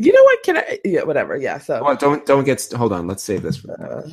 You 0.00 0.14
know 0.14 0.22
what? 0.22 0.42
Can 0.44 0.56
I? 0.56 0.78
Yeah, 0.82 1.02
whatever. 1.02 1.36
Yeah. 1.36 1.58
So. 1.58 1.84
Well, 1.84 1.94
don't 1.94 2.24
don't 2.24 2.44
get. 2.44 2.66
Hold 2.74 2.94
on. 2.94 3.06
Let's 3.06 3.22
save 3.22 3.42
this. 3.42 3.58
For 3.58 3.72
Uh, 3.72 4.08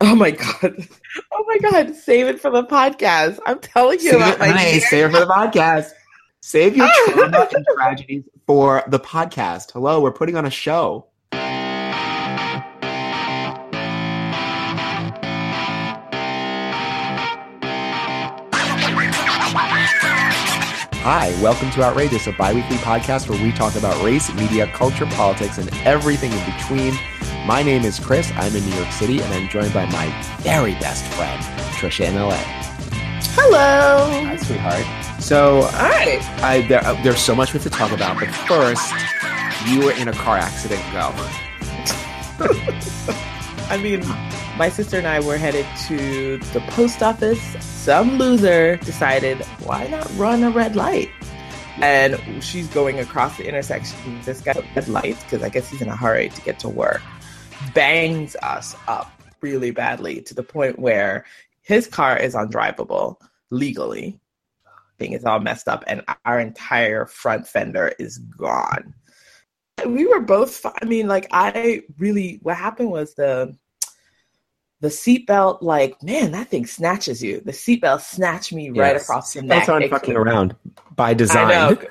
oh 0.00 0.14
my 0.14 0.30
god! 0.30 0.52
Oh 1.32 1.44
my 1.48 1.58
god! 1.58 1.96
Save 1.96 2.28
it 2.28 2.40
for 2.40 2.50
the 2.50 2.62
podcast. 2.62 3.40
I'm 3.44 3.58
telling 3.58 3.98
you 3.98 4.10
Save 4.10 4.20
about 4.20 4.34
it, 4.34 4.38
my 4.38 4.78
save 4.78 5.06
it 5.06 5.12
for 5.12 5.18
the 5.18 5.26
podcast. 5.26 5.90
Save 6.42 6.76
your 6.76 6.88
trauma 7.08 7.48
and 7.52 7.66
tragedies 7.76 8.22
for 8.46 8.84
the 8.86 9.00
podcast. 9.00 9.72
Hello, 9.72 10.00
we're 10.00 10.12
putting 10.12 10.36
on 10.36 10.46
a 10.46 10.50
show. 10.50 11.06
Hi, 21.04 21.30
welcome 21.42 21.68
to 21.72 21.82
Outrageous, 21.82 22.28
a 22.28 22.32
bi-weekly 22.32 22.76
podcast 22.76 23.28
where 23.28 23.42
we 23.42 23.50
talk 23.50 23.74
about 23.74 24.00
race, 24.04 24.32
media, 24.34 24.68
culture, 24.68 25.04
politics, 25.04 25.58
and 25.58 25.68
everything 25.78 26.30
in 26.30 26.56
between. 26.56 26.94
My 27.44 27.60
name 27.60 27.82
is 27.82 27.98
Chris. 27.98 28.30
I'm 28.36 28.54
in 28.54 28.64
New 28.64 28.76
York 28.76 28.92
City, 28.92 29.20
and 29.20 29.34
I'm 29.34 29.48
joined 29.48 29.74
by 29.74 29.86
my 29.86 30.06
very 30.42 30.74
best 30.74 31.04
friend, 31.14 31.42
Trisha 31.74 32.04
in 32.06 32.14
LA. 32.14 32.36
Hello. 33.34 34.22
Hi, 34.26 34.36
sweetheart. 34.36 35.20
So 35.20 35.62
right. 35.72 36.22
I, 36.40 36.64
there, 36.68 36.86
uh, 36.86 37.02
there's 37.02 37.18
so 37.18 37.34
much 37.34 37.52
we 37.52 37.58
have 37.58 37.64
to 37.64 37.76
talk 37.76 37.90
about, 37.90 38.20
but 38.20 38.28
first, 38.46 38.94
you 39.66 39.84
were 39.84 39.92
in 39.94 40.06
a 40.06 40.12
car 40.12 40.38
accident. 40.38 40.82
Go. 40.92 41.10
I 43.68 43.76
mean, 43.76 44.02
my 44.56 44.68
sister 44.68 44.98
and 44.98 45.06
I 45.06 45.20
were 45.20 45.36
headed 45.36 45.66
to 45.88 46.38
the 46.52 46.60
post 46.68 47.02
office. 47.02 47.40
Some 47.64 48.18
loser 48.18 48.76
decided, 48.76 49.38
why 49.64 49.86
not 49.86 50.10
run 50.16 50.42
a 50.42 50.50
red 50.50 50.76
light? 50.76 51.08
And 51.76 52.20
she's 52.42 52.68
going 52.68 53.00
across 53.00 53.38
the 53.38 53.48
intersection. 53.48 54.20
This 54.24 54.40
guy 54.42 54.52
red 54.76 54.88
lights 54.88 55.22
because 55.24 55.42
I 55.42 55.48
guess 55.48 55.70
he's 55.70 55.80
in 55.80 55.88
a 55.88 55.96
hurry 55.96 56.28
to 56.28 56.40
get 56.42 56.58
to 56.60 56.68
work. 56.68 57.00
Bangs 57.74 58.36
us 58.42 58.76
up 58.88 59.10
really 59.40 59.70
badly 59.70 60.20
to 60.22 60.34
the 60.34 60.42
point 60.42 60.78
where 60.78 61.24
his 61.62 61.86
car 61.86 62.16
is 62.16 62.34
undrivable 62.34 63.16
legally. 63.50 64.20
Thing 64.98 65.12
is 65.12 65.24
all 65.24 65.40
messed 65.40 65.66
up, 65.66 65.82
and 65.86 66.02
our 66.24 66.38
entire 66.38 67.06
front 67.06 67.48
fender 67.48 67.92
is 67.98 68.18
gone. 68.18 68.94
We 69.86 70.06
were 70.06 70.20
both. 70.20 70.64
I 70.64 70.84
mean, 70.84 71.08
like 71.08 71.26
I 71.32 71.82
really. 71.98 72.38
What 72.42 72.56
happened 72.56 72.90
was 72.90 73.14
the 73.14 73.56
the 74.82 74.88
seatbelt. 74.88 75.62
Like 75.62 76.02
man, 76.02 76.32
that 76.32 76.48
thing 76.48 76.66
snatches 76.66 77.22
you. 77.22 77.40
The 77.40 77.52
seatbelt 77.52 78.02
snatched 78.02 78.52
me 78.52 78.68
right 78.68 78.96
across 78.96 79.32
the 79.32 79.40
neck. 79.40 79.68
aren't 79.68 79.86
It 79.86 79.90
fucking 79.90 80.16
around 80.16 80.54
by 80.94 81.14
design. 81.14 81.78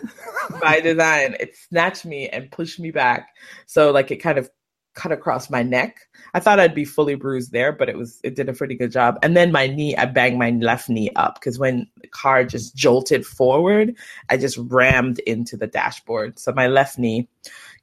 By 0.62 0.82
design, 0.82 1.38
it 1.40 1.56
snatched 1.56 2.04
me 2.04 2.28
and 2.28 2.52
pushed 2.52 2.80
me 2.80 2.92
back. 2.92 3.30
So 3.68 3.92
like 3.92 4.12
it 4.12 4.18
kind 4.18 4.38
of 4.38 4.50
cut 4.94 5.12
across 5.12 5.50
my 5.50 5.64
neck. 5.64 6.02
I 6.34 6.40
thought 6.40 6.60
I'd 6.60 6.76
be 6.76 6.84
fully 6.84 7.16
bruised 7.16 7.52
there, 7.52 7.72
but 7.72 7.88
it 7.88 7.98
was 7.98 8.20
it 8.24 8.36
did 8.36 8.50
a 8.50 8.54
pretty 8.54 8.76
good 8.76 8.92
job. 8.92 9.18
And 9.24 9.36
then 9.38 9.52
my 9.52 9.68
knee, 9.68 9.96
I 9.96 10.06
banged 10.06 10.38
my 10.38 10.50
left 10.52 10.90
knee 10.90 11.10
up 11.16 11.36
because 11.36 11.58
when 11.58 11.88
the 12.02 12.08
car 12.08 12.44
just 12.44 12.76
jolted 12.76 13.26
forward, 13.26 13.96
I 14.30 14.38
just 14.38 14.58
rammed 14.58 15.20
into 15.20 15.56
the 15.56 15.68
dashboard. 15.68 16.38
So 16.40 16.52
my 16.52 16.68
left 16.68 16.98
knee 16.98 17.30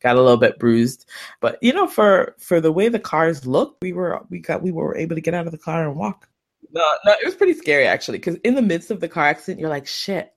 got 0.00 0.16
a 0.16 0.20
little 0.20 0.36
bit 0.36 0.58
bruised. 0.58 1.06
But 1.40 1.58
you 1.62 1.72
know, 1.72 1.86
for 1.86 2.34
for 2.38 2.60
the 2.60 2.72
way 2.72 2.88
the 2.88 2.98
cars 2.98 3.46
looked, 3.46 3.82
we 3.82 3.92
were 3.92 4.20
we 4.30 4.40
got 4.40 4.62
we 4.62 4.72
were 4.72 4.96
able 4.96 5.14
to 5.14 5.20
get 5.20 5.34
out 5.34 5.46
of 5.46 5.52
the 5.52 5.58
car 5.58 5.86
and 5.86 5.96
walk. 5.96 6.28
No, 6.70 6.84
no, 7.04 7.12
it 7.12 7.24
was 7.24 7.34
pretty 7.34 7.54
scary 7.54 7.86
actually, 7.86 8.18
because 8.18 8.36
in 8.44 8.54
the 8.54 8.62
midst 8.62 8.90
of 8.90 9.00
the 9.00 9.08
car 9.08 9.24
accident, 9.24 9.58
you're 9.58 9.70
like, 9.70 9.86
shit, 9.86 10.34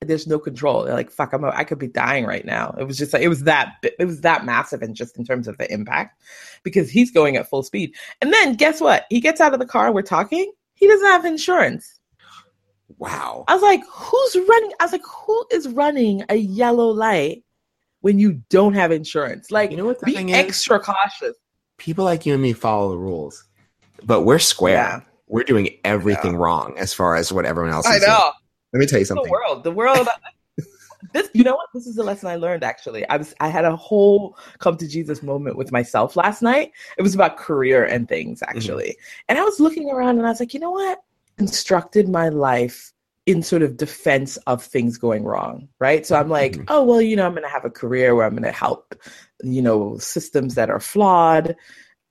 there's 0.00 0.26
no 0.26 0.38
control. 0.38 0.86
You're 0.86 0.94
like, 0.94 1.10
fuck, 1.10 1.34
I'm, 1.34 1.44
a, 1.44 1.50
I 1.50 1.64
could 1.64 1.78
be 1.78 1.86
dying 1.86 2.24
right 2.24 2.46
now. 2.46 2.74
It 2.78 2.84
was 2.84 2.96
just 2.96 3.12
like, 3.12 3.22
it 3.22 3.28
was 3.28 3.44
that, 3.44 3.74
it 3.82 4.06
was 4.06 4.22
that 4.22 4.46
massive, 4.46 4.80
and 4.80 4.96
just 4.96 5.18
in 5.18 5.24
terms 5.26 5.46
of 5.46 5.58
the 5.58 5.70
impact, 5.70 6.22
because 6.62 6.88
he's 6.88 7.10
going 7.10 7.36
at 7.36 7.48
full 7.48 7.62
speed. 7.62 7.94
And 8.22 8.32
then 8.32 8.54
guess 8.54 8.80
what? 8.80 9.04
He 9.10 9.20
gets 9.20 9.38
out 9.38 9.52
of 9.52 9.60
the 9.60 9.66
car. 9.66 9.92
We're 9.92 10.00
talking. 10.00 10.50
He 10.72 10.86
doesn't 10.86 11.06
have 11.06 11.26
insurance. 11.26 12.00
Wow. 12.96 13.44
I 13.46 13.54
was 13.54 13.62
like, 13.62 13.82
who's 13.86 14.36
running? 14.48 14.72
I 14.80 14.84
was 14.84 14.92
like, 14.92 15.04
who 15.04 15.44
is 15.52 15.68
running 15.68 16.24
a 16.30 16.36
yellow 16.36 16.88
light 16.88 17.44
when 18.00 18.18
you 18.18 18.42
don't 18.50 18.74
have 18.74 18.92
insurance? 18.92 19.50
Like, 19.50 19.70
You 19.70 19.76
know 19.76 19.86
what 19.86 20.00
the 20.00 20.06
be 20.06 20.14
thing 20.14 20.30
is? 20.30 20.36
extra 20.36 20.80
cautious. 20.80 21.36
People 21.78 22.04
like 22.04 22.26
you 22.26 22.34
and 22.34 22.42
me 22.42 22.52
follow 22.52 22.90
the 22.90 22.98
rules, 22.98 23.44
but 24.04 24.22
we're 24.22 24.38
square. 24.38 24.74
Yeah. 24.74 25.00
We're 25.28 25.44
doing 25.44 25.78
everything 25.84 26.36
wrong 26.36 26.74
as 26.76 26.92
far 26.92 27.14
as 27.14 27.32
what 27.32 27.46
everyone 27.46 27.72
else 27.72 27.86
I 27.86 27.96
is 27.96 28.00
doing. 28.00 28.12
know. 28.12 28.32
Let 28.72 28.80
me 28.80 28.86
tell 28.86 28.98
you 28.98 29.04
something. 29.04 29.24
the 29.24 29.30
world 29.30 29.64
the 29.64 29.70
world 29.70 30.08
uh, 30.08 30.64
this 31.12 31.28
you 31.32 31.42
know 31.42 31.54
what 31.54 31.68
this 31.74 31.86
is 31.86 31.98
a 31.98 32.02
lesson 32.02 32.28
i 32.28 32.36
learned 32.36 32.62
actually 32.62 33.08
i 33.08 33.16
was 33.16 33.34
i 33.40 33.48
had 33.48 33.64
a 33.64 33.74
whole 33.74 34.36
come 34.58 34.76
to 34.76 34.86
jesus 34.86 35.22
moment 35.22 35.56
with 35.56 35.72
myself 35.72 36.16
last 36.16 36.42
night 36.42 36.72
it 36.98 37.02
was 37.02 37.14
about 37.14 37.36
career 37.36 37.84
and 37.84 38.08
things 38.08 38.40
mm-hmm. 38.40 38.56
actually 38.56 38.96
and 39.28 39.38
i 39.38 39.42
was 39.42 39.60
looking 39.60 39.90
around 39.90 40.18
and 40.18 40.26
i 40.26 40.30
was 40.30 40.40
like 40.40 40.54
you 40.54 40.60
know 40.60 40.70
what 40.70 40.98
constructed 41.38 42.08
my 42.08 42.28
life 42.28 42.92
in 43.30 43.42
sort 43.42 43.62
of 43.62 43.76
defense 43.76 44.36
of 44.46 44.62
things 44.62 44.98
going 44.98 45.24
wrong 45.24 45.68
right 45.78 46.04
so 46.06 46.16
i'm 46.16 46.28
like 46.28 46.52
Mhm. 46.54 46.64
oh 46.68 46.82
well 46.84 47.00
you 47.00 47.16
know 47.16 47.26
i'm 47.26 47.32
going 47.32 47.42
to 47.50 47.56
have 47.58 47.64
a 47.64 47.70
career 47.70 48.14
where 48.14 48.26
i'm 48.26 48.32
going 48.38 48.42
to 48.54 48.60
help 48.66 48.94
you 49.42 49.62
know 49.62 49.96
systems 49.98 50.54
that 50.56 50.70
are 50.70 50.80
flawed 50.80 51.54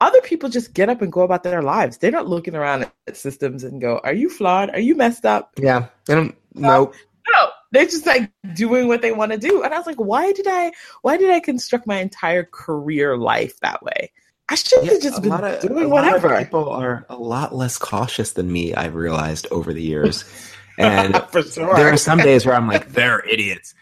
other 0.02 0.22
people 0.22 0.47
just 0.50 0.74
get 0.74 0.88
up 0.90 1.02
and 1.02 1.12
go 1.12 1.22
about 1.22 1.44
their 1.44 1.62
lives 1.62 1.97
they're 1.97 2.12
not 2.19 2.28
looking 2.28 2.56
around 2.56 2.90
at 3.07 3.18
systems 3.18 3.63
and 3.63 3.81
go 3.81 4.00
are 4.03 4.13
you 4.13 4.30
flawed 4.30 4.69
are 4.72 4.80
you 4.80 4.96
messed 4.96 5.25
up 5.25 5.52
Yeah. 5.57 5.88
I 6.09 6.16
don't. 6.16 6.35
No. 6.56 6.91
no, 7.31 7.41
they're 7.72 7.86
just 7.86 8.06
like 8.07 8.31
doing 8.56 8.88
what 8.88 9.01
they 9.03 9.12
want 9.12 9.31
to 9.31 9.38
do. 9.38 9.62
And 9.63 9.72
I 9.74 9.78
was 9.78 9.86
like, 9.86 9.97
why 10.12 10.31
did 10.34 10.47
I 10.50 10.72
why 11.03 11.16
did 11.18 11.30
I 11.30 11.40
construct 11.40 11.86
my 11.86 12.00
entire 12.00 12.44
career 12.44 13.18
life 13.18 13.59
that 13.62 13.84
way? 13.84 14.12
I 14.50 14.56
should 14.56 14.84
have 14.84 14.94
Yeah, 14.94 15.00
just 15.09 15.22
been 15.22 15.31
of, 15.31 15.62
doing 15.62 15.86
a 15.86 15.88
lot 15.88 16.16
of 16.16 16.24
whatever. 16.24 16.44
people 16.44 16.68
are 16.69 17.06
a 17.07 17.16
lot 17.16 17.53
less 17.53 17.78
cautious 17.78 18.31
than 18.34 18.51
me. 18.51 18.74
I've 18.74 18.96
realized 18.96 19.46
over 19.51 19.72
the 19.74 19.84
years, 19.84 20.25
and 20.79 21.16
For 21.31 21.44
sure. 21.44 21.75
there 21.75 21.91
are 21.94 21.97
some 21.97 22.17
days 22.19 22.45
where 22.45 22.56
I'm 22.56 22.67
like, 22.67 22.91
they're 22.94 23.23
idiots. 23.28 23.75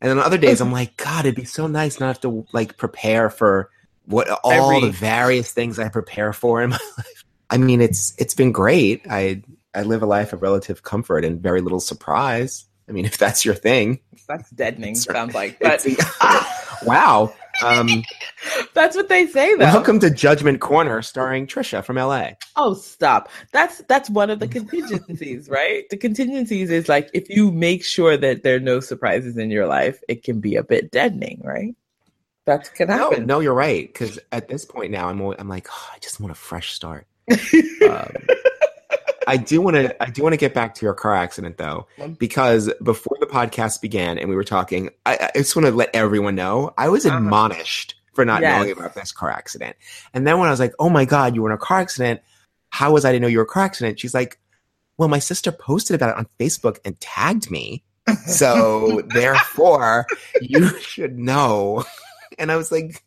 And 0.00 0.10
then 0.10 0.18
other 0.18 0.38
days 0.38 0.60
I'm 0.60 0.72
like, 0.72 0.96
God, 0.96 1.24
it'd 1.26 1.34
be 1.34 1.44
so 1.44 1.66
nice 1.66 2.00
not 2.00 2.22
to 2.22 2.46
like 2.52 2.76
prepare 2.76 3.30
for 3.30 3.70
what 4.06 4.28
all 4.42 4.70
Every- 4.76 4.88
the 4.88 4.92
various 4.92 5.52
things 5.52 5.78
I 5.78 5.88
prepare 5.88 6.32
for 6.32 6.62
in 6.62 6.70
my 6.76 6.78
life. 6.96 7.24
I 7.50 7.56
mean, 7.58 7.80
it's 7.80 8.14
it's 8.18 8.34
been 8.34 8.52
great. 8.52 9.02
I 9.08 9.42
I 9.74 9.82
live 9.82 10.02
a 10.02 10.06
life 10.06 10.32
of 10.32 10.42
relative 10.42 10.82
comfort 10.82 11.24
and 11.24 11.40
very 11.40 11.60
little 11.60 11.80
surprise. 11.80 12.64
I 12.88 12.92
mean, 12.92 13.04
if 13.04 13.18
that's 13.18 13.44
your 13.44 13.54
thing, 13.54 14.00
That's 14.26 14.48
deadening, 14.50 14.94
sounds 14.94 15.34
like. 15.34 15.58
But 15.60 15.84
wow. 16.84 17.34
Um, 17.62 18.04
that's 18.74 18.96
what 18.96 19.08
they 19.08 19.26
say 19.26 19.54
though. 19.54 19.64
welcome 19.64 19.98
to 20.00 20.10
Judgment 20.10 20.60
Corner, 20.60 21.02
starring 21.02 21.46
Trisha 21.46 21.84
from 21.84 21.96
LA. 21.96 22.30
Oh, 22.56 22.74
stop. 22.74 23.28
That's 23.52 23.78
that's 23.88 24.10
one 24.10 24.30
of 24.30 24.38
the 24.38 24.48
contingencies, 24.48 25.48
right? 25.50 25.88
The 25.90 25.96
contingencies 25.96 26.70
is 26.70 26.88
like 26.88 27.10
if 27.14 27.28
you 27.28 27.50
make 27.50 27.84
sure 27.84 28.16
that 28.16 28.42
there 28.42 28.56
are 28.56 28.60
no 28.60 28.80
surprises 28.80 29.36
in 29.36 29.50
your 29.50 29.66
life, 29.66 30.00
it 30.08 30.22
can 30.22 30.40
be 30.40 30.56
a 30.56 30.62
bit 30.62 30.90
deadening, 30.90 31.40
right? 31.42 31.74
That 32.46 32.72
can 32.74 32.88
happen. 32.88 33.26
no, 33.26 33.40
you're 33.40 33.52
right. 33.54 33.92
Because 33.92 34.18
at 34.32 34.48
this 34.48 34.64
point 34.64 34.90
now, 34.90 35.08
I'm 35.08 35.20
I'm 35.20 35.48
like, 35.48 35.68
oh, 35.70 35.88
I 35.94 35.98
just 35.98 36.20
want 36.20 36.32
a 36.32 36.36
fresh 36.36 36.72
start. 36.72 37.06
Um, 37.88 38.12
I 39.28 39.36
do 39.36 39.60
want 39.60 39.76
to 39.76 40.02
I 40.02 40.10
do 40.10 40.22
want 40.22 40.32
to 40.32 40.36
get 40.38 40.54
back 40.54 40.74
to 40.76 40.86
your 40.86 40.94
car 40.94 41.14
accident 41.14 41.56
though, 41.58 41.86
because 42.18 42.72
before 42.82 43.16
the 43.20 43.26
podcast 43.26 43.80
began 43.80 44.18
and 44.18 44.28
we 44.28 44.34
were 44.34 44.44
talking, 44.44 44.90
I, 45.06 45.30
I 45.34 45.38
just 45.38 45.54
want 45.54 45.66
to 45.66 45.72
let 45.72 45.90
everyone 45.94 46.34
know 46.34 46.72
I 46.76 46.88
was 46.88 47.06
Uh-huh. 47.06 47.16
admonished 47.18 47.94
for 48.14 48.24
not 48.24 48.42
Yes. 48.42 48.56
knowing 48.56 48.72
about 48.72 48.94
this 48.94 49.12
car 49.12 49.30
accident. 49.30 49.76
And 50.12 50.26
then 50.26 50.38
when 50.38 50.48
I 50.48 50.50
was 50.50 50.58
like, 50.60 50.74
"Oh 50.80 50.90
my 50.90 51.04
god, 51.04 51.34
you 51.34 51.42
were 51.42 51.50
in 51.50 51.54
a 51.54 51.58
car 51.58 51.78
accident," 51.80 52.20
how 52.70 52.92
was 52.92 53.04
I 53.04 53.12
to 53.12 53.20
know 53.20 53.28
you 53.28 53.38
were 53.38 53.44
a 53.44 53.46
car 53.46 53.62
accident? 53.64 54.00
She's 54.00 54.14
like, 54.14 54.38
"Well, 54.96 55.08
my 55.08 55.20
sister 55.20 55.52
posted 55.52 55.94
about 55.94 56.10
it 56.10 56.16
on 56.16 56.26
Facebook 56.40 56.78
and 56.84 56.98
tagged 57.00 57.50
me, 57.50 57.84
so 58.26 59.02
therefore 59.06 60.06
you 60.40 60.78
should 60.80 61.18
know." 61.18 61.84
And 62.40 62.52
I 62.52 62.56
was 62.56 62.70
like, 62.70 63.02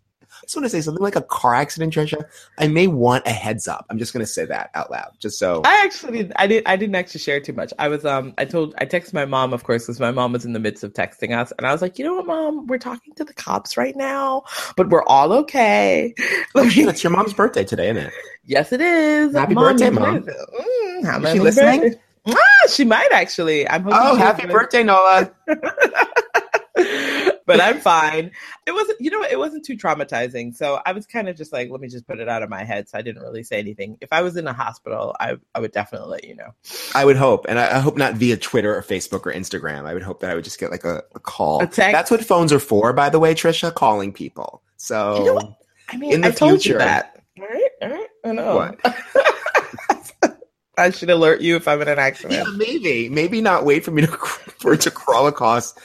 just 0.51 0.57
want 0.57 0.65
to 0.65 0.69
say 0.69 0.81
something 0.81 1.01
like 1.01 1.15
a 1.15 1.21
car 1.21 1.56
accident, 1.56 1.94
Trisha. 1.94 2.25
I 2.57 2.68
may 2.68 2.86
want 2.88 3.25
a 3.25 3.30
heads 3.30 3.69
up. 3.69 3.86
I'm 3.89 3.98
just 3.98 4.12
going 4.12 4.25
to 4.25 4.30
say 4.30 4.44
that 4.44 4.69
out 4.75 4.92
loud, 4.92 5.12
just 5.18 5.39
so. 5.39 5.62
I 5.63 5.81
actually 5.86 6.30
I 6.36 6.45
didn't 6.45 6.68
I 6.68 6.75
didn't 6.75 6.95
actually 6.95 7.21
share 7.21 7.39
too 7.39 7.53
much. 7.53 7.71
I 7.80 7.88
was 7.88 8.03
um 8.03 8.33
I 8.38 8.44
told 8.44 8.75
I 8.77 8.86
texted 8.86 9.13
my 9.13 9.24
mom 9.24 9.53
of 9.53 9.63
course 9.63 9.86
because 9.86 10.01
my 10.01 10.12
mom 10.12 10.33
was 10.33 10.44
in 10.44 10.51
the 10.51 10.59
midst 10.59 10.83
of 10.83 10.92
texting 10.92 11.38
us 11.38 11.53
and 11.57 11.65
I 11.65 11.71
was 11.71 11.81
like, 11.81 11.98
you 11.98 12.03
know 12.03 12.15
what, 12.15 12.27
mom, 12.27 12.68
we're 12.68 12.80
talking 12.80 13.13
to 13.13 13.24
the 13.24 13.33
cops 13.33 13.77
right 13.77 13.95
now, 13.95 14.44
but 14.75 14.89
we're 14.89 15.06
all 15.06 15.31
okay. 15.33 16.13
Oh, 16.53 16.68
shit, 16.68 16.89
it's 16.89 17.01
your 17.01 17.12
mom's 17.12 17.33
birthday 17.33 17.63
today, 17.63 17.92
isn't 17.92 18.07
it? 18.07 18.13
yes, 18.45 18.74
it 18.74 18.81
is. 18.81 19.33
Happy 19.33 19.53
birthday, 19.53 19.89
Mom. 19.89 20.19
did 20.19 20.27
it. 20.27 20.36
Mm, 20.59 21.06
happy 21.06 21.25
Is 21.25 21.31
she 21.31 21.39
listening? 21.39 21.80
birthday. 21.81 22.01
Ah, 22.27 22.68
she 22.68 22.83
might 22.83 23.09
actually. 23.13 23.68
I'm 23.69 23.83
hoping. 23.83 23.98
Oh, 24.01 24.15
happy 24.15 24.48
birthday, 24.48 24.83
Nola! 24.83 25.31
but 27.45 27.59
I'm 27.61 27.79
fine. 27.79 28.31
It 28.65 28.71
wasn't, 28.73 29.01
you 29.01 29.09
know, 29.11 29.23
it 29.23 29.38
wasn't 29.39 29.65
too 29.65 29.75
traumatizing. 29.77 30.55
So 30.55 30.79
I 30.85 30.91
was 30.91 31.05
kind 31.05 31.27
of 31.29 31.35
just 31.35 31.51
like, 31.53 31.69
let 31.69 31.81
me 31.81 31.88
just 31.88 32.07
put 32.07 32.19
it 32.19 32.29
out 32.29 32.43
of 32.43 32.49
my 32.49 32.63
head. 32.63 32.88
So 32.89 32.97
I 32.97 33.01
didn't 33.01 33.21
really 33.21 33.43
say 33.43 33.59
anything. 33.59 33.97
If 34.01 34.13
I 34.13 34.21
was 34.21 34.38
in 34.38 34.47
a 34.47 34.53
hospital, 34.53 35.15
I 35.19 35.38
I 35.55 35.59
would 35.59 35.71
definitely 35.71 36.09
let 36.09 36.23
you 36.25 36.35
know. 36.35 36.53
I 36.95 37.05
would 37.05 37.17
hope, 37.17 37.45
and 37.49 37.59
I, 37.59 37.77
I 37.77 37.79
hope 37.79 37.97
not 37.97 38.13
via 38.15 38.38
Twitter 38.38 38.75
or 38.75 38.81
Facebook 38.81 39.25
or 39.25 39.33
Instagram. 39.33 39.85
I 39.85 39.93
would 39.93 40.03
hope 40.03 40.19
that 40.21 40.29
I 40.31 40.35
would 40.35 40.43
just 40.43 40.59
get 40.59 40.71
like 40.71 40.83
a, 40.83 41.03
a 41.15 41.19
call. 41.19 41.61
A? 41.63 41.67
That's 41.67 42.11
what 42.11 42.23
phones 42.23 42.53
are 42.53 42.59
for, 42.59 42.93
by 42.93 43.09
the 43.09 43.19
way, 43.19 43.33
Trisha. 43.33 43.73
Calling 43.73 44.13
people. 44.13 44.61
So 44.77 45.17
You 45.25 45.35
know? 45.35 45.57
I 45.89 45.97
mean, 45.97 46.13
In 46.13 46.21
the 46.21 46.27
I 46.29 46.31
future- 46.31 46.77
that. 46.77 47.17
All 47.39 47.47
right, 47.47 47.69
all 47.81 47.89
right. 47.89 48.07
I 48.25 48.31
know. 48.33 48.55
What? 48.55 50.38
I 50.77 50.89
should 50.89 51.09
alert 51.09 51.41
you 51.41 51.55
if 51.57 51.67
I'm 51.67 51.81
in 51.81 51.88
an 51.88 51.99
accident. 51.99 52.33
yeah, 52.47 52.53
maybe, 52.55 53.09
maybe 53.09 53.41
not 53.41 53.65
wait 53.65 53.83
for 53.83 53.91
me 53.91 54.01
to 54.03 54.07
for 54.59 54.73
it 54.73 54.81
to 54.81 54.91
crawl 54.91 55.27
across. 55.27 55.75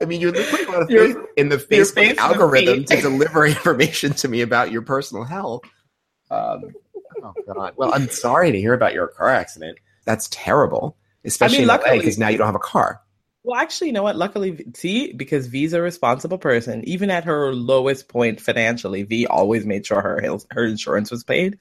I 0.00 0.04
mean, 0.04 0.20
you're 0.20 0.32
putting 0.32 0.66
a 0.68 0.72
lot 0.72 0.82
of 0.82 0.90
Your- 0.90 1.06
faith 1.06 1.16
in 1.36 1.48
the 1.48 1.56
Facebook 1.56 1.94
faith 1.94 2.10
in 2.10 2.16
the 2.16 2.22
algorithm 2.22 2.84
to 2.84 3.00
deliver 3.00 3.46
information 3.46 4.12
to 4.14 4.28
me 4.28 4.42
about 4.42 4.70
your 4.70 4.82
personal 4.82 5.24
health. 5.24 5.62
Um, 6.30 6.72
oh 7.22 7.32
God. 7.52 7.72
Well, 7.76 7.94
I'm 7.94 8.08
sorry 8.10 8.52
to 8.52 8.58
hear 8.60 8.74
about 8.74 8.92
your 8.94 9.08
car 9.08 9.30
accident. 9.30 9.78
That's 10.04 10.28
terrible, 10.30 10.96
especially 11.24 11.58
in 11.62 11.68
LA 11.68 11.74
luckily- 11.74 11.98
because 11.98 12.18
now 12.18 12.28
you 12.28 12.38
don't 12.38 12.46
have 12.46 12.54
a 12.54 12.58
car. 12.60 13.00
Well, 13.42 13.60
actually, 13.60 13.86
you 13.86 13.92
know 13.92 14.02
what? 14.02 14.16
Luckily, 14.16 14.66
see, 14.74 15.12
because 15.12 15.46
V's 15.46 15.72
a 15.72 15.80
responsible 15.80 16.36
person, 16.36 16.82
even 16.88 17.10
at 17.10 17.22
her 17.26 17.52
lowest 17.54 18.08
point 18.08 18.40
financially, 18.40 19.04
V 19.04 19.28
always 19.28 19.64
made 19.64 19.86
sure 19.86 20.00
her 20.00 20.20
her 20.50 20.64
insurance 20.64 21.12
was 21.12 21.22
paid. 21.22 21.56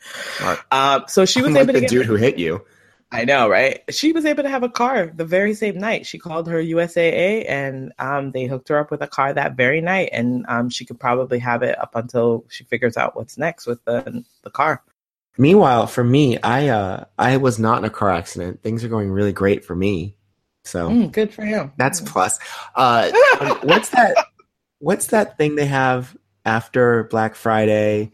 Um, 0.72 1.04
so 1.08 1.26
she 1.26 1.42
was 1.44 1.50
Unlike 1.50 1.62
able 1.64 1.68
to 1.68 1.74
the 1.74 1.82
get. 1.82 1.90
dude 1.92 2.06
who 2.08 2.16
hit 2.16 2.40
you. 2.40 2.66
I 3.12 3.24
know, 3.24 3.48
right? 3.48 3.82
She 3.90 4.12
was 4.12 4.26
able 4.26 4.44
to 4.44 4.50
have 4.50 4.64
a 4.64 4.70
car 4.70 5.12
the 5.16 5.26
very 5.26 5.54
same 5.54 5.78
night. 5.78 6.06
She 6.06 6.18
called 6.18 6.48
her 6.48 6.62
USAA, 6.62 7.46
and 7.48 7.94
um, 8.00 8.32
they 8.32 8.46
hooked 8.46 8.68
her 8.70 8.78
up 8.78 8.92
with 8.92 9.02
a 9.02 9.08
car 9.08 9.32
that 9.34 9.56
very 9.56 9.80
night, 9.80 10.10
and 10.12 10.46
um, 10.50 10.70
she 10.70 10.86
could 10.86 11.00
probably 11.00 11.40
have 11.40 11.64
it 11.64 11.80
up 11.80 11.96
until 11.96 12.46
she 12.50 12.64
figures 12.66 12.98
out 12.98 13.16
what's 13.16 13.38
next 13.38 13.68
with 13.68 13.84
the 13.86 14.24
the 14.44 14.50
car. 14.50 14.84
Meanwhile, 15.38 15.88
for 15.88 16.04
me, 16.04 16.40
I 16.42 16.68
uh, 16.70 17.06
I 17.18 17.38
was 17.38 17.60
not 17.60 17.78
in 17.80 17.86
a 17.86 17.90
car 17.90 18.10
accident. 18.10 18.64
Things 18.64 18.84
are 18.84 18.90
going 18.90 19.12
really 19.12 19.34
great 19.34 19.64
for 19.64 19.76
me. 19.76 20.16
So 20.64 20.90
Mm, 20.90 21.12
good 21.12 21.34
for 21.34 21.44
him. 21.44 21.72
that's 21.78 22.02
plus. 22.02 22.40
Uh, 22.76 23.12
um, 23.40 23.50
what's 23.64 23.90
that? 23.90 24.16
What's 24.80 25.08
that 25.08 25.38
thing 25.38 25.56
they 25.56 25.68
have 25.68 26.18
after 26.44 27.04
Black 27.06 27.36
Friday 27.36 28.12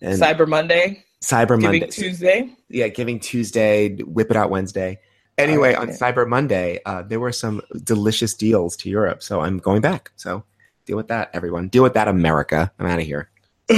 and 0.00 0.20
Cyber 0.20 0.48
Monday, 0.48 1.04
Cyber 1.22 1.60
Giving 1.60 1.80
Monday? 1.80 1.86
Tuesday. 1.88 2.50
yeah, 2.68 2.88
Giving 2.88 3.20
Tuesday, 3.20 3.94
Whip 3.96 4.30
It 4.30 4.36
Out 4.36 4.50
Wednesday. 4.50 5.00
Anyway, 5.38 5.74
Oh, 5.74 5.82
on. 5.82 5.88
Cyber 5.88 6.26
Monday, 6.28 6.80
uh, 6.86 7.02
there 7.02 7.20
were 7.20 7.32
some 7.32 7.60
delicious 7.82 8.34
deals 8.34 8.76
to 8.78 8.90
Europe, 8.90 9.22
so 9.22 9.40
I'm 9.40 9.58
going 9.58 9.80
back. 9.80 10.10
So 10.16 10.44
deal 10.86 10.96
with 10.96 11.08
that, 11.08 11.30
everyone. 11.32 11.68
Deal 11.68 11.82
with 11.82 11.94
that, 11.94 12.08
America. 12.08 12.70
I'm 12.78 12.86
out 12.86 12.98
of 12.98 13.04
here. 13.06 13.30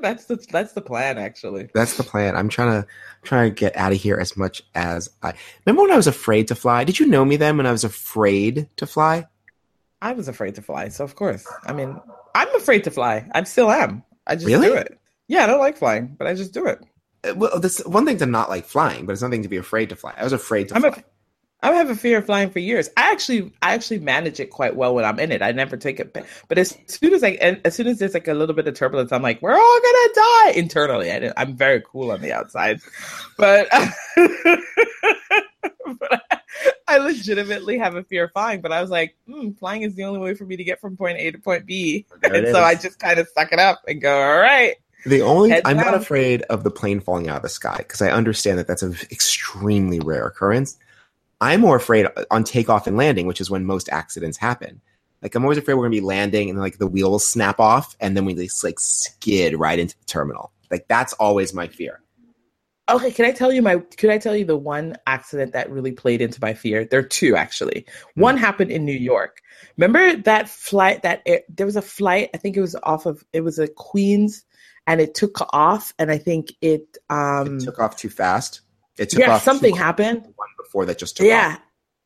that's 0.00 0.24
the 0.26 0.36
that's 0.50 0.72
the 0.72 0.80
plan, 0.80 1.18
actually. 1.18 1.68
That's 1.74 1.96
the 1.96 2.02
plan. 2.02 2.36
I'm 2.36 2.48
trying 2.48 2.82
to 2.82 2.88
trying 3.22 3.50
to 3.50 3.54
get 3.54 3.76
out 3.76 3.92
of 3.92 3.98
here 3.98 4.16
as 4.16 4.36
much 4.36 4.62
as 4.74 5.10
I 5.22 5.34
remember 5.66 5.82
when 5.82 5.92
I 5.92 5.96
was 5.96 6.06
afraid 6.06 6.48
to 6.48 6.54
fly. 6.54 6.84
Did 6.84 6.98
you 6.98 7.06
know 7.06 7.24
me 7.24 7.36
then 7.36 7.56
when 7.56 7.66
I 7.66 7.72
was 7.72 7.84
afraid 7.84 8.68
to 8.76 8.86
fly? 8.86 9.26
I 10.02 10.12
was 10.12 10.28
afraid 10.28 10.54
to 10.54 10.62
fly, 10.62 10.88
so 10.88 11.04
of 11.04 11.14
course. 11.14 11.46
I 11.66 11.72
mean, 11.74 12.00
I'm 12.34 12.52
afraid 12.56 12.84
to 12.84 12.90
fly. 12.90 13.28
I 13.34 13.42
still 13.44 13.70
am. 13.70 14.02
I 14.26 14.34
just 14.36 14.46
Really? 14.46 14.68
do 14.68 14.74
it. 14.74 14.98
Yeah, 15.30 15.44
I 15.44 15.46
don't 15.46 15.60
like 15.60 15.76
flying, 15.76 16.16
but 16.18 16.26
I 16.26 16.34
just 16.34 16.52
do 16.52 16.66
it. 16.66 16.80
Uh, 17.22 17.34
Well, 17.36 17.60
this 17.60 17.78
one 17.86 18.04
thing 18.04 18.18
to 18.18 18.26
not 18.26 18.50
like 18.50 18.64
flying, 18.66 19.06
but 19.06 19.12
it's 19.12 19.22
nothing 19.22 19.44
to 19.44 19.48
be 19.48 19.58
afraid 19.58 19.90
to 19.90 19.96
fly. 19.96 20.12
I 20.16 20.24
was 20.24 20.32
afraid 20.32 20.68
to 20.70 20.74
I'm 20.74 20.80
fly. 20.82 20.90
a, 21.62 21.68
I 21.68 21.72
have 21.74 21.88
a 21.88 21.94
fear 21.94 22.18
of 22.18 22.26
flying 22.26 22.50
for 22.50 22.58
years. 22.58 22.88
I 22.96 23.12
actually, 23.12 23.52
I 23.62 23.74
actually 23.74 24.00
manage 24.00 24.40
it 24.40 24.50
quite 24.50 24.74
well 24.74 24.92
when 24.92 25.04
I'm 25.04 25.20
in 25.20 25.30
it. 25.30 25.40
I 25.40 25.52
never 25.52 25.76
take 25.76 26.00
it, 26.00 26.12
but 26.48 26.58
as 26.58 26.76
soon 26.88 27.14
as 27.14 27.22
I, 27.22 27.28
and 27.40 27.60
as 27.64 27.76
soon 27.76 27.86
as 27.86 28.00
there's 28.00 28.14
like 28.14 28.26
a 28.26 28.34
little 28.34 28.56
bit 28.56 28.66
of 28.66 28.74
turbulence, 28.74 29.12
I'm 29.12 29.22
like, 29.22 29.40
we're 29.40 29.54
all 29.54 29.80
gonna 29.80 30.14
die 30.14 30.50
internally. 30.56 31.12
I, 31.12 31.32
I'm 31.36 31.56
very 31.56 31.80
cool 31.86 32.10
on 32.10 32.22
the 32.22 32.32
outside, 32.32 32.80
but, 33.36 33.68
but 36.00 36.22
I, 36.30 36.40
I 36.88 36.98
legitimately 36.98 37.78
have 37.78 37.94
a 37.94 38.02
fear 38.02 38.24
of 38.24 38.32
flying. 38.32 38.62
But 38.62 38.72
I 38.72 38.80
was 38.80 38.90
like, 38.90 39.16
hmm, 39.28 39.50
flying 39.52 39.82
is 39.82 39.94
the 39.94 40.02
only 40.04 40.18
way 40.18 40.34
for 40.34 40.44
me 40.44 40.56
to 40.56 40.64
get 40.64 40.80
from 40.80 40.96
point 40.96 41.18
A 41.18 41.30
to 41.30 41.38
point 41.38 41.66
B, 41.66 42.06
There 42.20 42.34
and 42.34 42.48
so 42.48 42.60
I 42.62 42.74
just 42.74 42.98
kind 42.98 43.20
of 43.20 43.28
suck 43.28 43.52
it 43.52 43.60
up 43.60 43.82
and 43.86 44.00
go, 44.00 44.20
all 44.20 44.38
right. 44.40 44.74
The 45.06 45.22
only 45.22 45.50
Head 45.50 45.62
I'm 45.64 45.76
not 45.76 45.94
afraid 45.94 46.42
of 46.42 46.64
the 46.64 46.70
plane 46.70 47.00
falling 47.00 47.28
out 47.28 47.36
of 47.36 47.42
the 47.42 47.48
sky 47.48 47.76
because 47.78 48.02
I 48.02 48.10
understand 48.10 48.58
that 48.58 48.66
that's 48.66 48.82
an 48.82 48.96
extremely 49.10 50.00
rare 50.00 50.26
occurrence. 50.26 50.78
I'm 51.40 51.60
more 51.60 51.76
afraid 51.76 52.06
on 52.30 52.44
takeoff 52.44 52.86
and 52.86 52.96
landing, 52.96 53.26
which 53.26 53.40
is 53.40 53.50
when 53.50 53.64
most 53.64 53.88
accidents 53.88 54.36
happen. 54.36 54.80
Like 55.22 55.34
I'm 55.34 55.42
always 55.42 55.58
afraid 55.58 55.74
we're 55.74 55.84
gonna 55.84 55.90
be 55.90 56.00
landing 56.00 56.50
and 56.50 56.58
like 56.58 56.78
the 56.78 56.86
wheel 56.86 57.10
will 57.10 57.18
snap 57.18 57.60
off 57.60 57.96
and 58.00 58.16
then 58.16 58.24
we 58.24 58.34
just 58.34 58.64
like 58.64 58.78
skid 58.78 59.58
right 59.58 59.78
into 59.78 59.98
the 59.98 60.04
terminal. 60.04 60.52
Like 60.70 60.86
that's 60.88 61.12
always 61.14 61.54
my 61.54 61.66
fear. 61.66 62.00
Okay, 62.90 63.12
can 63.12 63.24
I 63.24 63.30
tell 63.30 63.52
you 63.52 63.62
my? 63.62 63.78
Could 63.78 64.10
I 64.10 64.18
tell 64.18 64.34
you 64.34 64.44
the 64.44 64.56
one 64.56 64.96
accident 65.06 65.52
that 65.52 65.70
really 65.70 65.92
played 65.92 66.20
into 66.20 66.40
my 66.42 66.54
fear? 66.54 66.84
There 66.84 66.98
are 67.00 67.04
two 67.04 67.36
actually. 67.36 67.86
Hmm. 68.14 68.20
One 68.20 68.36
happened 68.36 68.72
in 68.72 68.84
New 68.84 68.96
York. 68.96 69.40
Remember 69.76 70.16
that 70.22 70.48
flight? 70.48 71.02
That 71.02 71.22
air, 71.24 71.42
there 71.48 71.66
was 71.66 71.76
a 71.76 71.82
flight. 71.82 72.30
I 72.34 72.38
think 72.38 72.56
it 72.56 72.60
was 72.60 72.74
off 72.82 73.06
of. 73.06 73.24
It 73.32 73.42
was 73.42 73.58
a 73.58 73.68
Queens, 73.68 74.44
and 74.90 75.00
it 75.00 75.14
took 75.14 75.38
off. 75.54 75.94
And 75.98 76.10
I 76.10 76.18
think 76.18 76.52
it. 76.60 76.98
um 77.08 77.56
it 77.58 77.64
took 77.64 77.78
off 77.78 77.96
too 77.96 78.10
fast. 78.10 78.60
It 78.98 79.10
took 79.10 79.20
Yeah, 79.20 79.34
off 79.34 79.42
something 79.42 79.74
happened. 79.74 80.22
One 80.36 80.48
before 80.58 80.84
that 80.86 80.98
just 80.98 81.16
took 81.16 81.26
Yeah. 81.26 81.54
off. 81.54 81.60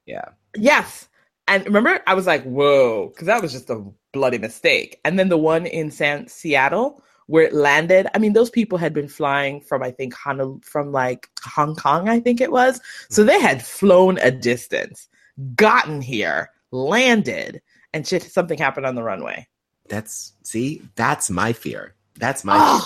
Yeah. 0.07 0.29
Yes. 0.55 1.09
And 1.49 1.65
remember, 1.65 2.01
I 2.07 2.15
was 2.15 2.27
like, 2.27 2.43
"Whoa," 2.45 3.09
because 3.09 3.27
that 3.27 3.43
was 3.43 3.53
just 3.53 3.69
a 3.71 3.85
bloody 4.13 4.39
mistake. 4.39 5.01
And 5.05 5.19
then 5.19 5.29
the 5.29 5.39
one 5.39 5.67
in 5.67 5.91
San 5.91 6.29
Seattle 6.29 7.03
where 7.27 7.45
it 7.45 7.55
landed. 7.55 8.07
I 8.15 8.19
mean, 8.19 8.35
those 8.35 8.51
people 8.51 8.77
had 8.79 8.93
been 8.93 9.09
flying 9.09 9.61
from 9.63 9.83
I 9.83 9.91
think 9.91 10.15
Honolulu, 10.15 10.61
from 10.63 10.93
like 10.93 11.29
Hong 11.43 11.75
Kong, 11.75 12.09
I 12.09 12.21
think 12.21 12.41
it 12.41 12.53
was. 12.53 12.81
So 13.09 13.25
they 13.25 13.41
had 13.41 13.65
flown 13.65 14.19
a 14.19 14.31
distance, 14.31 15.09
gotten 15.55 16.03
here, 16.03 16.51
landed, 16.71 17.63
and 17.95 18.07
shit. 18.07 18.23
Something 18.25 18.59
happened 18.59 18.87
on 18.87 18.95
the 18.95 19.03
runway. 19.03 19.49
That's 19.89 20.33
see, 20.45 20.83
that's 20.97 21.31
my 21.31 21.53
fear. 21.53 21.95
That's 22.19 22.45
my 22.45 22.81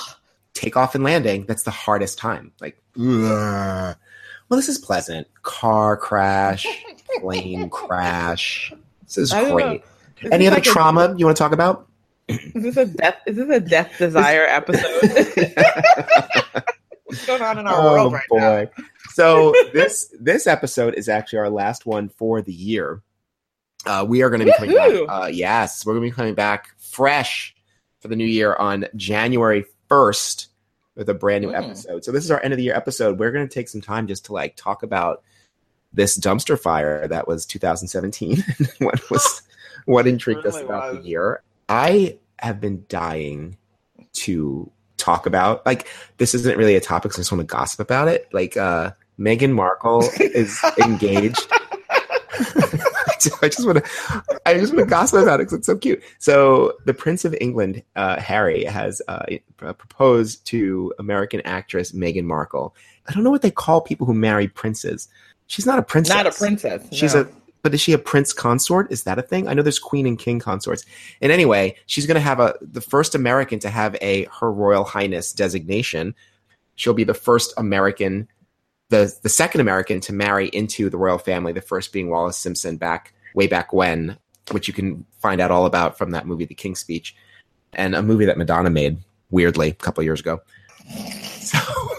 takeoff 0.55 0.95
and 0.95 1.05
landing. 1.05 1.45
That's 1.47 1.63
the 1.65 1.71
hardest 1.71 2.19
time. 2.19 2.53
Like, 2.61 2.81
ugh. 2.99 3.97
well, 4.49 4.57
this 4.57 4.69
is 4.69 4.79
pleasant. 4.79 5.27
Car 5.43 5.97
crash, 5.97 6.67
plane 7.21 7.69
crash. 7.71 8.73
This 9.05 9.19
is 9.19 9.33
I 9.33 9.41
don't 9.41 9.51
know. 9.51 9.55
great. 9.57 9.85
Is 10.23 10.31
Any 10.33 10.47
other 10.47 10.57
like 10.57 10.67
a- 10.67 10.71
trauma 10.71 11.15
you 11.17 11.25
want 11.27 11.37
to 11.37 11.43
talk 11.43 11.53
about? 11.53 11.87
is 12.29 12.53
this 12.63 12.77
a 12.77 12.85
death? 12.87 13.17
Is 13.27 13.37
this 13.37 13.49
a 13.49 13.61
death 13.61 13.93
desire 13.99 14.45
episode? 14.45 14.85
What's 17.05 17.25
going 17.27 17.41
on 17.41 17.59
in 17.59 17.67
our 17.67 17.83
world 17.93 18.13
right 18.13 18.23
now? 18.33 18.67
Oh, 18.79 18.83
so 19.13 19.55
this 19.73 20.15
this 20.21 20.47
episode 20.47 20.95
is 20.95 21.09
actually 21.09 21.39
our 21.39 21.49
last 21.51 21.87
one 21.87 22.09
for 22.11 22.43
the 22.43 22.53
year. 22.53 23.03
Uh, 23.87 24.05
we 24.07 24.23
are 24.23 24.29
going 24.29 24.41
to 24.41 24.45
be 24.47 24.53
coming 24.59 24.75
back. 24.75 24.93
Uh, 25.09 25.27
yes, 25.33 25.87
we're 25.87 25.95
going 25.95 26.05
to 26.05 26.11
be 26.11 26.15
coming 26.15 26.35
back 26.35 26.69
fresh 26.79 27.55
for 28.01 28.09
the 28.09 28.17
new 28.17 28.25
year 28.27 28.55
on 28.55 28.87
January 28.97 29.65
first 29.89 30.49
with 30.95 31.09
a 31.09 31.15
brand 31.15 31.45
new 31.45 31.51
Mm. 31.53 31.65
episode. 31.65 32.05
So 32.05 32.13
this 32.13 32.25
is 32.25 32.31
our 32.31 32.43
end 32.43 32.53
of 32.53 32.57
the 32.59 32.65
year 32.65 32.75
episode. 32.75 33.19
We're 33.19 33.33
going 33.33 33.47
to 33.49 33.53
take 33.53 33.69
some 33.69 33.81
time 33.81 34.07
just 34.07 34.25
to 34.27 34.33
like 34.33 34.57
talk 34.57 34.83
about 34.83 35.23
this 35.93 36.19
dumpster 36.19 36.59
fire 36.59 37.07
that 37.09 37.27
was 37.29 37.47
2017. 37.47 38.45
what 38.79 39.11
was 39.11 39.43
what 39.87 40.07
intrigued 40.07 40.45
us 40.47 40.61
about 40.61 40.95
was. 40.95 41.03
the 41.03 41.09
year? 41.09 41.43
I 41.69 42.19
have 42.41 42.61
been 42.61 42.85
dying 42.89 43.57
to 44.15 44.71
talk 44.97 45.27
about 45.27 45.65
like 45.65 45.87
this 46.17 46.35
isn't 46.35 46.59
really 46.59 46.75
a 46.75 46.81
topic 46.81 47.13
so 47.13 47.19
i 47.19 47.21
just 47.21 47.31
want 47.31 47.41
to 47.41 47.47
gossip 47.47 47.79
about 47.79 48.09
it 48.09 48.27
like 48.33 48.57
uh 48.57 48.91
meghan 49.19 49.53
markle 49.53 50.03
is 50.21 50.59
engaged 50.85 51.47
i 53.43 53.49
just 53.49 53.67
want 53.67 53.83
to 53.85 54.41
i 54.47 54.55
just 54.55 54.73
want 54.73 54.87
to 54.87 54.91
gossip 54.91 55.23
about 55.23 55.41
it 55.41 55.45
because 55.45 55.59
it's 55.59 55.67
so 55.67 55.77
cute 55.77 56.03
so 56.19 56.73
the 56.87 56.95
prince 56.95 57.25
of 57.25 57.35
england 57.41 57.83
uh 57.97 58.19
harry 58.21 58.65
has 58.65 59.03
uh 59.09 59.25
proposed 59.57 60.45
to 60.47 60.93
american 60.99 61.41
actress 61.43 61.93
meghan 61.93 62.25
markle 62.25 62.75
i 63.09 63.13
don't 63.13 63.25
know 63.25 63.31
what 63.31 63.43
they 63.43 63.51
call 63.51 63.81
people 63.81 64.07
who 64.07 64.15
marry 64.15 64.49
princes 64.49 65.09
she's 65.49 65.67
not 65.67 65.79
a 65.79 65.83
princess 65.83 66.15
Not 66.15 66.27
a 66.27 66.31
princess. 66.31 66.87
She's 66.93 67.15
no. 67.15 67.23
a 67.23 67.29
but 67.63 67.75
is 67.75 67.81
she 67.81 67.93
a 67.93 67.99
prince 67.99 68.33
consort? 68.33 68.91
Is 68.93 69.03
that 69.03 69.19
a 69.19 69.23
thing? 69.23 69.49
I 69.49 69.55
know 69.55 69.63
there's 69.63 69.81
queen 69.81 70.07
and 70.07 70.19
king 70.19 70.39
consorts. 70.39 70.85
And 71.21 71.33
anyway, 71.33 71.77
she's 71.87 72.07
going 72.07 72.15
to 72.15 72.21
have 72.21 72.39
a 72.39 72.55
the 72.61 72.81
first 72.81 73.15
American 73.15 73.59
to 73.61 73.71
have 73.71 73.97
a 74.01 74.27
her 74.41 74.53
royal 74.53 74.85
highness 74.85 75.33
designation. 75.33 76.15
She'll 76.77 76.95
be 76.95 77.05
the 77.05 77.15
first 77.15 77.53
American 77.57 78.29
the 78.91 79.15
the 79.23 79.29
second 79.29 79.61
American 79.61 80.01
to 80.01 80.13
marry 80.13 80.49
into 80.49 80.91
the 80.91 80.97
royal 80.97 81.19
family, 81.19 81.53
the 81.53 81.61
first 81.61 81.93
being 81.93 82.09
Wallis 82.09 82.37
Simpson 82.37 82.77
back 82.77 83.13
way 83.35 83.47
back 83.47 83.73
when, 83.73 84.17
which 84.51 84.69
you 84.69 84.75
can 84.75 85.05
find 85.21 85.41
out 85.41 85.51
all 85.51 85.67
about 85.67 85.99
from 85.99 86.11
that 86.13 86.27
movie 86.27 86.45
The 86.45 86.55
King's 86.55 86.81
Speech 86.81 87.15
and 87.73 87.95
a 87.95 88.03
movie 88.03 88.25
that 88.25 88.39
Madonna 88.39 88.71
made 88.71 88.99
weirdly 89.31 89.69
a 89.69 89.75
couple 89.75 90.03
years 90.03 90.21
ago. 90.21 90.41
So 91.41 91.59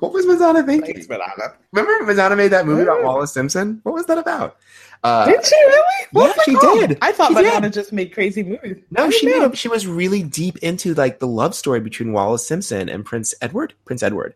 What 0.00 0.12
was 0.12 0.26
Madonna 0.26 0.62
thinking? 0.62 0.94
Thanks, 0.94 1.08
Madonna. 1.08 1.54
Remember 1.72 2.06
Madonna 2.06 2.36
made 2.36 2.48
that 2.48 2.66
movie 2.66 2.82
about 2.82 3.02
Wallis 3.02 3.32
Simpson? 3.32 3.80
What 3.82 3.94
was 3.94 4.06
that 4.06 4.18
about? 4.18 4.56
Uh, 5.06 5.26
Did 5.26 5.46
she 5.46 5.54
really? 5.54 5.82
yeah, 6.14 6.32
she 6.44 6.54
did. 6.56 6.98
I 7.02 7.12
thought 7.12 7.28
She 7.28 7.34
Madonna 7.34 7.60
did. 7.68 7.72
just 7.72 7.92
made 7.92 8.12
crazy 8.12 8.42
movies. 8.42 8.76
no, 8.90 9.10
she 9.10 9.26
didn't 9.26 9.50
made 9.50 9.58
she 9.58 9.68
was 9.68 9.86
really 9.86 10.22
deep 10.22 10.56
into 10.58 10.94
like 10.94 11.18
the 11.20 11.26
love 11.26 11.54
story 11.54 11.80
between 11.80 12.12
Wallis 12.12 12.46
Simpson 12.46 12.88
and 12.88 13.04
Prince 13.04 13.34
Edward, 13.40 13.74
Prince 13.84 14.02
Edward, 14.02 14.34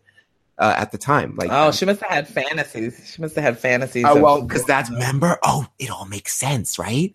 uh, 0.58 0.74
at 0.76 0.92
the 0.92 0.98
time. 0.98 1.34
Like, 1.36 1.48
Oh, 1.50 1.72
she 1.72 1.84
must 1.86 2.00
have 2.02 2.10
had 2.10 2.28
fantasies. 2.28 3.12
She 3.14 3.20
must 3.22 3.34
have 3.34 3.44
had 3.44 3.58
fantasies. 3.58 4.04
oh 4.06 4.16
of- 4.16 4.22
well, 4.22 4.42
because 4.42 4.64
that's 4.64 4.90
remember. 4.90 5.38
Oh, 5.42 5.66
it 5.78 5.90
all 5.90 6.06
makes 6.06 6.34
sense, 6.34 6.78
right? 6.78 7.14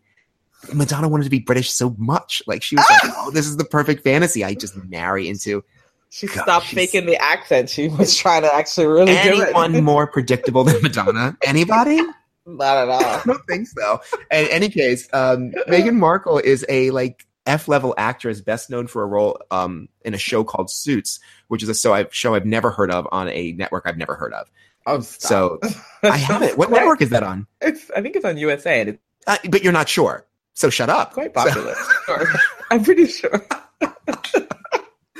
Madonna 0.74 1.07
wanted 1.07 1.25
to 1.25 1.29
be 1.29 1.39
British 1.39 1.71
so 1.71 1.95
much. 1.97 2.41
Like 2.47 2.63
she 2.63 2.75
was 2.75 2.85
like, 2.89 3.13
"Oh, 3.17 3.29
this 3.31 3.45
is 3.45 3.55
the 3.57 3.65
perfect 3.65 4.03
fantasy. 4.03 4.43
I 4.43 4.55
just 4.55 4.75
marry 4.75 5.29
into." 5.29 5.63
She 6.09 6.27
God, 6.27 6.43
stopped 6.43 6.65
she's- 6.67 6.91
faking 6.91 7.05
the 7.07 7.17
accent. 7.21 7.69
She 7.69 7.88
was 7.88 8.15
trying 8.15 8.41
to 8.43 8.53
actually 8.55 8.88
really 8.88 9.13
do 9.13 9.41
it. 9.41 9.43
Anyone 9.50 9.83
more 9.83 10.07
predictable 10.07 10.63
than 10.63 10.81
Madonna? 10.81 11.38
Anybody? 11.45 12.01
Not 12.46 12.78
at 12.78 12.90
all. 12.90 13.04
I 13.04 13.22
don't 13.25 13.46
think 13.48 13.68
so. 13.68 14.02
In 14.32 14.48
any 14.48 14.70
case, 14.70 15.08
um, 15.14 15.52
Meghan 15.68 15.96
Markle 15.96 16.38
is 16.38 16.66
a 16.70 16.92
like 16.92 17.25
F 17.46 17.68
level 17.68 17.94
actress, 17.98 18.42
best 18.42 18.70
known 18.70 18.88
for 18.88 19.04
a 19.04 19.06
role 19.08 19.40
um, 19.52 19.88
in 20.04 20.14
a 20.14 20.18
show 20.18 20.44
called 20.44 20.70
Suits, 20.70 21.20
which 21.48 21.62
is 21.64 21.70
a 21.70 21.75
show 21.75 21.94
I've, 21.94 22.14
show 22.14 22.36
I've 22.36 22.46
never 22.46 22.72
heard 22.72 22.92
of 22.92 23.08
on 23.12 23.30
a 23.30 23.52
network 23.54 23.84
I've 23.86 23.98
never 23.98 24.16
heard 24.16 24.34
of. 24.34 24.50
Oh, 24.88 25.00
stop. 25.02 25.30
So 25.30 25.60
I 26.04 26.18
haven't. 26.18 26.58
What 26.58 26.70
network 26.70 27.02
is 27.02 27.10
that 27.10 27.24
on? 27.24 27.48
It's, 27.62 27.90
I 27.92 28.02
think 28.02 28.16
it's 28.16 28.25
on 28.25 28.38
USA 28.38 28.82
and 28.82 28.90
it's 28.90 29.00
Uh, 29.28 29.38
but 29.50 29.64
you're 29.64 29.74
not 29.74 29.90
sure. 29.90 30.25
So 30.54 30.70
shut 30.70 30.90
up. 30.90 31.14
quite 31.14 31.34
popular. 31.34 31.75
Sure. 32.06 32.28
I'm 32.70 32.84
pretty 32.84 33.08
sure. 33.08 33.46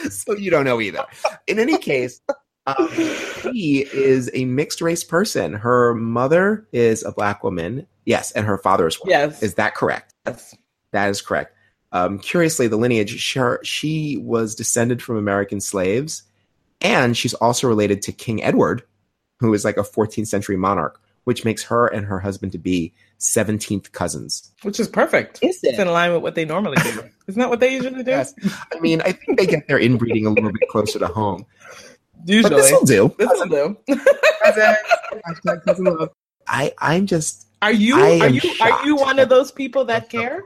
so 0.10 0.36
you 0.36 0.52
don't 0.52 0.66
know 0.66 0.80
either. 0.80 1.04
In 1.48 1.58
any 1.60 1.78
case, 1.80 2.22
um, 2.68 2.90
she 2.90 3.88
is 3.94 4.30
a 4.34 4.46
mixed 4.46 4.82
race 4.82 5.04
person. 5.04 5.54
Her 5.54 5.94
mother 5.94 6.68
is 6.72 7.04
a 7.04 7.12
black 7.12 7.44
woman. 7.44 7.86
Yes, 8.06 8.32
and 8.32 8.46
her 8.46 8.58
father 8.58 8.88
is 8.88 8.96
white. 8.96 9.12
Yes. 9.12 9.44
Is 9.44 9.56
that 9.56 9.76
correct? 9.76 10.14
Yes. 10.26 10.56
That 10.92 11.10
is 11.10 11.22
correct. 11.22 11.56
Um, 11.92 12.20
curiously, 12.20 12.68
the 12.68 12.78
lineage, 12.78 13.20
she, 13.20 13.40
she 13.64 14.18
was 14.18 14.56
descended 14.56 15.02
from 15.02 15.18
American 15.18 15.62
slaves, 15.62 16.24
and 16.82 17.16
she's 17.16 17.34
also 17.36 17.68
related 17.68 18.02
to 18.04 18.12
King 18.12 18.44
Edward, 18.44 18.84
who 19.40 19.54
is 19.54 19.64
like 19.64 19.78
a 19.78 19.82
14th 19.84 20.28
century 20.28 20.58
monarch, 20.58 21.00
which 21.24 21.46
makes 21.46 21.64
her 21.64 21.88
and 21.88 22.06
her 22.06 22.20
husband 22.20 22.52
to 22.52 22.58
be 22.58 22.94
17th 23.20 23.92
cousins. 23.92 24.52
Which 24.64 24.80
is 24.80 24.88
perfect. 24.88 25.40
Is 25.42 25.60
It's 25.64 25.80
in 25.80 25.88
line 25.88 26.14
with 26.14 26.22
what 26.22 26.36
they 26.36 26.46
normally 26.46 26.78
do. 26.78 27.04
Isn't 27.28 27.40
that 27.40 27.50
what 27.50 27.60
they 27.60 27.74
usually 27.74 28.04
do? 28.04 28.12
Yes. 28.12 28.34
I 28.74 28.80
mean, 28.80 29.02
I 29.02 29.12
think 29.12 29.38
they 29.38 29.46
get 29.46 29.68
their 29.68 29.80
inbreeding 29.80 30.26
a 30.26 30.32
little 30.32 30.52
bit 30.52 30.68
closer 30.70 31.00
to 31.00 31.08
home. 31.08 31.46
But 32.26 32.34
Usually. 32.34 32.56
this 32.56 32.72
will 32.72 32.86
do. 32.86 33.16
This 33.20 33.30
will 33.30 33.48
do. 33.48 33.78
Hashtag. 34.46 36.10
I, 36.48 36.74
I'm 36.80 37.06
just 37.06 37.48
Are 37.62 37.72
you 37.72 37.96
are 37.96 38.26
am 38.26 38.34
you 38.34 38.42
are 38.62 38.86
you 38.86 38.96
one 38.96 39.20
of 39.20 39.30
those 39.30 39.52
people 39.52 39.86
that 39.86 40.10
care? 40.10 40.44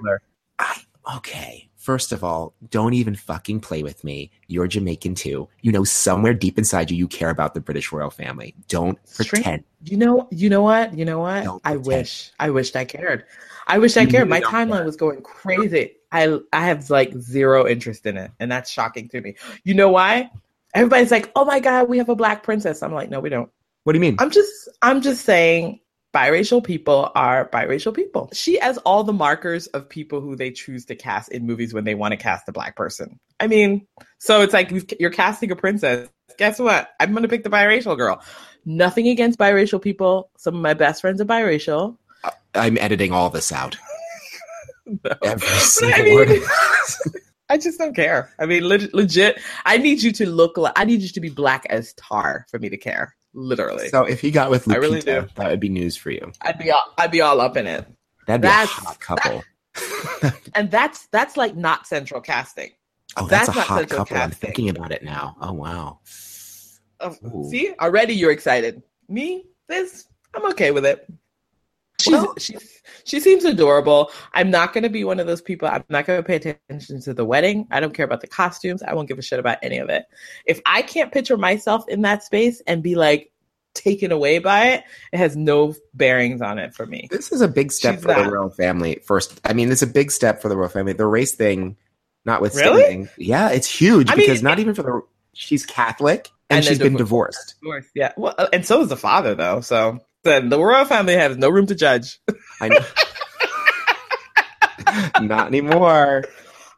I, 0.59 0.81
okay. 1.15 1.69
First 1.77 2.11
of 2.11 2.23
all, 2.23 2.53
don't 2.69 2.93
even 2.93 3.15
fucking 3.15 3.61
play 3.61 3.81
with 3.83 4.03
me. 4.03 4.29
You're 4.47 4.67
Jamaican 4.67 5.15
too. 5.15 5.47
You 5.61 5.71
know, 5.71 5.85
somewhere 5.85 6.33
deep 6.33 6.57
inside 6.57 6.91
you, 6.91 6.97
you 6.97 7.07
care 7.07 7.29
about 7.29 7.53
the 7.53 7.61
British 7.61 7.93
royal 7.93 8.09
family. 8.09 8.53
Don't 8.67 8.99
pretend. 9.15 9.63
You 9.85 9.95
know, 9.97 10.27
you 10.31 10.49
know 10.49 10.61
what? 10.61 10.93
You 10.97 11.05
know 11.05 11.19
what? 11.19 11.45
Don't 11.45 11.61
I 11.63 11.75
pretend. 11.75 11.87
wish. 11.87 12.31
I 12.39 12.49
wished 12.49 12.75
I 12.75 12.83
cared. 12.83 13.23
I 13.67 13.77
wish 13.77 13.95
I 13.95 14.05
cared. 14.05 14.27
My 14.27 14.41
timeline 14.41 14.77
care. 14.77 14.85
was 14.85 14.97
going 14.97 15.21
crazy. 15.21 15.93
I 16.11 16.39
I 16.51 16.65
have 16.65 16.89
like 16.89 17.13
zero 17.17 17.65
interest 17.65 18.05
in 18.05 18.17
it, 18.17 18.31
and 18.41 18.51
that's 18.51 18.69
shocking 18.69 19.07
to 19.09 19.21
me. 19.21 19.35
You 19.63 19.75
know 19.75 19.89
why? 19.89 20.29
Everybody's 20.73 21.11
like, 21.11 21.31
"Oh 21.35 21.45
my 21.45 21.59
god, 21.59 21.89
we 21.89 21.97
have 21.97 22.09
a 22.09 22.15
black 22.15 22.43
princess." 22.43 22.83
I'm 22.83 22.93
like, 22.93 23.09
"No, 23.09 23.19
we 23.19 23.29
don't." 23.29 23.49
What 23.83 23.93
do 23.93 23.97
you 23.97 24.01
mean? 24.01 24.15
I'm 24.19 24.31
just 24.31 24.69
I'm 24.81 25.01
just 25.01 25.25
saying 25.25 25.79
biracial 26.13 26.63
people 26.63 27.11
are 27.15 27.49
biracial 27.49 27.93
people. 27.93 28.29
She 28.33 28.59
has 28.59 28.77
all 28.79 29.03
the 29.03 29.13
markers 29.13 29.67
of 29.67 29.89
people 29.89 30.21
who 30.21 30.35
they 30.35 30.51
choose 30.51 30.85
to 30.85 30.95
cast 30.95 31.29
in 31.31 31.45
movies 31.45 31.73
when 31.73 31.83
they 31.83 31.95
want 31.95 32.11
to 32.11 32.17
cast 32.17 32.47
a 32.49 32.51
black 32.51 32.75
person. 32.75 33.19
I 33.39 33.47
mean, 33.47 33.87
so 34.19 34.41
it's 34.41 34.53
like 34.53 34.95
you're 34.99 35.11
casting 35.11 35.51
a 35.51 35.55
princess. 35.55 36.09
Guess 36.37 36.59
what? 36.59 36.89
I'm 36.99 37.11
going 37.11 37.23
to 37.23 37.29
pick 37.29 37.43
the 37.43 37.49
biracial 37.49 37.97
girl. 37.97 38.21
Nothing 38.65 39.07
against 39.07 39.39
biracial 39.39 39.81
people. 39.81 40.29
Some 40.37 40.55
of 40.55 40.61
my 40.61 40.73
best 40.73 41.01
friends 41.01 41.21
are 41.21 41.25
biracial. 41.25 41.97
I'm 42.55 42.77
editing 42.77 43.11
all 43.11 43.29
this 43.29 43.51
out. 43.51 43.77
No. 45.05 45.11
Every 45.21 45.47
But 45.47 45.59
single 45.59 45.99
I 45.99 46.03
mean, 46.03 46.15
word. 46.15 46.29
I 47.49 47.57
just 47.57 47.79
don't 47.79 47.95
care. 47.95 48.31
I 48.39 48.45
mean, 48.45 48.63
leg- 48.63 48.93
legit. 48.93 49.39
I 49.65 49.77
need 49.77 50.01
you 50.03 50.11
to 50.13 50.29
look 50.29 50.57
like. 50.57 50.73
I 50.75 50.85
need 50.85 51.01
you 51.01 51.09
to 51.09 51.19
be 51.19 51.29
black 51.29 51.65
as 51.69 51.93
tar 51.93 52.45
for 52.49 52.59
me 52.59 52.69
to 52.69 52.77
care. 52.77 53.15
Literally, 53.33 53.89
so 53.89 54.03
if 54.05 54.21
he 54.21 54.31
got 54.31 54.49
with 54.49 54.65
Lupita, 54.65 54.73
I 54.73 54.77
really 54.77 55.01
do. 55.01 55.27
that 55.35 55.49
would 55.51 55.59
be 55.59 55.69
news 55.69 55.95
for 55.95 56.09
you. 56.11 56.31
I'd 56.41 56.57
be 56.57 56.71
all. 56.71 56.83
I'd 56.97 57.11
be 57.11 57.21
all 57.21 57.39
up 57.41 57.57
in 57.57 57.67
it. 57.67 57.85
That'd 58.27 58.41
be 58.41 58.47
That's- 58.47 58.69
a 58.77 58.81
hot 58.81 58.99
couple. 58.99 59.43
And 60.55 60.69
that's 60.71 61.07
that's 61.07 61.37
like 61.37 61.55
not 61.55 61.87
central 61.87 62.19
casting. 62.21 62.71
oh, 63.17 63.27
that's, 63.27 63.45
that's 63.47 63.55
a 63.55 63.59
not 63.59 63.67
hot 63.67 63.79
central 63.79 63.99
couple. 63.99 64.17
I'm 64.17 64.31
thinking 64.31 64.69
about 64.69 64.91
it 64.91 65.03
now. 65.03 65.37
Oh 65.39 65.53
wow. 65.53 65.99
Oh, 66.99 67.15
Ooh. 67.33 67.49
see, 67.49 67.73
already 67.79 68.13
you're 68.13 68.31
excited. 68.31 68.81
Me, 69.07 69.45
this, 69.69 70.05
I'm 70.35 70.45
okay 70.51 70.71
with 70.71 70.85
it. 70.85 71.07
She's, 71.99 72.13
Well- 72.13 72.33
she's 72.37 72.79
she 73.09 73.19
seems 73.19 73.43
adorable. 73.43 74.11
I'm 74.33 74.51
not 74.51 74.73
going 74.73 74.83
to 74.83 74.89
be 74.89 75.03
one 75.03 75.19
of 75.19 75.27
those 75.27 75.41
people. 75.41 75.67
I'm 75.67 75.83
not 75.89 76.05
going 76.05 76.21
to 76.21 76.23
pay 76.23 76.35
attention 76.35 77.01
to 77.01 77.13
the 77.13 77.25
wedding. 77.25 77.67
I 77.71 77.79
don't 77.79 77.93
care 77.93 78.05
about 78.05 78.21
the 78.21 78.27
costumes. 78.27 78.83
I 78.83 78.93
won't 78.93 79.07
give 79.07 79.17
a 79.17 79.23
shit 79.23 79.39
about 79.39 79.57
any 79.63 79.79
of 79.79 79.89
it. 79.89 80.05
If 80.45 80.61
I 80.65 80.83
can't 80.83 81.11
picture 81.11 81.37
myself 81.37 81.87
in 81.87 82.03
that 82.03 82.23
space 82.23 82.61
and 82.67 82.83
be 82.83 82.95
like 82.95 83.31
taken 83.73 84.11
away 84.11 84.39
by 84.39 84.67
it, 84.67 84.83
it 85.11 85.17
has 85.17 85.35
no 85.35 85.75
bearings 85.93 86.41
on 86.41 86.59
it 86.59 86.75
for 86.75 86.85
me. 86.85 87.07
This 87.09 87.31
is 87.31 87.41
a 87.41 87.47
big 87.47 87.71
step 87.71 87.95
She's 87.95 88.03
for 88.03 88.13
the 88.13 88.29
royal 88.29 88.49
family. 88.49 89.01
First, 89.05 89.39
I 89.43 89.53
mean, 89.53 89.71
it's 89.71 89.81
a 89.81 89.87
big 89.87 90.11
step 90.11 90.41
for 90.41 90.49
the 90.49 90.57
royal 90.57 90.69
family. 90.69 90.93
The 90.93 91.07
race 91.07 91.33
thing, 91.33 91.77
notwithstanding, 92.25 93.09
yeah, 93.17 93.49
it's 93.49 93.67
huge 93.67 94.11
I 94.11 94.15
mean, 94.15 94.27
because 94.27 94.43
not 94.43 94.59
even 94.59 94.75
for 94.75 94.83
the 94.83 95.01
she's 95.33 95.65
Catholic 95.65 96.29
and, 96.49 96.57
And 96.57 96.65
she's 96.65 96.79
been 96.79 96.95
divorced. 96.95 97.55
Course, 97.63 97.85
yeah. 97.95 98.13
Well, 98.17 98.35
and 98.53 98.65
so 98.65 98.81
is 98.81 98.89
the 98.89 98.97
father, 98.97 99.35
though. 99.35 99.61
So 99.61 99.99
then 100.23 100.49
the 100.49 100.59
royal 100.59 100.85
family 100.85 101.13
has 101.13 101.37
no 101.37 101.49
room 101.49 101.65
to 101.67 101.75
judge. 101.75 102.19
I 102.61 102.69
know. 102.69 102.79
not 105.21 105.47
anymore. 105.47 106.23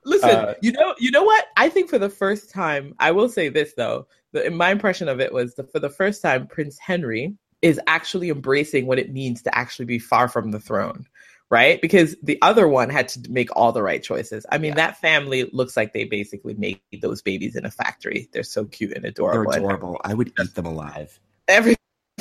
Listen, 0.05 0.29
Uh, 0.29 0.53
you 0.61 0.71
know, 0.71 0.95
you 0.99 1.11
know 1.11 1.23
what? 1.23 1.45
I 1.57 1.69
think 1.69 1.89
for 1.89 1.99
the 1.99 2.09
first 2.09 2.49
time, 2.51 2.95
I 2.99 3.11
will 3.11 3.29
say 3.29 3.49
this 3.49 3.73
though. 3.75 4.07
The, 4.33 4.49
my 4.49 4.71
impression 4.71 5.07
of 5.07 5.19
it 5.19 5.31
was 5.33 5.55
that 5.55 5.71
for 5.71 5.79
the 5.79 5.89
first 5.89 6.21
time, 6.21 6.47
Prince 6.47 6.79
Henry 6.79 7.35
is 7.61 7.79
actually 7.87 8.29
embracing 8.29 8.87
what 8.87 8.97
it 8.99 9.13
means 9.13 9.43
to 9.43 9.55
actually 9.55 9.85
be 9.85 9.99
far 9.99 10.27
from 10.27 10.49
the 10.51 10.59
throne, 10.59 11.05
right? 11.51 11.79
Because 11.81 12.15
the 12.23 12.39
other 12.41 12.67
one 12.67 12.89
had 12.89 13.07
to 13.09 13.31
make 13.31 13.55
all 13.55 13.71
the 13.71 13.83
right 13.83 14.01
choices. 14.01 14.45
I 14.51 14.57
mean, 14.57 14.69
Yeah. 14.69 14.75
that 14.87 14.99
family 15.01 15.47
looks 15.53 15.77
like 15.77 15.93
they 15.93 16.05
basically 16.05 16.55
made 16.55 16.79
those 17.01 17.21
babies 17.21 17.55
in 17.55 17.65
a 17.65 17.71
factory. 17.71 18.29
They're 18.33 18.41
so 18.43 18.65
cute 18.65 18.93
and 18.95 19.05
adorable. 19.05 19.51
They're 19.51 19.59
adorable. 19.59 20.01
I 20.03 20.15
would 20.15 20.33
eat 20.41 20.55
them 20.55 20.65
alive. 20.65 21.19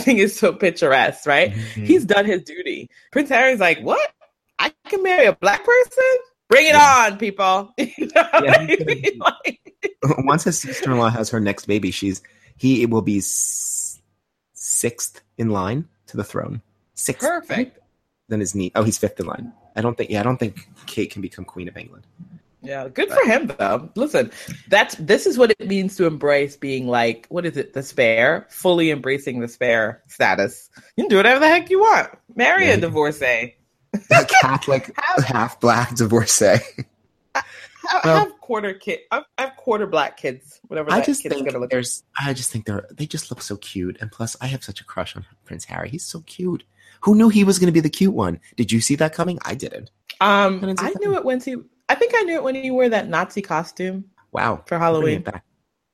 Everything 0.01 0.19
is 0.19 0.37
so 0.39 0.53
picturesque, 0.53 1.27
right? 1.27 1.53
Mhm. 1.53 1.87
He's 1.87 2.05
done 2.05 2.25
his 2.25 2.43
duty. 2.43 2.89
Prince 3.13 3.29
Harry's 3.29 3.61
like, 3.61 3.81
what? 3.81 4.11
I 4.59 4.73
can 4.89 5.03
marry 5.03 5.27
a 5.27 5.33
black 5.35 5.65
person? 5.65 6.05
Bring 6.49 6.67
it 6.67 6.75
Yeah. 6.75 7.07
on, 7.11 7.19
people. 7.19 7.73
You 7.79 8.07
know 8.15 8.29
Yeah, 8.43 8.57
I 8.59 8.85
mean? 8.85 9.19
Like- 9.19 9.61
Once 10.25 10.45
his 10.45 10.59
sister-in-law 10.59 11.11
has 11.11 11.31
her 11.31 11.41
next 11.41 11.67
baby, 11.67 11.91
she's 11.91 12.23
he 12.57 12.85
will 12.87 13.03
be 13.03 13.19
s- 13.19 14.01
sixth 14.53 15.21
in 15.39 15.51
line 15.51 15.89
to 16.07 16.17
the 16.17 16.25
throne. 16.25 16.61
Sixth. 16.95 17.27
Perfect. 17.27 17.79
Then 18.29 18.41
his 18.41 18.55
knee. 18.55 18.73
Oh, 18.75 18.83
he's 18.83 18.99
fifth 18.99 19.19
in 19.21 19.27
line. 19.27 19.53
I 19.77 19.81
don't 19.81 19.97
think. 19.97 20.11
Yeah, 20.11 20.21
I 20.21 20.23
don't 20.23 20.37
think 20.39 20.69
Kate 20.87 21.11
can 21.11 21.23
become 21.23 21.45
queen 21.45 21.69
of 21.69 21.77
England. 21.77 22.07
Yeah, 22.63 22.89
good 22.89 23.11
for 23.11 23.25
him 23.25 23.53
though. 23.59 23.91
Listen, 23.95 24.31
that's 24.69 24.95
this 24.97 25.27
is 25.27 25.39
what 25.39 25.51
it 25.59 25.67
means 25.67 25.97
to 25.97 26.07
embrace 26.07 26.57
being 26.57 26.87
like 26.87 27.27
what 27.29 27.47
is 27.47 27.57
it, 27.57 27.73
the 27.73 27.83
spare, 27.83 28.47
fully 28.51 28.91
embracing 28.91 29.41
the 29.41 29.49
spare 29.49 30.03
status. 30.09 30.69
You 30.97 31.05
can 31.05 31.09
do 31.11 31.17
whatever 31.17 31.41
the 31.41 31.49
heck 31.49 31.71
you 31.71 31.81
want. 31.81 32.11
Marry 32.35 32.69
a 32.71 32.77
divorcee. 32.77 33.55
A 33.95 34.25
Catholic, 34.43 34.93
Have, 35.03 35.25
half 35.25 35.59
black 35.61 35.95
divorcee. 35.97 36.59
have, 37.35 37.45
Well- 38.05 38.19
have 38.19 38.41
quarter 38.41 38.75
kid. 38.75 39.01
I 39.11 39.25
have 39.39 39.57
quarter 39.57 39.87
black 39.87 40.17
kids. 40.17 40.61
Whatever 40.69 40.93
I 40.93 41.01
just 41.01 41.23
think 41.23 41.47
gonna 41.47 41.59
look. 41.59 41.71
there's. 41.71 42.03
I 42.19 42.33
just 42.35 42.53
think 42.53 42.67
they're. 42.67 42.87
They 42.93 43.07
just 43.07 43.31
look 43.31 43.43
so 43.43 43.57
cute, 43.57 43.97
and 44.01 44.13
plus, 44.13 44.37
I 44.41 44.47
have 44.49 44.63
such 44.63 44.81
a 44.81 44.85
crush 44.85 45.17
on 45.17 45.25
Prince 45.45 45.65
Harry. 45.65 45.89
He's 45.89 46.05
so 46.05 46.21
cute. 46.21 46.63
Who 47.03 47.15
knew 47.15 47.31
he 47.31 47.45
was 47.45 47.59
going 47.59 47.67
to 47.69 47.73
be 47.73 47.81
the 47.81 47.89
cute 47.91 48.13
one? 48.15 48.39
Did 48.57 48.71
you 48.71 48.81
see 48.81 48.95
that 48.97 49.15
coming? 49.15 49.39
I 49.45 49.55
didn't. 49.55 49.91
Um, 50.21 50.63
it 50.63 50.79
I 50.81 50.93
knew 51.01 51.15
it 51.17 51.25
when 51.25 51.41
he. 51.41 51.57
I 51.91 51.97
think 51.97 52.13
I 52.15 52.23
knew 52.23 52.35
it 52.37 52.45
when 52.45 52.55
you 52.55 52.73
wore 52.73 52.89
that 52.89 53.09
Nazi 53.09 53.43
costume 53.43 54.05
Wow. 54.31 54.63
for 54.67 54.79
Halloween. 54.79 55.25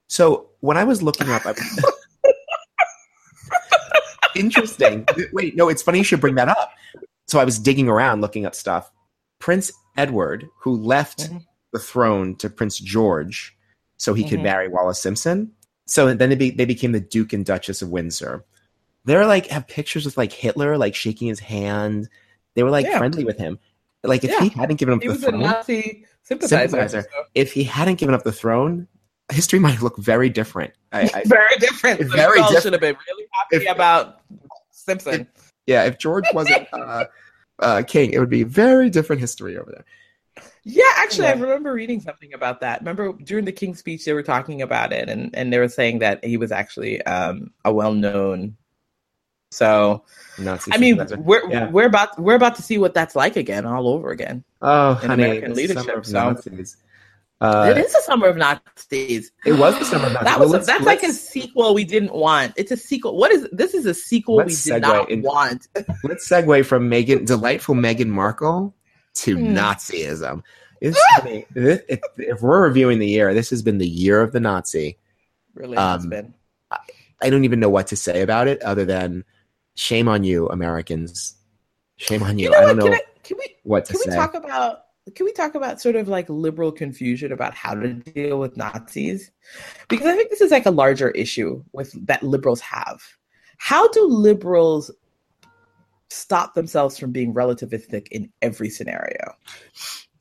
So 0.08 0.50
when 0.60 0.76
I 0.76 0.84
was 0.84 1.02
looking 1.02 1.30
up, 1.30 1.42
I 1.46 1.54
interesting. 4.36 5.06
Wait, 5.32 5.56
no, 5.56 5.70
it's 5.70 5.80
funny 5.80 5.98
you 5.98 6.04
should 6.04 6.20
bring 6.20 6.34
that 6.34 6.50
up. 6.50 6.72
So 7.26 7.40
I 7.40 7.44
was 7.44 7.58
digging 7.58 7.88
around, 7.88 8.20
looking 8.20 8.44
up 8.44 8.54
stuff. 8.54 8.92
Prince 9.38 9.72
Edward, 9.96 10.46
who 10.60 10.76
left 10.76 11.30
Mhm. 11.30 11.46
the 11.72 11.78
throne 11.78 12.36
to 12.36 12.50
Prince 12.50 12.78
George, 12.78 13.56
so 13.96 14.12
he 14.12 14.28
could 14.28 14.40
Mhm. 14.40 14.44
marry 14.44 14.68
Wallis 14.68 15.00
Simpson. 15.00 15.50
So 15.86 16.12
then 16.12 16.28
they, 16.28 16.36
be, 16.36 16.50
they 16.50 16.66
became 16.66 16.92
the 16.92 17.00
Duke 17.00 17.32
and 17.32 17.44
Duchess 17.44 17.80
of 17.80 17.88
Windsor. 17.88 18.44
They're 19.06 19.26
like 19.26 19.46
have 19.46 19.66
pictures 19.66 20.04
with 20.04 20.18
like 20.18 20.32
Hitler, 20.32 20.76
like 20.76 20.94
shaking 20.94 21.28
his 21.28 21.40
hand. 21.40 22.08
They 22.54 22.62
were 22.62 22.70
like 22.70 22.84
Yeah. 22.86 22.98
friendly 22.98 23.24
with 23.24 23.38
him. 23.38 23.58
Like 24.08 24.24
if 24.24 24.30
Yeah. 24.30 24.40
he 24.42 24.48
hadn't 24.50 24.76
given 24.76 24.94
up 24.94 25.02
He 25.02 25.08
the 25.08 25.14
was 25.14 25.22
a 25.24 25.30
throne, 25.30 25.40
Nazi 25.40 26.04
sympathizer. 26.22 26.68
Sympathizer. 26.68 27.02
so- 27.02 27.22
if 27.34 27.52
he 27.52 27.64
hadn't 27.64 27.96
given 27.96 28.14
up 28.14 28.22
the 28.24 28.32
throne, 28.32 28.86
history 29.32 29.58
might 29.58 29.82
look 29.82 29.96
very 29.98 30.28
different. 30.30 30.72
I, 30.92 31.10
I, 31.14 31.22
very 31.26 31.56
different. 31.58 32.00
So 32.02 32.08
Very 32.16 32.40
different. 32.42 32.62
should 32.62 32.72
have 32.72 32.80
been 32.80 32.96
really 33.08 33.26
happy 33.32 33.64
If- 33.66 33.70
about 33.74 34.20
Simpson. 34.70 35.26
yeah, 35.66 35.84
if 35.84 35.98
George 35.98 36.24
wasn't 36.32 36.68
uh, 36.72 37.04
uh, 37.58 37.82
king, 37.86 38.12
it 38.12 38.18
would 38.20 38.30
be 38.30 38.44
very 38.44 38.88
different 38.90 39.20
history 39.20 39.56
over 39.58 39.70
there. 39.70 39.84
Yeah, 40.64 40.84
actually, 40.96 41.28
I 41.28 41.32
remember 41.32 41.72
reading 41.72 42.00
something 42.00 42.34
about 42.34 42.60
that. 42.60 42.80
Remember 42.80 43.12
during 43.12 43.44
the 43.44 43.52
King's 43.52 43.78
speech, 43.78 44.04
they 44.04 44.12
were 44.12 44.22
talking 44.22 44.62
about 44.62 44.92
it, 44.92 45.08
and, 45.08 45.34
and 45.34 45.52
they 45.52 45.58
were 45.58 45.68
saying 45.68 46.00
that 46.00 46.24
he 46.24 46.36
was 46.36 46.50
actually 46.52 47.00
um, 47.02 47.50
a 47.64 47.72
well 47.72 47.94
known. 47.94 48.56
So, 49.50 50.04
Nazi 50.38 50.72
I 50.72 50.78
mean, 50.78 50.98
we're 51.18 51.50
yeah. 51.50 51.70
we're 51.70 51.86
about 51.86 52.18
we're 52.18 52.34
about 52.34 52.56
to 52.56 52.62
see 52.62 52.78
what 52.78 52.94
that's 52.94 53.14
like 53.16 53.36
again, 53.36 53.64
all 53.64 53.88
over 53.88 54.10
again. 54.10 54.44
Oh, 54.60 54.98
in 55.02 55.08
honey, 55.08 55.24
American 55.24 55.54
leadership. 55.54 56.06
So. 56.06 56.12
Nazis. 56.12 56.76
Uh, 57.38 57.70
it 57.70 57.78
is 57.78 57.94
a 57.94 58.00
summer 58.00 58.28
of 58.28 58.36
Nazis. 58.36 59.30
It 59.44 59.52
was 59.52 59.78
the 59.78 59.84
summer 59.84 60.06
of 60.06 60.14
Nazis. 60.14 60.24
That 60.24 60.40
was 60.40 60.50
well, 60.50 60.64
that's 60.64 60.84
like 60.84 61.02
a 61.02 61.12
sequel 61.12 61.74
we 61.74 61.84
didn't 61.84 62.14
want. 62.14 62.54
It's 62.56 62.72
a 62.72 62.78
sequel. 62.78 63.16
What 63.16 63.30
is 63.30 63.46
this? 63.52 63.74
Is 63.74 63.84
a 63.84 63.92
sequel 63.92 64.38
we 64.38 64.54
did 64.54 64.82
not 64.82 65.10
in, 65.10 65.22
want. 65.22 65.68
let's 66.02 66.26
segue 66.28 66.64
from 66.64 66.90
Meghan, 66.90 67.26
delightful 67.26 67.74
Meghan 67.74 68.08
Markle, 68.08 68.74
to 69.16 69.36
mm. 69.36 69.54
Nazism. 69.54 70.42
It's 70.80 70.98
funny. 71.16 71.46
If, 71.54 72.00
if, 72.16 72.42
we're 72.42 72.62
reviewing 72.62 72.98
the 72.98 73.06
year, 73.06 73.32
this 73.34 73.50
has 73.50 73.62
been 73.62 73.78
the 73.78 73.88
year 73.88 74.20
of 74.22 74.32
the 74.32 74.40
Nazi. 74.40 74.98
Really 75.54 75.76
um, 75.76 76.00
has 76.00 76.06
been. 76.06 76.34
I, 76.70 76.78
I, 77.22 77.30
don't 77.30 77.44
even 77.44 77.60
know 77.60 77.70
what 77.70 77.88
to 77.88 77.96
say 77.96 78.22
about 78.22 78.46
it 78.48 78.60
other 78.62 78.84
than 78.84 79.24
shame 79.76 80.08
on 80.08 80.24
you, 80.24 80.48
Americans. 80.48 81.36
Shame 81.96 82.22
on 82.24 82.38
you. 82.38 82.46
you 82.46 82.50
know 82.50 82.58
I 82.58 82.60
don't 82.62 82.68
what? 82.68 82.76
know 82.76 82.84
can, 82.84 82.94
I, 82.94 83.00
can 83.22 83.36
we, 83.38 83.56
what 83.62 83.84
to 83.86 83.92
can 83.92 84.02
say. 84.02 84.10
Can 84.10 84.12
we 84.12 84.18
talk 84.18 84.34
about 84.34 84.82
can 85.14 85.24
we 85.24 85.32
talk 85.32 85.54
about 85.54 85.80
sort 85.80 85.94
of 85.94 86.08
like 86.08 86.28
liberal 86.28 86.72
confusion 86.72 87.30
about 87.30 87.54
how 87.54 87.74
to 87.74 87.94
deal 87.94 88.40
with 88.40 88.56
Nazis? 88.56 89.30
Because 89.88 90.06
I 90.06 90.16
think 90.16 90.30
this 90.30 90.40
is 90.40 90.50
like 90.50 90.66
a 90.66 90.70
larger 90.70 91.10
issue 91.12 91.62
with 91.72 91.92
that 92.06 92.24
liberals 92.24 92.60
have. 92.60 93.00
How 93.58 93.86
do 93.88 94.04
liberals 94.04 94.90
stop 96.10 96.54
themselves 96.54 96.98
from 96.98 97.12
being 97.12 97.32
relativistic 97.32 98.08
in 98.10 98.32
every 98.42 98.68
scenario? 98.68 99.34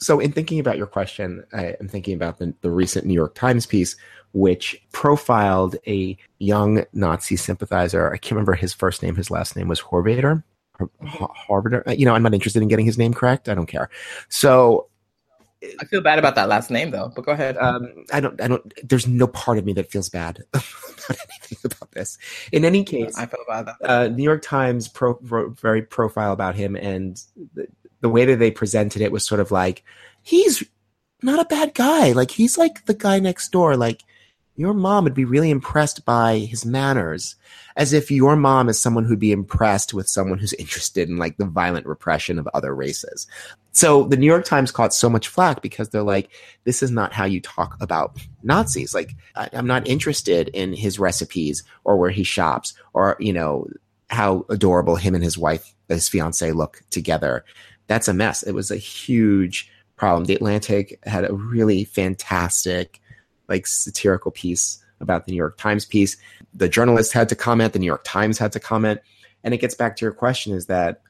So, 0.05 0.19
in 0.19 0.31
thinking 0.31 0.59
about 0.59 0.77
your 0.77 0.85
question, 0.85 1.43
I 1.51 1.75
am 1.79 1.87
thinking 1.87 2.13
about 2.13 2.37
the, 2.37 2.53
the 2.61 2.69
recent 2.69 3.07
New 3.07 3.15
York 3.15 3.33
Times 3.33 3.65
piece, 3.65 3.95
which 4.33 4.79
profiled 4.91 5.77
a 5.87 6.15
young 6.37 6.85
Nazi 6.93 7.35
sympathizer. 7.35 8.13
I 8.13 8.17
can't 8.17 8.33
remember 8.33 8.53
his 8.53 8.71
first 8.71 9.01
name. 9.01 9.15
His 9.15 9.31
last 9.31 9.55
name 9.55 9.67
was 9.67 9.81
Horvater. 9.81 10.43
Harvard. 11.03 11.81
You 11.97 12.05
know, 12.05 12.13
I'm 12.13 12.21
not 12.21 12.35
interested 12.35 12.61
in 12.61 12.67
getting 12.67 12.85
his 12.85 12.99
name 12.99 13.15
correct. 13.15 13.49
I 13.49 13.55
don't 13.55 13.65
care. 13.65 13.89
So 14.29 14.89
I 15.63 15.85
feel 15.85 16.01
bad 16.01 16.19
about 16.19 16.35
that 16.35 16.49
last 16.49 16.69
name 16.69 16.91
though, 16.91 17.11
but 17.15 17.25
go 17.25 17.31
ahead. 17.31 17.57
Um, 17.57 18.05
I 18.13 18.19
don't, 18.19 18.39
I 18.39 18.47
don't, 18.47 18.73
there's 18.87 19.07
no 19.07 19.25
part 19.25 19.57
of 19.57 19.65
me 19.65 19.73
that 19.73 19.89
feels 19.89 20.09
bad 20.09 20.43
about 20.53 21.17
anything 21.31 21.57
about 21.63 21.91
this. 21.93 22.19
In 22.51 22.63
any 22.63 22.83
case, 22.83 23.17
I 23.17 23.25
feel 23.25 23.43
bad. 23.47 23.69
Uh, 23.81 24.07
New 24.09 24.21
York 24.21 24.43
Times 24.43 24.87
pro, 24.87 25.17
wrote 25.23 25.59
very 25.59 25.81
profile 25.81 26.31
about 26.31 26.53
him 26.53 26.75
and 26.75 27.19
the, 28.05 28.09
way 28.09 28.25
that 28.25 28.37
they 28.37 28.51
presented 28.51 29.01
it 29.01 29.11
was 29.11 29.25
sort 29.25 29.41
of 29.41 29.51
like, 29.51 29.83
he's 30.21 30.63
not 31.21 31.39
a 31.39 31.45
bad 31.45 31.73
guy. 31.73 32.11
Like 32.11 32.31
he's 32.31 32.57
like 32.57 32.85
the 32.85 32.93
guy 32.93 33.19
next 33.19 33.51
door. 33.51 33.75
Like 33.75 34.03
your 34.55 34.73
mom 34.73 35.03
would 35.03 35.13
be 35.13 35.25
really 35.25 35.49
impressed 35.49 36.05
by 36.05 36.39
his 36.39 36.65
manners 36.65 37.35
as 37.75 37.91
if 37.91 38.09
your 38.09 38.35
mom 38.35 38.69
is 38.69 38.79
someone 38.79 39.03
who'd 39.03 39.19
be 39.19 39.31
impressed 39.31 39.93
with 39.93 40.07
someone 40.07 40.39
who's 40.39 40.53
interested 40.53 41.09
in 41.09 41.17
like 41.17 41.37
the 41.37 41.45
violent 41.45 41.85
repression 41.85 42.39
of 42.39 42.47
other 42.53 42.73
races. 42.73 43.27
So 43.73 44.05
the 44.05 44.15
New 44.15 44.25
York 44.25 44.45
Times 44.45 44.71
caught 44.71 44.93
so 44.93 45.09
much 45.09 45.27
flack 45.27 45.61
because 45.61 45.89
they're 45.89 46.01
like, 46.01 46.29
this 46.63 46.81
is 46.81 46.91
not 46.91 47.11
how 47.11 47.25
you 47.25 47.41
talk 47.41 47.75
about 47.81 48.17
Nazis. 48.43 48.93
Like, 48.93 49.11
I, 49.35 49.49
am 49.51 49.67
not 49.67 49.85
interested 49.85 50.47
in 50.49 50.71
his 50.71 50.97
recipes 50.97 51.63
or 51.83 51.97
where 51.97 52.11
he 52.11 52.23
shops 52.23 52.73
or, 52.93 53.17
you 53.19 53.33
know, 53.33 53.67
how 54.09 54.45
adorable 54.49 54.95
him 54.95 55.15
and 55.15 55.23
his 55.23 55.37
wife, 55.37 55.75
his 55.89 56.07
fiance 56.07 56.49
look 56.53 56.83
together. 56.89 57.43
That's 57.87 58.07
a 58.07 58.13
mess. 58.13 58.43
It 58.43 58.53
was 58.53 58.71
a 58.71 58.77
huge 58.77 59.69
problem. 59.95 60.25
The 60.25 60.35
Atlantic 60.35 60.99
had 61.05 61.29
a 61.29 61.33
really 61.33 61.83
fantastic 61.83 63.01
like 63.47 63.67
satirical 63.67 64.31
piece 64.31 64.83
about 64.99 65.25
the 65.25 65.31
New 65.31 65.37
York 65.37 65.57
Times 65.57 65.85
piece. 65.85 66.17
The 66.53 66.69
journalist 66.69 67.13
had 67.13 67.29
to 67.29 67.35
comment, 67.35 67.73
the 67.73 67.79
New 67.79 67.85
York 67.85 68.03
Times 68.03 68.37
had 68.37 68.51
to 68.53 68.59
comment. 68.59 69.01
And 69.43 69.53
it 69.53 69.59
gets 69.59 69.75
back 69.75 69.95
to 69.97 70.05
your 70.05 70.13
question 70.13 70.53
is 70.53 70.65
that 70.67 71.01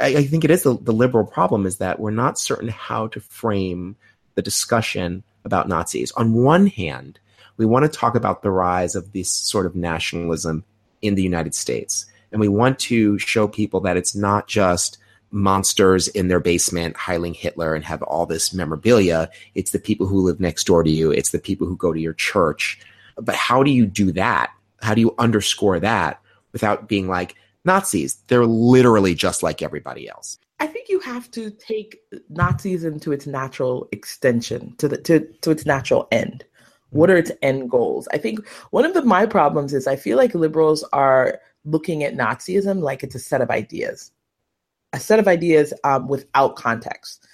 I, 0.00 0.06
I 0.16 0.24
think 0.24 0.44
it 0.44 0.50
is 0.50 0.62
the, 0.62 0.78
the 0.78 0.92
liberal 0.92 1.26
problem 1.26 1.66
is 1.66 1.78
that 1.78 2.00
we're 2.00 2.10
not 2.10 2.38
certain 2.38 2.68
how 2.68 3.08
to 3.08 3.20
frame 3.20 3.96
the 4.34 4.42
discussion 4.42 5.22
about 5.44 5.68
Nazis. 5.68 6.12
On 6.12 6.34
one 6.34 6.66
hand, 6.66 7.18
we 7.56 7.66
want 7.66 7.84
to 7.84 7.98
talk 7.98 8.14
about 8.14 8.42
the 8.42 8.50
rise 8.50 8.94
of 8.94 9.12
this 9.12 9.30
sort 9.30 9.66
of 9.66 9.76
nationalism 9.76 10.64
in 11.02 11.16
the 11.16 11.22
United 11.22 11.54
States. 11.54 12.06
And 12.30 12.40
we 12.40 12.48
want 12.48 12.78
to 12.80 13.18
show 13.18 13.46
people 13.46 13.80
that 13.80 13.96
it's 13.96 14.14
not 14.14 14.48
just 14.48 14.98
monsters 15.32 16.08
in 16.08 16.28
their 16.28 16.40
basement 16.40 16.96
heiling 16.96 17.34
Hitler 17.34 17.74
and 17.74 17.84
have 17.84 18.02
all 18.02 18.26
this 18.26 18.52
memorabilia. 18.52 19.30
It's 19.54 19.72
the 19.72 19.78
people 19.78 20.06
who 20.06 20.22
live 20.22 20.40
next 20.40 20.64
door 20.64 20.82
to 20.82 20.90
you. 20.90 21.10
It's 21.10 21.30
the 21.30 21.38
people 21.38 21.66
who 21.66 21.76
go 21.76 21.92
to 21.92 22.00
your 22.00 22.12
church. 22.12 22.78
But 23.16 23.34
how 23.34 23.62
do 23.62 23.70
you 23.70 23.86
do 23.86 24.12
that? 24.12 24.52
How 24.80 24.94
do 24.94 25.00
you 25.00 25.14
underscore 25.18 25.80
that 25.80 26.20
without 26.52 26.88
being 26.88 27.08
like 27.08 27.34
Nazis? 27.64 28.16
They're 28.28 28.46
literally 28.46 29.14
just 29.14 29.42
like 29.42 29.62
everybody 29.62 30.08
else. 30.08 30.38
I 30.60 30.66
think 30.66 30.88
you 30.88 31.00
have 31.00 31.30
to 31.32 31.50
take 31.50 31.98
Nazism 32.32 33.00
to 33.02 33.12
its 33.12 33.26
natural 33.26 33.88
extension, 33.90 34.74
to 34.76 34.86
the 34.88 34.98
to, 34.98 35.20
to 35.40 35.50
its 35.50 35.66
natural 35.66 36.06
end. 36.12 36.44
What 36.90 37.10
are 37.10 37.16
its 37.16 37.32
end 37.40 37.70
goals? 37.70 38.06
I 38.12 38.18
think 38.18 38.46
one 38.70 38.84
of 38.84 38.94
the 38.94 39.02
my 39.02 39.26
problems 39.26 39.72
is 39.72 39.86
I 39.86 39.96
feel 39.96 40.18
like 40.18 40.34
liberals 40.34 40.84
are 40.92 41.40
looking 41.64 42.04
at 42.04 42.14
Nazism 42.14 42.80
like 42.80 43.02
it's 43.02 43.14
a 43.14 43.20
set 43.20 43.40
of 43.40 43.50
ideas 43.50 44.10
a 44.92 45.00
set 45.00 45.18
of 45.18 45.28
ideas 45.28 45.72
um, 45.84 46.08
without 46.08 46.56
context, 46.56 47.26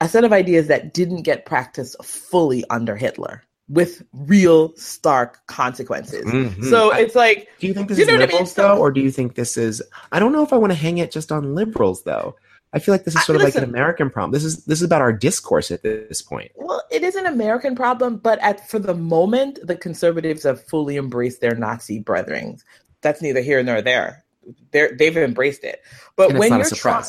a 0.00 0.08
set 0.08 0.24
of 0.24 0.32
ideas 0.32 0.68
that 0.68 0.94
didn't 0.94 1.22
get 1.22 1.46
practiced 1.46 2.02
fully 2.04 2.64
under 2.70 2.96
Hitler 2.96 3.42
with 3.68 4.02
real 4.12 4.74
stark 4.76 5.46
consequences. 5.46 6.24
Mm-hmm. 6.26 6.64
So 6.64 6.92
it's 6.92 7.14
like, 7.14 7.48
do 7.58 7.66
you 7.66 7.74
think 7.74 7.88
this 7.88 7.98
you 7.98 8.04
is 8.04 8.10
liberals 8.10 8.58
I 8.58 8.62
mean? 8.62 8.68
though, 8.68 8.78
or 8.78 8.90
do 8.90 9.00
you 9.00 9.10
think 9.10 9.34
this 9.34 9.56
is? 9.56 9.82
I 10.10 10.18
don't 10.18 10.32
know 10.32 10.42
if 10.42 10.52
I 10.52 10.56
want 10.56 10.72
to 10.72 10.78
hang 10.78 10.98
it 10.98 11.10
just 11.10 11.32
on 11.32 11.54
liberals 11.54 12.02
though. 12.04 12.36
I 12.74 12.78
feel 12.78 12.94
like 12.94 13.04
this 13.04 13.14
is 13.14 13.24
sort 13.24 13.38
I, 13.38 13.42
of 13.42 13.46
listen, 13.46 13.60
like 13.60 13.68
an 13.68 13.74
American 13.74 14.10
problem. 14.10 14.32
This 14.32 14.44
is 14.44 14.64
this 14.64 14.80
is 14.80 14.84
about 14.84 15.02
our 15.02 15.12
discourse 15.12 15.70
at 15.70 15.82
this 15.82 16.22
point. 16.22 16.52
Well, 16.54 16.82
it 16.90 17.02
is 17.02 17.16
an 17.16 17.26
American 17.26 17.76
problem, 17.76 18.16
but 18.16 18.38
at 18.40 18.68
for 18.68 18.78
the 18.78 18.94
moment, 18.94 19.58
the 19.62 19.76
conservatives 19.76 20.42
have 20.44 20.64
fully 20.66 20.96
embraced 20.96 21.40
their 21.40 21.54
Nazi 21.54 21.98
brethren. 21.98 22.58
That's 23.02 23.20
neither 23.20 23.42
here 23.42 23.62
nor 23.62 23.82
there 23.82 24.21
they're 24.70 24.96
they've 24.96 25.16
embraced 25.16 25.64
it. 25.64 25.82
But 26.16 26.34
when 26.34 26.52
you're 26.52 26.64
trying, 26.70 27.04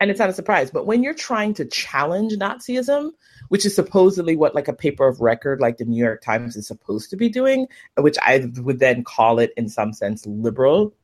and 0.00 0.10
it's 0.10 0.20
not 0.20 0.30
a 0.30 0.34
surprise. 0.34 0.70
But 0.70 0.86
when 0.86 1.02
you're 1.02 1.14
trying 1.14 1.54
to 1.54 1.64
challenge 1.64 2.34
Nazism, 2.34 3.10
which 3.48 3.66
is 3.66 3.74
supposedly 3.74 4.36
what 4.36 4.54
like 4.54 4.68
a 4.68 4.72
paper 4.72 5.06
of 5.08 5.20
record 5.20 5.60
like 5.60 5.78
the 5.78 5.84
New 5.84 6.02
York 6.02 6.22
Times 6.22 6.56
is 6.56 6.66
supposed 6.66 7.10
to 7.10 7.16
be 7.16 7.28
doing, 7.28 7.66
which 7.96 8.16
I 8.22 8.50
would 8.58 8.78
then 8.78 9.04
call 9.04 9.38
it 9.38 9.52
in 9.56 9.68
some 9.68 9.92
sense 9.92 10.26
liberal 10.26 10.94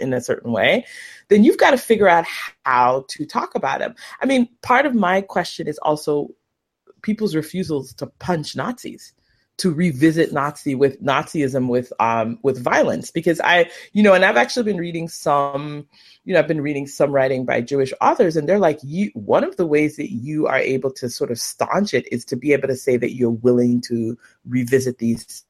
in 0.00 0.12
a 0.12 0.20
certain 0.20 0.52
way, 0.52 0.84
then 1.28 1.44
you've 1.44 1.58
got 1.58 1.70
to 1.70 1.78
figure 1.78 2.08
out 2.08 2.26
how 2.64 3.04
to 3.08 3.24
talk 3.24 3.54
about 3.54 3.78
them. 3.78 3.94
I 4.20 4.26
mean, 4.26 4.48
part 4.62 4.84
of 4.84 4.94
my 4.94 5.20
question 5.20 5.68
is 5.68 5.78
also 5.78 6.28
people's 7.02 7.36
refusals 7.36 7.94
to 7.94 8.06
punch 8.18 8.56
Nazis 8.56 9.14
to 9.58 9.72
revisit 9.72 10.32
Nazi 10.32 10.74
with 10.74 11.02
Nazism 11.02 11.68
with 11.68 11.92
um 11.98 12.38
with 12.42 12.62
violence 12.62 13.10
because 13.10 13.40
I 13.40 13.70
you 13.92 14.02
know 14.02 14.14
and 14.14 14.24
I've 14.24 14.36
actually 14.36 14.64
been 14.64 14.78
reading 14.78 15.08
some 15.08 15.86
you 16.24 16.34
know 16.34 16.40
I've 16.40 16.48
been 16.48 16.60
reading 16.60 16.86
some 16.86 17.12
writing 17.12 17.44
by 17.44 17.60
Jewish 17.60 17.92
authors 18.00 18.36
and 18.36 18.48
they're 18.48 18.58
like 18.58 18.78
you 18.82 19.10
one 19.14 19.44
of 19.44 19.56
the 19.56 19.66
ways 19.66 19.96
that 19.96 20.10
you 20.10 20.46
are 20.46 20.58
able 20.58 20.90
to 20.92 21.08
sort 21.08 21.30
of 21.30 21.38
staunch 21.38 21.94
it 21.94 22.10
is 22.12 22.24
to 22.26 22.36
be 22.36 22.52
able 22.52 22.68
to 22.68 22.76
say 22.76 22.96
that 22.96 23.14
you're 23.14 23.30
willing 23.30 23.80
to 23.82 24.18
revisit 24.44 24.98
these 24.98 25.44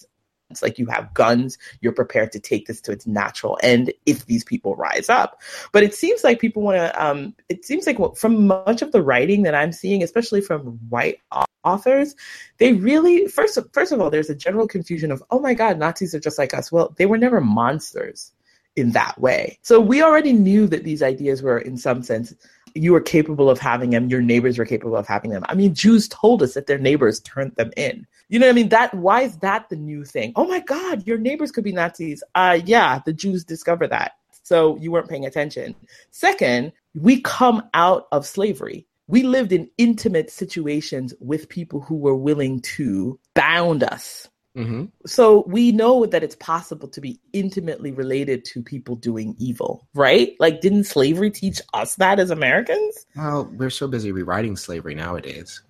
it's 0.51 0.63
like 0.63 0.79
you 0.79 0.87
have 0.87 1.13
guns, 1.15 1.59
you're 1.81 1.93
prepared 1.93 2.33
to 2.33 2.41
take 2.41 2.67
this 2.67 2.81
to 2.83 2.93
its 2.93 3.07
natural 3.07 3.59
end 3.63 3.93
if 4.07 4.27
these 4.27 4.45
people 4.45 4.77
rise 4.77 5.09
up. 5.09 5.41
But 5.73 5.83
it 5.83 5.95
seems 5.95 6.23
like 6.23 6.39
people 6.41 6.63
want 6.63 6.77
to, 6.77 7.05
um, 7.05 7.35
it 7.49 7.65
seems 7.65 7.87
like 7.87 7.99
from 8.17 8.47
much 8.47 8.83
of 8.83 8.93
the 8.93 9.03
writing 9.03 9.43
that 9.43 9.55
I'm 9.55 9.73
seeing, 9.73 10.03
especially 10.03 10.41
from 10.41 10.79
white 10.89 11.19
authors, 11.67 12.15
they 12.59 12.73
really, 12.73 13.27
first, 13.27 13.59
first 13.73 13.93
of 13.93 14.01
all, 14.01 14.09
there's 14.09 14.31
a 14.31 14.35
general 14.35 14.67
confusion 14.69 15.11
of, 15.11 15.23
oh 15.31 15.41
my 15.41 15.53
God, 15.53 15.79
Nazis 15.79 16.15
are 16.15 16.21
just 16.21 16.39
like 16.39 16.55
us. 16.55 16.73
Well, 16.73 16.95
they 16.97 17.07
were 17.07 17.19
never 17.19 17.41
monsters 17.41 18.33
in 18.77 18.93
that 18.93 19.19
way. 19.21 19.59
So 19.63 19.81
we 19.81 20.03
already 20.03 20.33
knew 20.33 20.67
that 20.69 20.85
these 20.85 21.03
ideas 21.03 21.43
were, 21.43 21.59
in 21.59 21.77
some 21.77 22.03
sense, 22.03 22.35
you 22.75 22.93
were 22.93 23.01
capable 23.01 23.49
of 23.49 23.59
having 23.59 23.91
them, 23.91 24.09
your 24.09 24.21
neighbors 24.21 24.59
were 24.59 24.67
capable 24.67 24.97
of 24.97 25.07
having 25.07 25.31
them. 25.31 25.45
I 25.49 25.55
mean, 25.55 25.75
Jews 25.75 26.09
told 26.09 26.43
us 26.43 26.55
that 26.55 26.67
their 26.67 26.79
neighbors 26.79 27.21
turned 27.21 27.57
them 27.57 27.73
in. 27.77 28.07
You 28.29 28.39
know 28.39 28.47
what 28.47 28.53
I 28.53 28.55
mean? 28.55 28.69
That 28.69 28.93
why 28.93 29.23
is 29.23 29.37
that 29.39 29.69
the 29.71 29.77
new 29.77 30.05
thing? 30.05 30.33
Oh 30.37 30.47
my 30.47 30.61
God, 30.61 31.07
your 31.07 31.17
neighbors 31.17 31.53
could 31.53 31.65
be 31.65 31.73
Nazis. 31.73 32.23
Uh 32.35 32.59
yeah, 32.65 33.01
the 33.07 33.13
Jews 33.13 33.45
discovered 33.45 33.89
that. 33.89 34.13
So 34.43 34.77
you 34.77 34.91
weren't 34.91 35.09
paying 35.09 35.27
attention. 35.27 35.75
Second, 36.11 36.73
we 36.95 37.21
come 37.21 37.63
out 37.73 38.09
of 38.13 38.27
slavery. 38.27 38.87
We 39.09 39.23
lived 39.23 39.53
in 39.53 39.71
intimate 39.79 40.31
situations 40.31 41.15
with 41.21 41.49
people 41.49 41.81
who 41.81 41.97
were 41.97 42.17
willing 42.17 42.61
to 42.61 43.19
bound 43.35 43.85
us 43.85 44.29
Mhm. 44.57 44.91
So 45.05 45.45
we 45.47 45.71
know 45.71 46.07
that 46.07 46.23
it's 46.23 46.37
possible 46.37 46.89
to 46.89 47.01
be 47.01 47.21
intimately 47.35 47.93
related 47.93 48.45
to 48.47 48.63
people 48.63 48.97
doing 48.97 49.37
evil, 49.39 49.87
right? 49.95 50.35
Like, 50.41 50.63
didn't 50.63 50.85
slavery 50.85 51.31
teach 51.31 51.61
us 51.75 51.97
that 51.97 52.19
as 52.19 52.31
Americans? 52.31 53.07
Well, 53.15 53.51
we're 53.53 53.71
so 53.71 53.87
busy 53.87 54.13
rewriting 54.13 54.57
slavery 54.57 54.95
nowadays. 54.95 55.63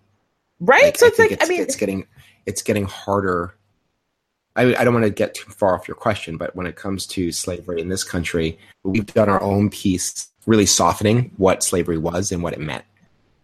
Right? 0.60 0.84
Like, 0.84 0.98
so 0.98 1.06
it's 1.06 1.18
like, 1.18 1.36
I 1.42 1.48
mean, 1.48 1.60
it's 1.60 1.76
getting 1.76 2.06
it's 2.46 2.62
getting 2.62 2.84
harder. 2.84 3.56
I, 4.54 4.74
I 4.76 4.84
don't 4.84 4.94
want 4.94 5.04
to 5.04 5.10
get 5.10 5.34
too 5.34 5.50
far 5.50 5.74
off 5.74 5.88
your 5.88 5.96
question, 5.96 6.38
but 6.38 6.54
when 6.54 6.66
it 6.66 6.76
comes 6.76 7.06
to 7.08 7.32
slavery 7.32 7.80
in 7.80 7.88
this 7.88 8.04
country, 8.04 8.58
we've 8.84 9.04
done 9.04 9.28
our 9.28 9.42
own 9.42 9.68
piece, 9.68 10.30
really 10.46 10.64
softening 10.64 11.32
what 11.36 11.62
slavery 11.62 11.98
was 11.98 12.30
and 12.32 12.42
what 12.42 12.54
it 12.54 12.60
meant. 12.60 12.84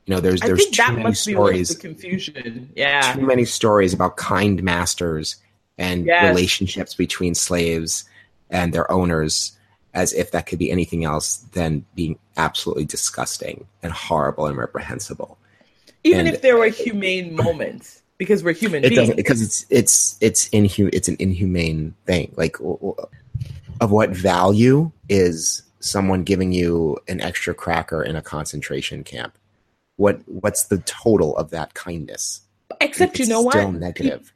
You 0.07 0.15
know, 0.15 0.21
there's 0.21 0.43
I 0.43 0.47
there's 0.47 0.59
think 0.65 0.75
too 0.75 0.83
that 0.83 0.93
many 0.95 1.03
must 1.05 1.27
be 1.27 1.33
stories, 1.33 1.69
the 1.69 1.81
confusion. 1.81 2.71
Yeah. 2.75 3.13
too 3.15 3.27
many 3.27 3.45
stories 3.45 3.93
about 3.95 4.17
kind 4.17 4.63
masters 4.63 5.37
and 5.79 6.07
Yes. 6.07 6.29
relationships 6.29 6.95
between 6.95 7.35
slaves 7.35 8.05
and 8.51 8.73
their 8.73 8.91
owners, 8.91 9.53
as 9.95 10.13
if 10.13 10.31
that 10.33 10.47
could 10.47 10.59
be 10.59 10.71
anything 10.71 11.05
else 11.05 11.37
than 11.53 11.85
being 11.95 12.19
absolutely 12.37 12.85
disgusting 12.85 13.67
and 13.83 13.93
horrible 13.93 14.47
and 14.47 14.57
reprehensible. 14.57 15.39
Even 16.05 16.27
and- 16.27 16.35
if 16.35 16.43
there 16.43 16.57
were 16.59 16.67
humane 16.69 17.35
moments, 17.37 18.03
because 18.19 18.43
we're 18.43 18.55
human 18.55 18.83
it 18.85 18.89
beings. 18.91 19.01
doesn't 19.03 19.17
because 19.17 19.41
it's 19.41 19.67
it's 19.71 20.17
it's 20.21 20.49
inhu- 20.51 20.91
it's 20.93 21.09
an 21.09 21.17
inhumane 21.21 21.95
thing 22.07 22.33
like 22.37 22.57
of 23.81 23.91
what 23.91 24.11
value 24.11 24.91
is 25.09 25.63
someone 25.81 26.23
giving 26.23 26.53
you 26.53 26.97
an 27.09 27.21
extra 27.21 27.53
cracker 27.55 28.03
in 28.03 28.15
a 28.17 28.23
concentration 28.23 29.03
camp 29.03 29.37
what 30.03 30.21
what's 30.27 30.65
the 30.65 30.79
total 30.79 31.37
of 31.37 31.51
that 31.51 31.75
kindness 31.75 32.43
Except 32.81 33.19
you 33.19 33.27
know 33.27 33.43
what? 33.43 33.55
still 33.55 33.73
negative 33.73 34.33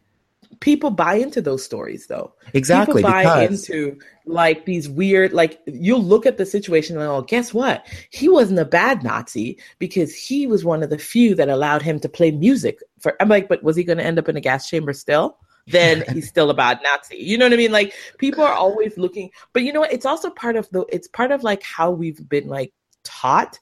people 0.60 0.90
buy 0.90 1.14
into 1.14 1.40
those 1.40 1.64
stories 1.64 2.06
though. 2.06 2.32
exactly 2.54 3.02
People 3.02 3.10
buy 3.10 3.22
because 3.22 3.68
into 3.68 3.98
like 4.24 4.64
these 4.64 4.88
weird 4.88 5.32
like 5.32 5.60
you'll 5.66 6.02
look 6.02 6.26
at 6.26 6.38
the 6.38 6.46
situation 6.46 6.96
and 6.96 7.06
oh 7.06 7.22
guess 7.22 7.52
what? 7.52 7.86
He 8.10 8.28
wasn't 8.28 8.58
a 8.58 8.64
bad 8.64 9.02
Nazi 9.02 9.58
because 9.78 10.14
he 10.14 10.46
was 10.46 10.64
one 10.64 10.82
of 10.82 10.90
the 10.90 10.98
few 10.98 11.34
that 11.34 11.48
allowed 11.48 11.82
him 11.82 12.00
to 12.00 12.08
play 12.08 12.30
music 12.30 12.80
for 13.00 13.16
I'm 13.20 13.28
like, 13.28 13.48
but 13.48 13.62
was 13.62 13.76
he 13.76 13.84
gonna 13.84 14.02
end 14.02 14.18
up 14.18 14.28
in 14.28 14.36
a 14.36 14.40
gas 14.40 14.68
chamber 14.68 14.92
still? 14.92 15.38
Then 15.66 16.04
he's 16.12 16.28
still 16.28 16.50
a 16.50 16.54
bad 16.54 16.80
Nazi. 16.82 17.16
You 17.16 17.38
know 17.38 17.46
what 17.46 17.52
I 17.52 17.56
mean? 17.56 17.72
Like 17.72 17.94
people 18.18 18.44
are 18.44 18.54
always 18.54 18.96
looking, 18.96 19.30
but 19.52 19.62
you 19.62 19.72
know 19.72 19.80
what? 19.80 19.92
It's 19.92 20.06
also 20.06 20.30
part 20.30 20.56
of 20.56 20.68
the 20.70 20.84
it's 20.90 21.08
part 21.08 21.32
of 21.32 21.42
like 21.42 21.62
how 21.62 21.90
we've 21.90 22.28
been 22.28 22.48
like 22.48 22.72
taught 23.04 23.58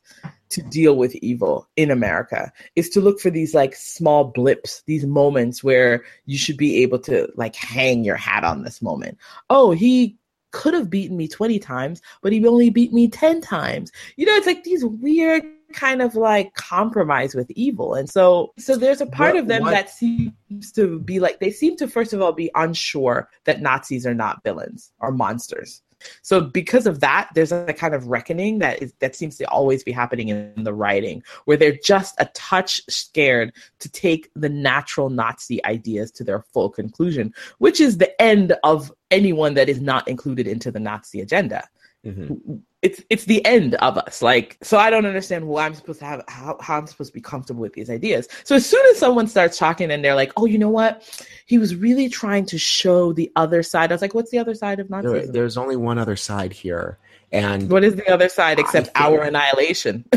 to 0.55 0.63
deal 0.63 0.97
with 0.97 1.15
evil 1.17 1.69
in 1.77 1.91
America 1.91 2.53
is 2.77 2.89
to 2.91 3.01
look 3.01 3.21
for 3.21 3.31
these 3.31 3.55
like 3.55 3.75
small 3.75 4.25
blips, 4.25 4.83
these 4.87 5.05
moments 5.07 5.63
where 5.63 6.05
you 6.27 6.39
should 6.39 6.57
be 6.57 6.83
able 6.83 6.99
to 7.01 7.29
like 7.37 7.55
hang 7.55 8.05
your 8.05 8.17
hat 8.17 8.45
on 8.45 8.63
this 8.63 8.81
moment. 8.83 9.19
Oh, 9.51 9.73
he 9.73 10.17
could 10.53 10.75
have 10.75 10.89
beaten 10.89 11.17
me 11.17 11.27
20 11.27 11.59
times, 11.59 12.01
but 12.23 12.33
he 12.33 12.47
only 12.47 12.71
beat 12.71 12.93
me 12.93 13.09
10 13.09 13.41
times. 13.41 13.91
You 14.17 14.25
know, 14.27 14.35
it's 14.35 14.47
like 14.47 14.63
these 14.65 14.85
weird 14.85 15.43
kind 15.73 16.01
of 16.01 16.15
like 16.15 16.55
compromise 16.55 17.35
with 17.35 17.51
evil. 17.51 17.95
And 17.95 18.09
so 18.09 18.53
so 18.59 18.77
there's 18.77 19.01
a 19.01 19.07
part 19.07 19.35
What- 19.35 19.41
of 19.43 19.49
them 19.49 19.63
what- 19.63 19.71
that 19.73 19.91
seems 19.91 20.71
to 20.75 21.01
be 21.01 21.19
like 21.19 21.41
they 21.41 21.51
seem 21.51 21.77
to 21.79 21.89
first 21.89 22.13
of 22.13 22.23
all 22.23 22.33
be 22.33 22.51
unsure 22.55 23.29
that 23.45 23.61
Nazis 23.61 24.07
are 24.07 24.15
not 24.15 24.45
villains 24.45 24.93
or 25.01 25.11
monsters. 25.11 25.83
So 26.23 26.41
because 26.41 26.87
of 26.87 27.01
that, 27.01 27.31
there's 27.35 27.53
a 27.53 27.73
kind 27.73 27.95
of 27.95 28.07
reckoning 28.07 28.59
that 28.59 28.83
is 28.83 28.93
that 29.01 29.17
seems 29.17 29.37
to 29.39 29.45
always 29.45 29.83
be 29.83 29.93
happening 29.93 30.29
in 30.29 30.65
the 30.65 30.75
writing, 30.75 31.23
where 31.45 31.57
they're 31.57 31.79
just 31.85 32.15
a 32.19 32.27
touch 32.35 32.81
scared 32.89 33.53
to 33.81 33.89
take 33.89 34.31
the 34.35 34.49
natural 34.49 35.11
Nazi 35.11 35.65
ideas 35.65 36.11
to 36.13 36.25
their 36.25 36.41
full 36.41 36.71
conclusion, 36.71 37.35
which 37.59 37.81
is 37.81 37.99
the 37.99 38.21
end 38.21 38.55
of 38.65 38.93
anyone 39.11 39.55
that 39.55 39.69
is 39.69 39.81
not 39.81 40.07
included 40.09 40.47
into 40.47 40.71
the 40.71 40.81
Nazi 40.81 41.21
agenda 41.21 41.69
Mhm. 42.05 42.61
it's 42.83 43.03
it's 43.09 43.25
the 43.25 43.45
end 43.47 43.75
of 43.77 43.97
us. 43.97 44.21
Like 44.21 44.59
so 44.63 44.77
i 44.79 44.91
don't 44.91 45.07
understand 45.07 45.47
why 45.49 45.65
i'm 45.67 45.75
supposed 45.75 46.01
to 46.01 46.05
have 46.05 46.23
how, 46.29 46.59
how 46.61 46.77
i'm 46.79 46.87
supposed 46.87 47.11
to 47.13 47.15
be 47.15 47.21
comfortable 47.23 47.63
with 47.63 47.73
these 47.73 47.89
ideas. 47.89 48.29
So 48.45 48.55
as 48.57 48.67
soon 48.67 48.85
as 48.91 48.99
someone 48.99 49.27
starts 49.27 49.57
talking 49.59 49.91
and 49.91 50.05
they're 50.05 50.15
like 50.15 50.33
oh 50.37 50.45
you 50.47 50.59
know 50.59 50.69
what? 50.69 51.03
He 51.47 51.57
was 51.59 51.75
really 51.75 52.09
trying 52.09 52.47
to 52.47 52.59
show 52.59 53.13
the 53.13 53.33
other 53.37 53.63
side. 53.63 53.91
I 53.91 53.95
was 53.95 54.03
like 54.03 54.15
what's 54.15 54.31
the 54.31 54.39
other 54.39 54.55
side 54.55 54.81
of 54.81 54.89
There- 54.91 55.27
there's 55.33 55.57
only 55.57 55.77
one 55.77 55.99
other 55.99 56.17
side 56.17 56.53
here 56.53 56.99
and 57.33 57.71
what 57.71 57.85
is 57.85 57.97
the 57.97 58.09
other 58.13 58.29
side 58.29 58.59
except 58.61 58.91
our 58.95 59.23
annihilation? 59.23 60.05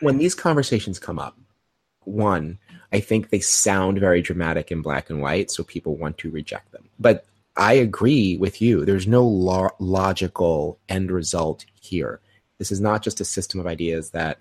When 0.00 0.18
these 0.18 0.34
conversations 0.34 0.98
come 1.00 1.18
up, 1.18 1.36
one, 2.04 2.58
I 2.92 3.00
think 3.00 3.30
they 3.30 3.40
sound 3.40 3.98
very 3.98 4.22
dramatic 4.22 4.70
in 4.70 4.82
black 4.82 5.10
and 5.10 5.20
white, 5.20 5.50
so 5.50 5.64
people 5.64 5.96
want 5.96 6.18
to 6.18 6.30
reject 6.30 6.70
them. 6.72 6.88
But 7.00 7.24
I 7.56 7.74
agree 7.74 8.36
with 8.38 8.62
you. 8.62 8.84
There's 8.84 9.06
no 9.06 9.24
lo- 9.26 9.70
logical 9.78 10.78
end 10.88 11.10
result 11.10 11.64
here. 11.80 12.20
This 12.58 12.72
is 12.72 12.80
not 12.80 13.02
just 13.02 13.20
a 13.20 13.24
system 13.24 13.60
of 13.60 13.66
ideas 13.66 14.10
that, 14.10 14.38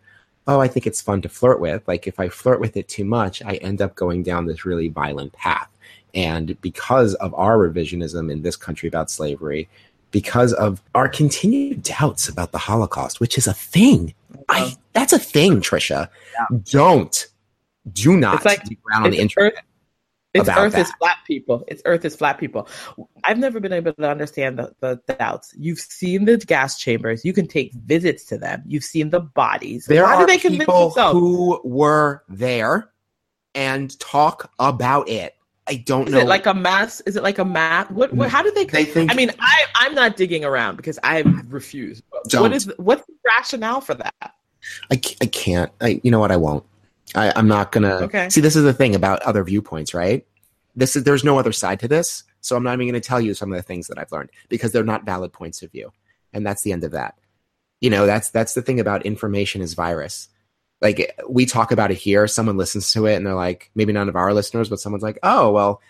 oh, 0.48 0.60
I 0.60 0.68
think 0.68 0.88
it's 0.88 1.02
fun 1.02 1.22
to 1.24 1.30
flirt 1.30 1.60
with. 1.60 1.86
Like 1.88 2.08
if 2.08 2.20
I 2.20 2.30
flirt 2.30 2.60
with 2.60 2.78
it 2.78 2.88
too 2.88 3.04
much, 3.06 3.42
I 3.42 3.56
end 3.56 3.82
up 3.82 3.96
going 3.96 4.24
down 4.24 4.46
this 4.46 4.66
really 4.66 4.88
violent 4.88 5.34
path. 5.34 5.68
And 6.14 6.60
because 6.62 7.14
of 7.16 7.34
our 7.34 7.58
revisionism 7.58 8.32
in 8.32 8.42
this 8.42 8.56
country 8.56 8.88
about 8.88 9.10
slavery, 9.10 9.70
because 10.12 10.52
of 10.54 10.82
our 10.94 11.08
continued 11.08 11.84
doubts 11.84 12.28
about 12.28 12.52
the 12.52 12.58
Holocaust, 12.58 13.20
which 13.20 13.38
is 13.38 13.48
a 13.48 13.54
thing. 13.54 14.14
I 14.50 14.76
that's 14.94 15.14
a 15.14 15.20
thing, 15.20 15.62
Trisha. 15.62 16.10
Don't 16.66 17.28
do 17.94 18.18
not 18.18 18.36
It's 18.36 18.46
like- 18.46 18.64
on 18.94 19.10
the 19.10 19.20
internet. 19.20 19.54
earth, 19.54 19.64
it's 20.34 20.50
earth 20.50 20.78
is 20.78 20.92
flat 21.00 21.18
people 21.28 21.64
it's 21.68 21.82
earth 21.86 22.06
is 22.06 22.16
flat 22.16 22.38
people 22.38 22.68
i've 23.26 23.38
never 23.38 23.60
been 23.60 23.74
able 23.74 23.94
to 23.94 24.10
understand 24.10 24.58
the, 24.58 24.72
the 24.80 25.02
doubts 25.16 25.54
you've 25.58 25.80
seen 25.80 26.26
the 26.26 26.38
gas 26.38 26.78
chambers 26.80 27.26
you 27.26 27.34
can 27.34 27.48
take 27.48 27.74
visits 27.74 28.24
to 28.26 28.38
them 28.38 28.64
you've 28.66 28.84
seen 28.84 29.10
the 29.10 29.20
bodies 29.20 29.86
There 29.88 30.04
Why 30.04 30.16
are 30.16 30.20
do 30.22 30.28
they 30.28 30.38
convince 30.38 30.62
people 30.62 30.90
themselves? 30.90 31.14
who 31.20 31.60
were 31.64 32.24
there 32.30 32.90
and 33.54 34.00
talk 34.00 34.52
about 34.60 35.10
it. 35.10 35.36
I 35.68 35.76
don't 35.76 36.08
Is 36.08 36.14
know. 36.14 36.22
it 36.22 36.28
like 36.28 36.46
a 36.46 36.54
mass? 36.54 37.02
Is 37.02 37.16
it 37.16 37.24
like 37.24 37.38
a 37.38 37.46
mass? 37.46 37.90
What, 37.92 38.14
what? 38.14 38.30
How 38.30 38.42
do 38.42 38.52
they? 38.52 38.66
they 38.66 38.86
think 38.86 39.12
I 39.12 39.14
mean, 39.14 39.32
I 39.40 39.66
I'm 39.76 39.94
not 39.94 40.16
digging 40.18 40.44
around 40.44 40.76
because 40.78 40.98
I 41.04 41.20
refuse. 41.48 42.02
Don't. 42.28 42.42
What 42.44 42.54
is 42.54 42.72
what's 42.78 43.06
the 43.06 43.14
rationale 43.28 43.82
for 43.82 43.94
that? 43.94 44.16
I, 44.92 45.00
I 45.22 45.26
can't. 45.28 45.72
I, 45.80 46.02
you 46.04 46.12
know 46.12 46.20
what? 46.20 46.32
I 46.32 46.38
won't. 46.38 46.66
I, 47.16 47.34
I'm 47.36 47.48
not 47.48 47.72
gonna. 47.72 47.96
Okay. 48.04 48.30
See, 48.30 48.42
this 48.42 48.56
is 48.56 48.64
the 48.64 48.74
thing 48.74 48.96
about 48.96 49.22
other 49.24 49.44
viewpoints, 49.44 49.94
right? 49.94 50.26
This 50.76 50.96
is 50.96 51.04
there's 51.04 51.24
no 51.24 51.38
other 51.38 51.52
side 51.52 51.80
to 51.82 51.88
this, 51.88 52.24
so 52.40 52.56
I'm 52.56 52.64
not 52.64 52.74
even 52.74 52.88
going 52.88 53.02
to 53.02 53.08
tell 53.08 53.20
you 53.22 53.34
some 53.34 53.52
of 53.52 53.58
the 53.58 53.64
things 53.64 53.88
that 53.88 53.98
I've 53.98 54.12
learned 54.12 54.30
because 54.50 54.72
they're 54.72 54.84
not 54.84 55.06
valid 55.06 55.34
points 55.34 55.62
of 55.62 55.72
view, 55.72 55.92
and 56.34 56.46
that's 56.46 56.62
the 56.62 56.72
end 56.72 56.84
of 56.84 56.92
that. 56.92 57.18
You 57.82 57.90
know, 57.90 58.06
that's 58.06 58.30
that's 58.30 58.54
the 58.54 58.62
thing 58.62 58.80
about 58.80 59.06
information 59.06 59.62
is 59.62 59.74
virus. 59.74 60.30
Like 60.82 61.16
we 61.30 61.46
talk 61.46 61.72
about 61.72 61.92
it 61.92 61.98
here, 61.98 62.28
someone 62.28 62.58
listens 62.58 62.92
to 62.94 63.06
it, 63.06 63.16
and 63.16 63.26
they're 63.26 63.36
like, 63.36 63.70
maybe 63.76 63.94
none 63.94 64.10
of 64.10 64.16
our 64.16 64.34
listeners, 64.34 64.70
but 64.70 64.80
someone's 64.80 65.04
like, 65.04 65.20
oh 65.24 65.52
well, 65.52 65.82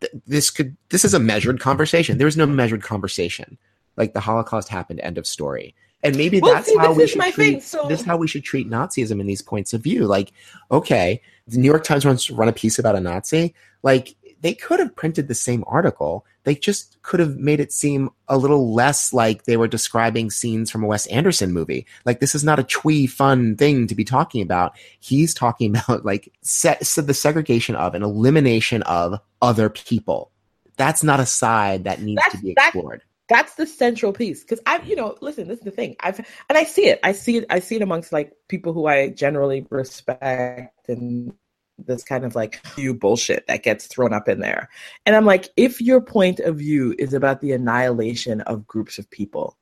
th- 0.00 0.12
this 0.26 0.50
could 0.50 0.76
this 0.90 1.04
is 1.04 1.14
a 1.14 1.18
measured 1.18 1.60
conversation. 1.60 2.18
There 2.18 2.26
was 2.26 2.36
no 2.36 2.46
measured 2.46 2.82
conversation. 2.82 3.58
Like 3.96 4.12
the 4.14 4.20
Holocaust 4.20 4.68
happened, 4.68 5.00
end 5.00 5.18
of 5.18 5.26
story. 5.26 5.74
And 6.04 6.16
maybe 6.16 6.40
Well, 6.40 6.54
that's 6.54 6.68
see, 6.68 6.76
how 6.76 6.88
this 6.88 6.96
we 6.96 7.02
is 7.04 7.10
should 7.10 7.18
my 7.18 7.30
treat 7.30 7.52
thing, 7.52 7.60
so- 7.60 7.86
this 7.88 8.00
is 8.00 8.06
how 8.06 8.16
we 8.16 8.26
should 8.26 8.42
treat 8.44 8.68
Nazism 8.68 9.20
in 9.20 9.26
these 9.26 9.42
points 9.42 9.72
of 9.72 9.82
view. 9.82 10.06
Like, 10.06 10.32
okay, 10.70 11.20
the 11.46 11.58
New 11.58 11.68
York 11.68 11.84
Times 11.84 12.04
wants 12.04 12.24
to 12.26 12.34
run 12.34 12.48
a 12.48 12.52
piece 12.52 12.78
about 12.78 12.96
a 12.96 13.00
Nazi. 13.00 13.54
Like, 13.82 14.16
they 14.40 14.54
could 14.54 14.80
have 14.80 14.96
printed 14.96 15.28
the 15.28 15.34
same 15.36 15.62
article. 15.68 16.26
They 16.42 16.56
just 16.56 17.00
could 17.02 17.20
have 17.20 17.36
made 17.36 17.60
it 17.60 17.72
seem 17.72 18.10
a 18.26 18.36
little 18.36 18.74
less 18.74 19.12
like 19.12 19.44
they 19.44 19.56
were 19.56 19.68
describing 19.68 20.32
scenes 20.32 20.68
from 20.68 20.82
a 20.82 20.88
Wes 20.88 21.06
Anderson 21.06 21.52
movie. 21.52 21.86
Like, 22.04 22.18
this 22.18 22.34
is 22.34 22.42
not 22.42 22.58
a 22.58 22.64
twee 22.64 23.06
fun 23.06 23.56
thing 23.56 23.86
to 23.86 23.94
be 23.94 24.02
talking 24.04 24.42
about. 24.42 24.76
He's 24.98 25.32
talking 25.32 25.76
about 25.76 26.04
like 26.04 26.32
se- 26.42 26.78
so 26.82 27.02
the 27.02 27.14
segregation 27.14 27.76
of 27.76 27.94
and 27.94 28.02
elimination 28.02 28.82
of 28.82 29.20
other 29.40 29.70
people. 29.70 30.32
That's 30.76 31.04
not 31.04 31.20
a 31.20 31.26
side 31.26 31.84
that 31.84 32.02
needs 32.02 32.20
That's- 32.22 32.40
to 32.40 32.44
be 32.44 32.50
explored. 32.52 33.02
That's 33.32 33.54
the 33.54 33.66
central 33.66 34.12
piece 34.12 34.42
because 34.42 34.60
I, 34.66 34.80
you 34.82 34.94
know, 34.94 35.16
listen. 35.20 35.48
This 35.48 35.58
is 35.58 35.64
the 35.64 35.70
thing. 35.70 35.96
I've 36.00 36.18
and 36.18 36.58
I 36.58 36.64
see 36.64 36.86
it. 36.86 37.00
I 37.02 37.12
see 37.12 37.38
it. 37.38 37.46
I 37.48 37.60
see 37.60 37.76
it 37.76 37.82
amongst 37.82 38.12
like 38.12 38.32
people 38.48 38.72
who 38.72 38.86
I 38.86 39.08
generally 39.08 39.66
respect 39.70 40.88
and 40.88 41.32
this 41.78 42.04
kind 42.04 42.24
of 42.24 42.34
like 42.34 42.60
you 42.76 42.94
bullshit 42.94 43.46
that 43.46 43.62
gets 43.62 43.86
thrown 43.86 44.12
up 44.12 44.28
in 44.28 44.40
there. 44.40 44.68
And 45.06 45.16
I'm 45.16 45.24
like, 45.24 45.48
if 45.56 45.80
your 45.80 46.00
point 46.00 46.40
of 46.40 46.58
view 46.58 46.94
is 46.98 47.14
about 47.14 47.40
the 47.40 47.52
annihilation 47.52 48.42
of 48.42 48.66
groups 48.66 48.98
of 48.98 49.10
people, 49.10 49.56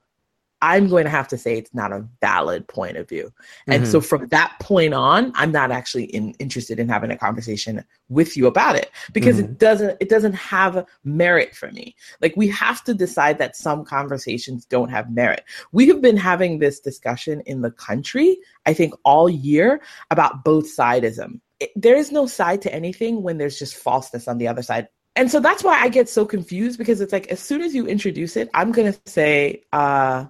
I'm 0.63 0.89
going 0.89 1.05
to 1.05 1.11
have 1.11 1.29
to 1.29 1.39
say 1.39 1.57
it's 1.57 1.73
not 1.75 1.93
a 1.93 2.07
valid 2.21 2.69
point 2.69 2.97
of 2.97 3.09
view. 3.09 3.33
And 3.67 3.85
Mhm. 3.85 3.87
so 3.87 4.01
from 4.01 4.29
that 4.29 4.57
point 4.61 4.93
on, 4.93 5.33
I'm 5.35 5.53
not 5.53 5.71
actually 5.71 6.05
in, 6.05 6.33
interested 6.39 6.79
in 6.79 6.89
having 6.89 7.11
a 7.11 7.17
conversation 7.17 7.85
with 8.09 8.37
you 8.37 8.47
about 8.47 8.77
it 8.77 8.91
because 9.13 9.39
it 9.39 9.59
doesn't 9.59 9.97
it 10.01 10.09
doesn't 10.09 10.35
have 10.35 10.85
merit 11.05 11.55
for 11.55 11.71
me. 11.73 11.97
Like 12.21 12.37
we 12.37 12.49
have 12.49 12.85
to 12.85 12.95
decide 12.95 13.39
that 13.39 13.57
some 13.57 13.85
conversations 13.85 14.67
don't 14.67 14.91
have 14.91 15.11
merit. 15.11 15.45
We 15.73 15.89
have 15.89 16.03
been 16.03 16.17
having 16.17 16.59
this 16.59 16.81
discussion 16.81 17.41
in 17.47 17.63
the 17.63 17.71
country, 17.71 18.39
I 18.67 18.75
think 18.75 18.95
all 19.05 19.29
year 19.31 19.81
about 20.11 20.45
both 20.45 20.67
sidism. 20.67 21.41
It, 21.59 21.71
there 21.77 21.97
is 21.97 22.13
no 22.13 22.27
side 22.27 22.63
to 22.63 22.75
anything 22.75 23.23
when 23.23 23.39
there's 23.39 23.59
just 23.59 23.77
falseness 23.77 24.29
on 24.29 24.39
the 24.39 24.49
other 24.49 24.63
side 24.63 24.89
and 25.17 25.31
so 25.31 25.41
that's 25.41 25.65
why 25.65 25.79
I 25.81 25.89
get 25.89 26.09
so 26.09 26.25
confused 26.25 26.79
because 26.79 27.01
it's 27.01 27.13
like 27.13 27.27
as 27.29 27.41
soon 27.41 27.63
as 27.63 27.75
you 27.75 27.87
introduce 27.87 28.37
it, 28.37 28.49
I'm 28.55 28.71
gonna 28.71 28.95
say 29.07 29.65
uh, 29.73 30.27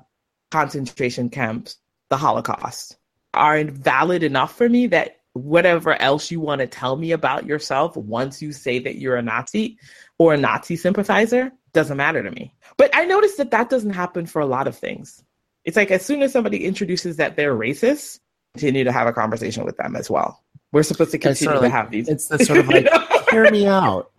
concentration 0.51 1.31
camps, 1.31 1.77
the 2.09 2.17
Holocaust 2.17 2.97
are 3.35 3.63
valid 3.65 4.23
enough 4.23 4.57
for 4.57 4.69
me 4.69 4.89
that 4.89 5.21
whatever 5.35 6.01
else 6.01 6.31
you 6.31 6.41
want 6.41 6.61
to 6.61 6.67
tell 6.67 6.97
me 6.97 7.13
about 7.13 7.47
yourself 7.47 7.97
once 7.97 8.43
you 8.43 8.53
say 8.53 8.79
that 8.81 8.97
you're 8.97 9.17
a 9.17 9.23
Nazi 9.23 9.79
or 10.19 10.35
a 10.35 10.37
Nazi 10.37 10.77
sympathizer 10.77 11.53
doesn't 11.73 11.97
matter 11.97 12.23
to 12.23 12.31
me. 12.31 12.53
But 12.77 12.91
I 12.95 13.05
noticed 13.05 13.37
that 13.39 13.53
that 13.53 13.71
doesn't 13.71 13.91
happen 13.91 14.27
for 14.27 14.41
a 14.41 14.47
lot 14.47 14.67
of 14.67 14.77
things. 14.77 15.23
It's 15.65 15.77
like 15.77 15.91
as 15.91 16.05
soon 16.05 16.23
as 16.23 16.33
somebody 16.33 16.65
introduces 16.65 17.17
that 17.17 17.37
they're 17.37 17.55
racist, 17.55 18.19
continue 18.55 18.85
to 18.85 18.93
have 18.93 19.07
a 19.07 19.13
conversation 19.13 19.65
with 19.65 19.77
them 19.77 19.95
as 19.95 20.11
well. 20.11 20.43
We're 20.73 20.83
supposed 20.83 21.13
to 21.13 21.19
continue 21.19 21.55
to 21.55 21.61
like, 21.61 21.73
have 21.73 21.91
these. 21.91 22.09
It's 22.09 22.29
the 22.29 22.39
sort 22.45 22.61
of 22.61 22.69
like, 22.69 22.89
hear 23.31 23.51
me 23.51 23.67
out. 23.67 24.11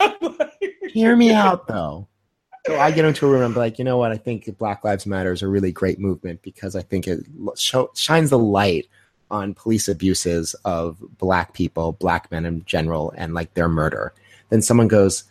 hear 0.92 1.16
me 1.16 1.32
out, 1.34 1.66
though. 1.66 2.08
So 2.66 2.78
I 2.78 2.90
get 2.90 3.04
into 3.04 3.26
a 3.26 3.28
room 3.28 3.42
and 3.42 3.52
I'm 3.52 3.54
like, 3.54 3.78
you 3.78 3.84
know 3.84 3.98
what? 3.98 4.10
I 4.10 4.16
think 4.16 4.56
Black 4.56 4.84
Lives 4.84 5.04
Matter 5.04 5.32
is 5.32 5.42
a 5.42 5.48
really 5.48 5.70
great 5.70 5.98
movement 5.98 6.40
because 6.42 6.74
I 6.74 6.82
think 6.82 7.06
it 7.06 7.24
show, 7.56 7.90
shines 7.94 8.30
the 8.30 8.38
light 8.38 8.86
on 9.30 9.52
police 9.52 9.86
abuses 9.88 10.54
of 10.64 10.96
black 11.18 11.52
people, 11.52 11.92
black 11.92 12.30
men 12.30 12.46
in 12.46 12.64
general, 12.64 13.12
and 13.16 13.34
like 13.34 13.52
their 13.54 13.68
murder. 13.68 14.14
Then 14.48 14.62
someone 14.62 14.88
goes, 14.88 15.24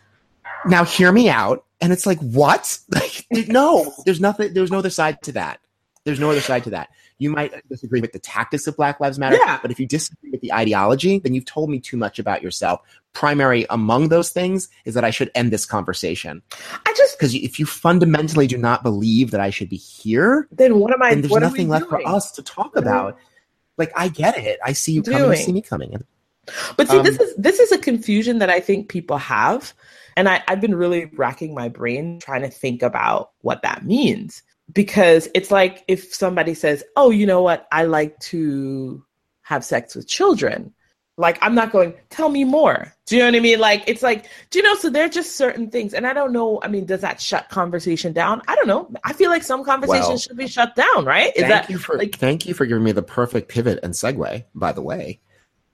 now 0.66 0.84
hear 0.84 1.10
me 1.10 1.28
out. 1.28 1.64
And 1.80 1.92
it's 1.92 2.06
like, 2.06 2.18
what? 2.20 2.78
Like, 2.90 3.26
no, 3.48 3.92
there's 4.04 4.20
nothing, 4.20 4.54
there's 4.54 4.70
no 4.70 4.78
other 4.78 4.90
side 4.90 5.20
to 5.22 5.32
that. 5.32 5.58
There's 6.04 6.20
no 6.20 6.30
other 6.30 6.40
side 6.40 6.64
to 6.64 6.70
that. 6.70 6.90
You 7.18 7.30
might 7.30 7.52
disagree 7.68 8.00
with 8.00 8.12
the 8.12 8.18
tactics 8.18 8.66
of 8.66 8.76
Black 8.76 9.00
Lives 9.00 9.18
Matter, 9.18 9.36
Yeah. 9.36 9.58
but 9.62 9.70
if 9.70 9.80
you 9.80 9.86
disagree 9.86 10.30
with 10.30 10.42
the 10.42 10.52
ideology, 10.52 11.18
then 11.18 11.32
you've 11.32 11.46
told 11.46 11.70
me 11.70 11.80
too 11.80 11.96
much 11.96 12.18
about 12.18 12.42
yourself. 12.42 12.80
Primary 13.14 13.64
among 13.70 14.08
those 14.08 14.28
things 14.30 14.68
is 14.84 14.94
that 14.94 15.04
I 15.04 15.10
should 15.10 15.30
end 15.34 15.50
this 15.52 15.64
conversation. 15.64 16.42
I 16.84 16.92
just 16.96 17.16
Because 17.18 17.34
if 17.34 17.58
you 17.58 17.64
fundamentally 17.64 18.46
do 18.46 18.58
not 18.58 18.82
believe 18.82 19.30
that 19.30 19.40
I 19.40 19.48
should 19.50 19.68
be 19.70 19.76
here, 19.76 20.46
then 20.52 20.78
what 20.78 20.92
am 20.92 21.02
I? 21.02 21.10
then 21.10 21.22
there's 21.22 21.32
nothing 21.34 21.68
left 21.68 21.88
doing? 21.88 22.02
for 22.04 22.08
us 22.08 22.30
to 22.32 22.42
talk 22.42 22.74
What 22.74 22.86
are 22.86 22.90
we- 22.90 22.90
about. 22.90 23.18
Like, 23.78 23.92
I 23.96 24.08
get 24.08 24.36
it. 24.38 24.58
I 24.64 24.72
see 24.72 24.92
you 24.92 25.02
coming, 25.02 25.30
you 25.30 25.36
see 25.36 25.52
me 25.52 25.62
coming. 25.62 25.96
But 26.76 26.88
see, 26.88 27.00
this 27.00 27.18
Um, 27.18 27.26
is 27.26 27.34
this 27.38 27.58
is 27.60 27.72
a 27.72 27.78
confusion 27.78 28.38
that 28.40 28.50
I 28.50 28.60
think 28.60 28.88
people 28.88 29.16
have, 29.16 29.72
and 30.16 30.28
I, 30.28 30.42
I've 30.46 30.60
been 30.60 30.74
really 30.74 31.06
racking 31.16 31.54
my 31.54 31.68
brain 31.70 32.18
trying 32.20 32.42
to 32.42 32.50
think 32.50 32.82
about 32.82 33.30
what 33.40 33.62
that 33.62 33.84
means. 33.86 34.42
Because 34.74 35.28
it's 35.34 35.50
like 35.50 35.84
if 35.88 36.12
somebody 36.14 36.54
says, 36.54 36.82
"Oh, 36.96 37.10
you 37.10 37.26
know 37.26 37.42
what? 37.42 37.66
I 37.72 37.84
like 37.84 38.18
to 38.20 39.04
have 39.42 39.64
sex 39.64 39.94
with 39.94 40.06
children." 40.08 40.72
Like 41.16 41.38
I'm 41.40 41.54
not 41.54 41.70
going, 41.70 41.94
tell 42.10 42.28
me 42.28 42.42
more. 42.42 42.92
Do 43.06 43.14
you 43.14 43.20
know 43.22 43.28
what 43.28 43.36
I 43.36 43.40
mean? 43.40 43.60
Like 43.60 43.84
it's 43.86 44.02
like, 44.02 44.26
do 44.50 44.58
you 44.58 44.64
know? 44.64 44.74
So 44.74 44.90
there 44.90 45.04
are 45.04 45.08
just 45.08 45.36
certain 45.36 45.70
things, 45.70 45.94
and 45.94 46.08
I 46.08 46.12
don't 46.12 46.32
know. 46.32 46.58
I 46.60 46.66
mean, 46.66 46.86
does 46.86 47.02
that 47.02 47.20
shut 47.20 47.48
conversation 47.50 48.12
down? 48.12 48.42
I 48.48 48.56
don't 48.56 48.66
know. 48.66 48.90
I 49.04 49.12
feel 49.12 49.30
like 49.30 49.44
some 49.44 49.62
conversations 49.62 50.08
Well, 50.08 50.18
should 50.18 50.36
be 50.36 50.48
shut 50.48 50.74
down, 50.74 51.04
right? 51.04 51.32
Is 51.36 51.42
thank 51.42 51.48
that 51.52 51.70
you 51.70 51.78
for 51.78 51.96
like- 51.96 52.16
thank 52.16 52.46
you 52.46 52.52
for 52.54 52.66
giving 52.66 52.82
me 52.82 52.90
the 52.90 53.02
perfect 53.02 53.48
pivot 53.48 53.78
and 53.84 53.94
segue. 53.94 54.42
By 54.56 54.72
the 54.72 54.82
way, 54.82 55.20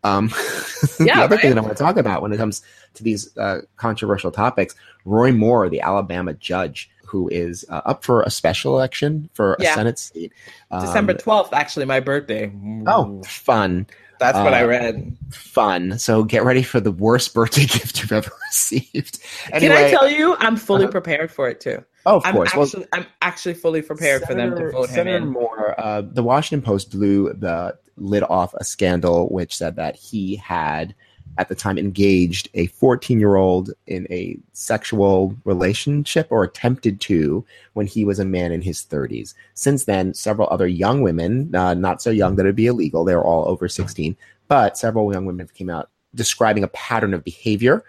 um, 0.04 0.28
the 0.98 1.04
Yeah, 1.06 1.22
other 1.22 1.38
thing 1.38 1.50
that 1.50 1.58
I 1.58 1.62
want 1.62 1.74
to 1.74 1.82
talk 1.82 1.96
about 1.96 2.20
when 2.20 2.34
it 2.34 2.36
comes 2.36 2.60
to 2.94 3.02
these 3.02 3.34
uh, 3.38 3.60
controversial 3.76 4.30
topics, 4.30 4.74
Roy 5.06 5.32
Moore, 5.32 5.70
the 5.70 5.80
Alabama 5.80 6.34
judge 6.34 6.90
who 7.10 7.28
is 7.28 7.64
uh, 7.68 7.80
up 7.84 8.04
for 8.04 8.22
a 8.22 8.30
special 8.30 8.74
election 8.74 9.28
for 9.34 9.54
a 9.54 9.62
Yeah. 9.62 9.74
Senate 9.74 9.98
seat, 9.98 10.32
um, 10.70 10.80
December 10.80 11.14
twelfth? 11.14 11.52
Actually, 11.52 11.86
my 11.86 12.00
birthday. 12.00 12.52
Oh, 12.86 13.22
fun, 13.24 13.86
that's 14.18 14.38
what 14.38 14.54
I 14.54 14.62
uh, 14.62 14.66
read. 14.66 15.16
fun! 15.30 15.98
So 15.98 16.22
get 16.24 16.44
ready 16.44 16.62
for 16.62 16.78
the 16.80 16.92
worst 16.92 17.34
birthday 17.34 17.62
gift 17.66 18.00
you've 18.00 18.12
ever 18.12 18.30
received. 18.50 19.18
Can 19.52 19.72
I 19.72 19.90
tell 19.90 20.08
you, 20.08 20.36
I'm 20.38 20.56
fully 20.56 20.84
Uh-huh. 20.84 20.92
prepared 20.92 21.30
for 21.30 21.48
it 21.48 21.60
too. 21.60 21.84
Oh, 22.06 22.16
of 22.16 22.24
I'm 22.26 22.34
course. 22.34 22.54
Well, 22.54 22.64
actually, 22.64 22.86
I'm 22.92 23.06
actually 23.20 23.54
fully 23.54 23.82
prepared 23.82 24.22
for 24.22 24.34
them 24.34 24.50
to 24.52 24.56
Senator- 24.56 24.72
vote 24.72 24.90
him 24.90 25.06
in. 25.08 25.28
Moore, 25.28 25.74
uh, 25.78 26.02
the 26.02 26.22
Washington 26.22 26.64
Post 26.64 26.92
blew 26.92 27.32
the 27.34 27.76
lid 27.96 28.22
off 28.22 28.54
a 28.54 28.64
scandal 28.64 29.28
which 29.28 29.54
said 29.56 29.76
that 29.76 29.96
he 29.96 30.36
had, 30.36 30.94
at 31.38 31.48
the 31.48 31.54
time, 31.54 31.78
engaged 31.78 32.48
a 32.54 32.66
14 32.66 33.18
year 33.18 33.36
old 33.36 33.70
in 33.86 34.06
a 34.10 34.38
sexual 34.52 35.34
relationship 35.44 36.26
or 36.30 36.44
attempted 36.44 37.00
to 37.02 37.44
when 37.74 37.86
he 37.86 38.04
was 38.04 38.18
a 38.18 38.24
man 38.24 38.52
in 38.52 38.62
his 38.62 38.84
30s. 38.84 39.34
Since 39.54 39.84
then, 39.84 40.14
several 40.14 40.48
other 40.50 40.66
young 40.66 41.02
women, 41.02 41.54
uh, 41.54 41.74
not 41.74 42.02
so 42.02 42.10
young 42.10 42.36
that 42.36 42.46
it'd 42.46 42.56
be 42.56 42.66
illegal, 42.66 43.04
they 43.04 43.14
were 43.14 43.24
all 43.24 43.48
over 43.48 43.68
16, 43.68 44.16
but 44.48 44.76
several 44.76 45.12
young 45.12 45.24
women 45.24 45.40
have 45.40 45.54
came 45.54 45.70
out 45.70 45.90
describing 46.14 46.64
a 46.64 46.68
pattern 46.68 47.14
of 47.14 47.24
behavior 47.24 47.84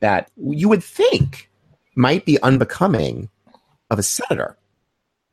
that 0.00 0.30
you 0.36 0.68
would 0.68 0.84
think 0.84 1.50
might 1.96 2.24
be 2.24 2.40
unbecoming 2.42 3.28
of 3.90 3.98
a 3.98 4.02
senator 4.02 4.56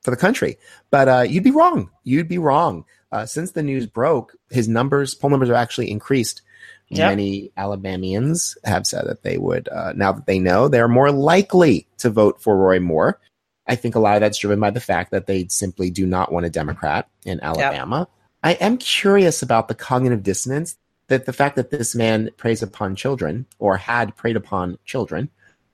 for 0.01 0.11
the 0.11 0.17
country. 0.17 0.57
But 0.91 1.07
uh, 1.07 1.21
you'd 1.21 1.43
be 1.43 1.51
wrong. 1.51 1.89
You'd 2.03 2.27
be 2.27 2.37
wrong. 2.37 2.85
Uh, 3.11 3.25
since 3.25 3.51
the 3.51 3.63
news 3.63 3.85
broke, 3.85 4.35
his 4.49 4.67
numbers, 4.67 5.13
poll 5.13 5.29
numbers, 5.29 5.49
have 5.49 5.57
actually 5.57 5.91
increased. 5.91 6.41
Yep. 6.89 7.11
Many 7.11 7.51
Alabamians 7.57 8.57
have 8.63 8.85
said 8.85 9.07
that 9.07 9.23
they 9.23 9.37
would, 9.37 9.67
uh, 9.69 9.93
now 9.95 10.11
that 10.11 10.27
they 10.27 10.39
know, 10.39 10.67
they're 10.67 10.87
more 10.87 11.11
likely 11.11 11.87
to 11.97 12.09
vote 12.09 12.41
for 12.41 12.55
Roy 12.55 12.79
Moore. 12.79 13.19
I 13.65 13.75
think 13.75 13.95
a 13.95 13.99
lot 13.99 14.15
of 14.15 14.21
that's 14.21 14.37
driven 14.37 14.59
by 14.59 14.69
the 14.69 14.79
fact 14.79 15.11
that 15.11 15.25
they 15.25 15.47
simply 15.47 15.89
do 15.89 16.05
not 16.05 16.31
want 16.31 16.45
a 16.45 16.49
Democrat 16.49 17.07
in 17.25 17.39
Alabama. 17.41 18.07
I 18.43 18.53
am 18.53 18.77
curious 18.77 19.41
about 19.41 19.69
the 19.69 19.75
cognitive 19.75 20.21
dissonance 20.21 20.77
that 21.07 21.25
the 21.25 21.33
fact 21.33 21.55
that 21.55 21.71
this 21.71 21.95
man 21.95 22.29
preys 22.37 22.61
upon 22.61 22.95
children 22.95 23.45
or 23.59 23.77
had 23.77 24.15
preyed 24.15 24.35
upon 24.35 24.77
children, 24.85 25.29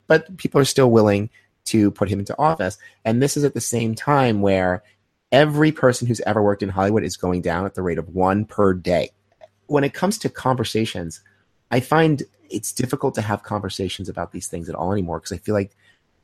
but 0.08 0.38
people 0.38 0.62
are 0.62 0.66
still 0.66 0.92
willing 0.92 1.30
to 1.66 1.92
put 1.92 2.10
him 2.10 2.20
into 2.20 2.38
office. 2.38 2.78
And 3.04 3.22
this 3.22 3.38
is 3.38 3.44
at 3.44 3.54
the 3.54 3.62
same 3.62 3.96
time 3.96 4.42
where 4.42 4.84
every 5.32 5.72
person 5.72 6.08
who's 6.08 6.22
ever 6.22 6.42
worked 6.42 6.64
in 6.64 6.70
Hollywood 6.70 7.04
is 7.04 7.18
going 7.18 7.42
down 7.42 7.66
at 7.66 7.76
the 7.76 7.82
rate 7.82 7.98
of 7.98 8.10
one 8.10 8.46
per 8.46 8.74
day. 8.74 9.12
When 9.70 9.84
it 9.84 9.94
comes 9.94 10.18
to 10.20 10.30
conversations, 10.30 11.22
I 11.72 11.80
find 11.80 12.24
it's 12.50 12.74
difficult 12.74 13.16
to 13.16 13.22
have 13.22 13.44
conversations 13.44 14.10
about 14.10 14.32
these 14.32 14.48
things 14.48 14.70
at 14.70 14.76
all 14.76 14.92
anymore 14.92 15.20
because 15.20 15.32
I 15.32 15.38
feel 15.38 15.56
like 15.56 15.76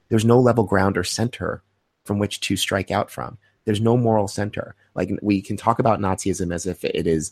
there's 0.09 0.25
no 0.25 0.39
level 0.39 0.63
ground 0.63 0.97
or 0.97 1.03
center 1.03 1.63
from 2.03 2.19
which 2.19 2.39
to 2.41 2.55
strike 2.55 2.91
out 2.91 3.09
from. 3.09 3.37
There's 3.65 3.81
no 3.81 3.97
moral 3.97 4.27
center. 4.27 4.75
Like 4.93 5.11
we 5.21 5.41
can 5.41 5.57
talk 5.57 5.79
about 5.79 5.99
Nazism 5.99 6.53
as 6.53 6.65
if 6.65 6.83
it 6.83 7.07
is 7.07 7.31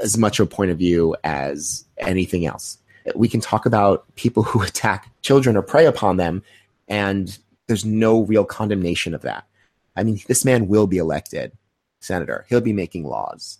as 0.00 0.16
much 0.16 0.40
a 0.40 0.46
point 0.46 0.70
of 0.70 0.78
view 0.78 1.16
as 1.24 1.84
anything 1.98 2.46
else. 2.46 2.78
We 3.14 3.28
can 3.28 3.40
talk 3.40 3.66
about 3.66 4.04
people 4.16 4.42
who 4.42 4.62
attack 4.64 5.10
children 5.22 5.56
or 5.56 5.62
prey 5.62 5.86
upon 5.86 6.16
them, 6.16 6.42
and 6.88 7.36
there's 7.66 7.84
no 7.84 8.22
real 8.22 8.44
condemnation 8.44 9.14
of 9.14 9.22
that. 9.22 9.46
I 9.96 10.02
mean, 10.02 10.20
this 10.26 10.44
man 10.44 10.68
will 10.68 10.86
be 10.86 10.98
elected 10.98 11.52
senator. 12.00 12.46
He'll 12.48 12.60
be 12.60 12.72
making 12.72 13.04
laws. 13.04 13.58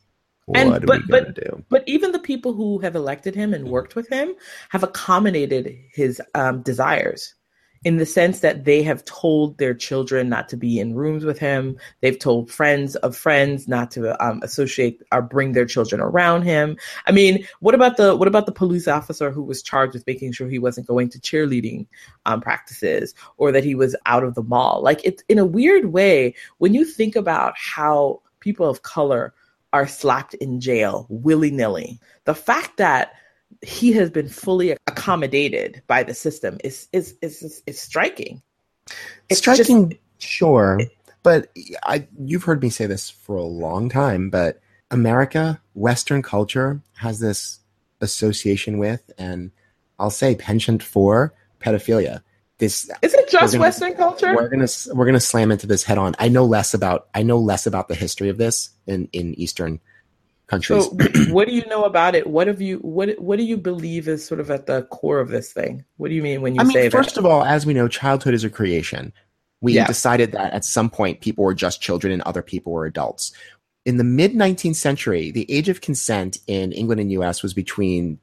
And- 0.55 0.71
what 0.71 0.87
but- 0.87 1.09
but- 1.09 1.35
do? 1.35 1.65
But 1.69 1.85
even 1.87 2.13
the 2.13 2.19
people 2.19 2.53
who 2.53 2.79
have 2.79 2.97
elected 2.97 3.35
him 3.35 3.55
and 3.55 3.69
worked 3.69 3.95
with 3.95 4.09
him 4.09 4.35
have 4.71 4.83
accommodated 4.83 5.77
his 5.93 6.21
um, 6.35 6.63
desires 6.63 7.35
in 7.83 7.97
the 7.97 8.05
sense 8.05 8.41
that 8.41 8.65
they 8.65 8.83
have 8.83 9.05
told 9.07 9.57
their 9.57 9.73
children 9.73 10.29
not 10.29 10.49
to 10.51 10.57
be 10.57 10.79
in 10.79 10.95
rooms 10.95 11.25
with 11.25 11.39
him. 11.39 11.79
They've 12.03 12.19
told 12.19 12.51
friends 12.51 12.95
of 12.97 13.17
friends 13.17 13.67
not 13.67 13.91
to 13.93 14.23
um, 14.23 14.41
associate 14.43 15.03
or 15.13 15.23
bring 15.23 15.53
their 15.53 15.65
children 15.65 16.01
around 16.01 16.43
him. 16.43 16.77
I 17.07 17.13
mean, 17.13 17.47
what 17.61 17.75
about 17.75 17.97
the 17.97 18.15
what 18.15 18.29
about 18.29 18.47
the 18.47 18.53
police 18.53 18.87
officer 18.87 19.31
who 19.31 19.43
was 19.43 19.63
charged 19.63 19.95
with 19.95 20.07
making 20.07 20.33
sure 20.33 20.49
he 20.49 20.59
wasn't 20.59 20.89
going 20.89 21.09
to 21.11 21.19
cheerleading 21.19 21.87
um, 22.27 22.41
practices 22.41 23.15
or 23.39 23.51
that 23.53 23.65
he 23.65 23.75
was 23.75 23.97
out 24.05 24.25
of 24.25 24.35
the 24.35 24.43
mall? 24.43 24.83
Like 24.83 25.01
it's 25.03 25.23
in 25.29 25.39
a 25.39 25.47
weird 25.47 25.87
way 25.87 26.35
when 26.59 26.75
you 26.75 26.85
think 26.85 27.17
about 27.17 27.55
how 27.57 28.21
people 28.41 28.69
of 28.69 28.83
color 28.83 29.33
are 29.73 29.87
slapped 29.87 30.35
in 30.35 30.61
jail 30.61 31.07
willy 31.09 31.51
nilly. 31.51 32.01
The 32.25 32.35
fact 32.35 32.77
that 32.79 33.13
he 33.63 33.93
has 33.93 34.11
been 34.11 34.29
fully 34.29 34.73
accommodated 34.87 35.83
by 35.87 36.03
the 36.03 36.15
system 36.15 36.59
is 36.65 36.89
is 36.93 37.17
is 37.23 37.43
is, 37.43 37.63
is 37.67 37.81
striking. 37.81 38.43
It's 39.29 39.41
just- 39.41 39.65
striking, 39.65 39.99
sure, 40.19 40.81
but 41.23 41.51
I 41.85 42.09
you've 42.19 42.45
heard 42.45 42.63
me 42.63 42.71
say 42.71 42.87
this 42.87 43.11
for 43.11 43.37
a 43.37 43.43
long 43.43 43.89
time, 43.89 44.31
but 44.31 44.61
America, 44.91 45.61
Western 45.75 46.23
culture 46.23 46.81
has 46.97 47.21
this 47.21 47.61
association 48.01 48.79
with, 48.79 49.11
and 49.19 49.53
I'll 49.99 50.11
say 50.11 50.35
penchant 50.35 50.83
for 50.83 51.35
pedophilia. 51.61 52.23
This 52.61 52.89
Is 53.03 53.15
it 53.15 53.29
just 53.31 53.53
gonna- 53.55 53.63
Western 53.63 53.95
culture? 53.95 54.35
we're 54.35 54.49
gonna 54.49 54.69
we're 54.95 55.07
gonna 55.07 55.19
slam 55.21 55.51
into 55.51 55.67
this 55.67 55.83
head 55.83 55.99
on. 55.99 56.15
I 56.19 56.29
know 56.29 56.45
less 56.45 56.75
about 56.75 57.09
I 57.15 57.23
know 57.23 57.39
less 57.39 57.67
about 57.67 57.89
the 57.89 57.95
history 57.95 58.29
of 58.29 58.39
this 58.39 58.71
in 58.87 59.09
in 59.13 59.35
Eastern 59.35 59.81
countries. 60.47 60.85
So, 60.85 60.91
what 61.33 61.49
do 61.49 61.55
you 61.55 61.65
know 61.67 61.85
about 61.85 62.15
it? 62.15 62.27
What 62.27 62.47
have 62.47 62.61
you 62.61 62.77
what 62.79 63.19
What 63.21 63.39
do 63.39 63.45
you 63.45 63.57
believe 63.57 64.07
is 64.09 64.25
sort 64.25 64.41
of 64.41 64.51
at 64.51 64.67
the 64.67 64.83
core 64.85 65.21
of 65.21 65.29
this 65.31 65.53
thing? 65.53 65.85
What 65.97 66.09
do 66.09 66.15
you 66.15 66.23
mean 66.23 66.43
when 66.43 66.55
you 66.55 66.61
I 66.61 66.65
mean, 66.65 66.73
say 66.75 66.91
first 66.91 67.15
that? 67.15 67.21
of 67.21 67.27
all, 67.27 67.45
as 67.45 67.65
we 67.67 67.73
know, 67.75 67.89
childhood 67.89 68.35
is 68.35 68.45
a 68.45 68.51
creation. 68.51 69.13
We 69.63 69.75
Yeah. 69.75 69.87
decided 69.87 70.33
that 70.33 70.53
at 70.53 70.65
some 70.65 70.91
point 70.91 71.21
people 71.21 71.45
were 71.45 71.55
just 71.55 71.81
children 71.81 72.13
and 72.13 72.23
other 72.23 72.43
people 72.43 72.73
were 72.73 72.87
adults. 72.87 73.33
In 73.87 73.97
the 73.97 74.05
mid 74.05 74.35
19th 74.35 74.77
century, 74.77 75.31
the 75.31 75.51
age 75.51 75.69
of 75.71 75.81
consent 75.81 76.39
in 76.47 76.73
England 76.73 77.01
and 77.01 77.11
US 77.13 77.43
was 77.43 77.55
between 77.55 78.19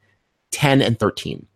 10 0.51 0.81
and 0.81 0.99
13. 0.99 1.47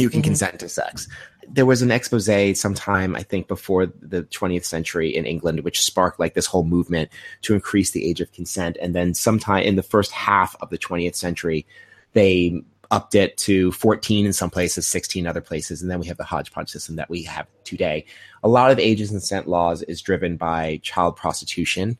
you 0.00 0.08
can 0.08 0.20
Mhm. 0.20 0.24
consent 0.26 0.60
to 0.60 0.68
sex. 0.68 1.08
There 1.50 1.66
was 1.66 1.82
an 1.82 1.90
expose 1.90 2.58
sometime, 2.58 3.16
I 3.16 3.22
think, 3.22 3.48
before 3.48 3.86
the 3.86 4.24
20th 4.24 4.64
century 4.64 5.14
in 5.14 5.24
England, 5.24 5.60
which 5.60 5.82
sparked 5.82 6.20
like 6.20 6.34
this 6.34 6.46
whole 6.46 6.64
movement 6.64 7.10
to 7.42 7.54
increase 7.54 7.90
the 7.92 8.08
age 8.08 8.20
of 8.20 8.32
consent. 8.32 8.76
And 8.80 8.94
then 8.94 9.14
sometime 9.14 9.62
in 9.62 9.76
the 9.76 9.82
first 9.82 10.12
half 10.12 10.56
of 10.60 10.70
the 10.70 10.78
20th 10.78 11.14
century, 11.14 11.66
they 12.12 12.62
upped 12.90 13.14
it 13.14 13.36
to 13.36 13.70
14 13.72 14.26
in 14.26 14.32
some 14.32 14.50
places, 14.50 14.86
16 14.86 15.26
other 15.26 15.40
places, 15.40 15.82
and 15.82 15.90
then 15.90 16.00
we 16.00 16.06
have 16.06 16.16
the 16.16 16.24
hodgepodge 16.24 16.70
system 16.70 16.96
that 16.96 17.10
we 17.10 17.22
have 17.22 17.46
today. 17.64 18.04
A 18.42 18.48
lot 18.48 18.70
of 18.70 18.78
age 18.78 19.00
of 19.00 19.08
consent 19.08 19.46
laws 19.46 19.82
is 19.82 20.00
driven 20.00 20.36
by 20.36 20.80
child 20.82 21.16
prostitution 21.16 21.98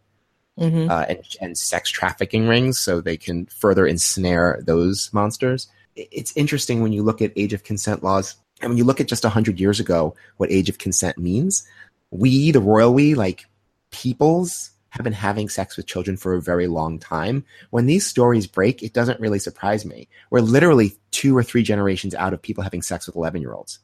Mhm. 0.58 0.90
uh, 0.90 1.06
and, 1.08 1.24
and 1.40 1.58
sex 1.58 1.88
trafficking 1.88 2.48
rings, 2.48 2.80
so 2.80 3.00
they 3.00 3.16
can 3.16 3.46
further 3.46 3.86
ensnare 3.86 4.60
those 4.66 5.08
monsters. 5.12 5.68
It's 5.94 6.36
interesting 6.36 6.82
when 6.82 6.92
you 6.92 7.02
look 7.02 7.22
at 7.22 7.32
age 7.36 7.52
of 7.52 7.62
consent 7.62 8.02
laws, 8.02 8.34
and 8.60 8.70
when 8.70 8.78
you 8.78 8.84
look 8.84 9.00
at 9.00 9.08
just 9.08 9.24
100 9.24 9.60
years 9.60 9.80
ago, 9.80 10.14
what 10.36 10.50
age 10.50 10.68
of 10.68 10.78
consent 10.78 11.18
means. 11.18 11.66
We, 12.10 12.50
the 12.50 12.60
royal 12.60 12.94
we, 12.94 13.14
like 13.14 13.44
peoples, 13.90 14.70
have 14.90 15.04
been 15.04 15.12
having 15.12 15.48
sex 15.48 15.76
with 15.76 15.86
children 15.86 16.16
for 16.16 16.34
a 16.34 16.40
very 16.40 16.66
long 16.66 16.98
time. 16.98 17.44
When 17.70 17.86
these 17.86 18.06
stories 18.06 18.46
break, 18.46 18.82
it 18.82 18.92
doesn't 18.92 19.20
really 19.20 19.38
surprise 19.38 19.84
me. 19.84 20.08
We're 20.30 20.40
literally 20.40 20.96
two 21.10 21.36
or 21.36 21.42
three 21.42 21.62
generations 21.62 22.14
out 22.14 22.32
of 22.32 22.40
people 22.40 22.64
having 22.64 22.82
sex 22.82 23.06
with 23.06 23.16
11 23.16 23.40
year 23.40 23.52
olds. 23.52 23.78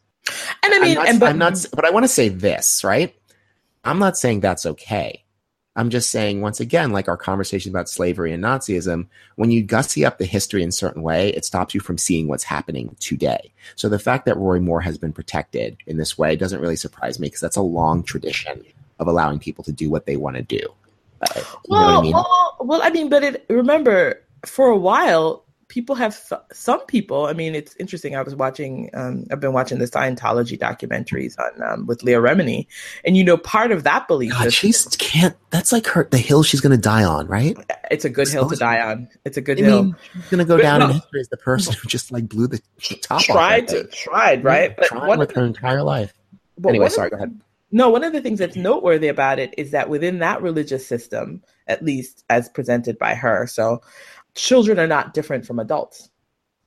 And 0.62 0.72
I 0.72 0.78
mean, 0.78 0.90
I'm 0.90 0.94
not, 0.94 1.08
and 1.08 1.20
but, 1.20 1.28
I'm 1.30 1.38
not, 1.38 1.66
but 1.74 1.84
I 1.84 1.90
want 1.90 2.04
to 2.04 2.08
say 2.08 2.30
this, 2.30 2.82
right? 2.82 3.14
I'm 3.84 3.98
not 3.98 4.16
saying 4.16 4.40
that's 4.40 4.64
okay. 4.64 5.23
I'm 5.76 5.90
just 5.90 6.10
saying, 6.10 6.40
once 6.40 6.60
again, 6.60 6.92
like 6.92 7.08
our 7.08 7.16
conversation 7.16 7.70
about 7.70 7.88
slavery 7.88 8.32
and 8.32 8.44
Nazism, 8.44 9.06
when 9.34 9.50
you 9.50 9.62
gussy 9.62 10.04
up 10.04 10.18
the 10.18 10.24
history 10.24 10.62
in 10.62 10.68
a 10.68 10.72
certain 10.72 11.02
way, 11.02 11.30
it 11.30 11.44
stops 11.44 11.74
you 11.74 11.80
from 11.80 11.98
seeing 11.98 12.28
what's 12.28 12.44
happening 12.44 12.94
today. 13.00 13.52
So 13.74 13.88
the 13.88 13.98
fact 13.98 14.24
that 14.26 14.36
Roy 14.36 14.60
Moore 14.60 14.80
has 14.80 14.98
been 14.98 15.12
protected 15.12 15.76
in 15.86 15.96
this 15.96 16.16
way 16.16 16.36
doesn't 16.36 16.60
really 16.60 16.76
surprise 16.76 17.18
me 17.18 17.26
because 17.26 17.40
that's 17.40 17.56
a 17.56 17.62
long 17.62 18.04
tradition 18.04 18.64
of 19.00 19.08
allowing 19.08 19.40
people 19.40 19.64
to 19.64 19.72
do 19.72 19.90
what 19.90 20.06
they 20.06 20.16
want 20.16 20.36
to 20.36 20.42
do. 20.42 20.60
Uh, 21.20 21.42
well, 21.68 21.98
I 21.98 22.02
mean? 22.02 22.12
well, 22.12 22.56
well, 22.60 22.80
I 22.82 22.90
mean, 22.90 23.08
but 23.08 23.24
it, 23.24 23.44
remember, 23.48 24.20
for 24.46 24.68
a 24.68 24.76
while, 24.76 25.43
people 25.68 25.94
have 25.96 26.16
some 26.52 26.84
people. 26.86 27.26
I 27.26 27.32
mean, 27.32 27.54
it's 27.54 27.74
interesting. 27.76 28.16
I 28.16 28.22
was 28.22 28.34
watching. 28.34 28.90
Um, 28.94 29.26
I've 29.30 29.40
been 29.40 29.52
watching 29.52 29.78
the 29.78 29.86
Scientology 29.86 30.58
documentaries 30.58 31.36
on 31.38 31.62
um, 31.62 31.86
with 31.86 32.02
Leah 32.02 32.20
Remini, 32.20 32.66
and 33.04 33.16
you 33.16 33.24
know, 33.24 33.36
part 33.36 33.72
of 33.72 33.82
that 33.84 34.06
belief. 34.08 34.32
God, 34.32 34.52
she's 34.52 34.84
can't. 34.98 35.36
That's 35.50 35.72
like 35.72 35.86
her 35.88 36.08
the 36.10 36.18
hill 36.18 36.42
she's 36.42 36.60
going 36.60 36.74
to 36.76 36.80
die 36.80 37.04
on, 37.04 37.26
right? 37.26 37.56
it's 37.90 38.04
a 38.04 38.10
good 38.10 38.28
hill 38.28 38.48
to 38.48 38.56
die 38.56 38.80
on. 38.80 39.08
It's 39.24 39.36
a 39.36 39.40
good 39.40 39.58
I 39.60 39.64
hill. 39.64 39.82
mean, 39.84 39.96
she's 40.12 40.28
going 40.30 40.38
to 40.38 40.44
go 40.44 40.56
But 40.56 40.62
down 40.62 40.80
no. 40.80 40.86
in 40.86 40.92
history 40.92 41.20
as 41.20 41.28
the 41.28 41.36
person 41.36 41.74
who 41.74 41.88
just 41.88 42.10
like 42.12 42.28
blew 42.28 42.46
the 42.46 42.60
top 43.02 43.22
tried 43.22 43.64
off. 43.64 43.70
to, 43.70 43.84
tried, 43.88 44.44
right? 44.44 44.76
But 44.76 44.86
Tried 44.86 45.18
with 45.18 45.30
her 45.32 45.44
entire 45.44 45.82
life. 45.82 46.12
but 46.58 46.70
anyway, 46.70 46.88
sorry. 46.88 47.08
the- 47.10 47.16
Go 47.16 47.22
ahead. 47.22 47.40
No, 47.70 47.88
one 47.90 48.04
of 48.04 48.12
the 48.12 48.20
things 48.20 48.38
that's 48.38 48.54
noteworthy 48.54 49.08
about 49.08 49.40
it 49.40 49.52
is 49.58 49.72
that 49.72 49.88
within 49.88 50.20
that 50.20 50.40
religious 50.42 50.86
system, 50.86 51.42
at 51.66 51.82
least 51.84 52.24
as 52.30 52.48
presented 52.48 52.98
by 53.00 53.14
her, 53.16 53.48
so 53.48 53.80
children 54.34 54.78
are 54.78 54.86
not 54.86 55.14
different 55.14 55.46
from 55.46 55.58
adults. 55.58 56.10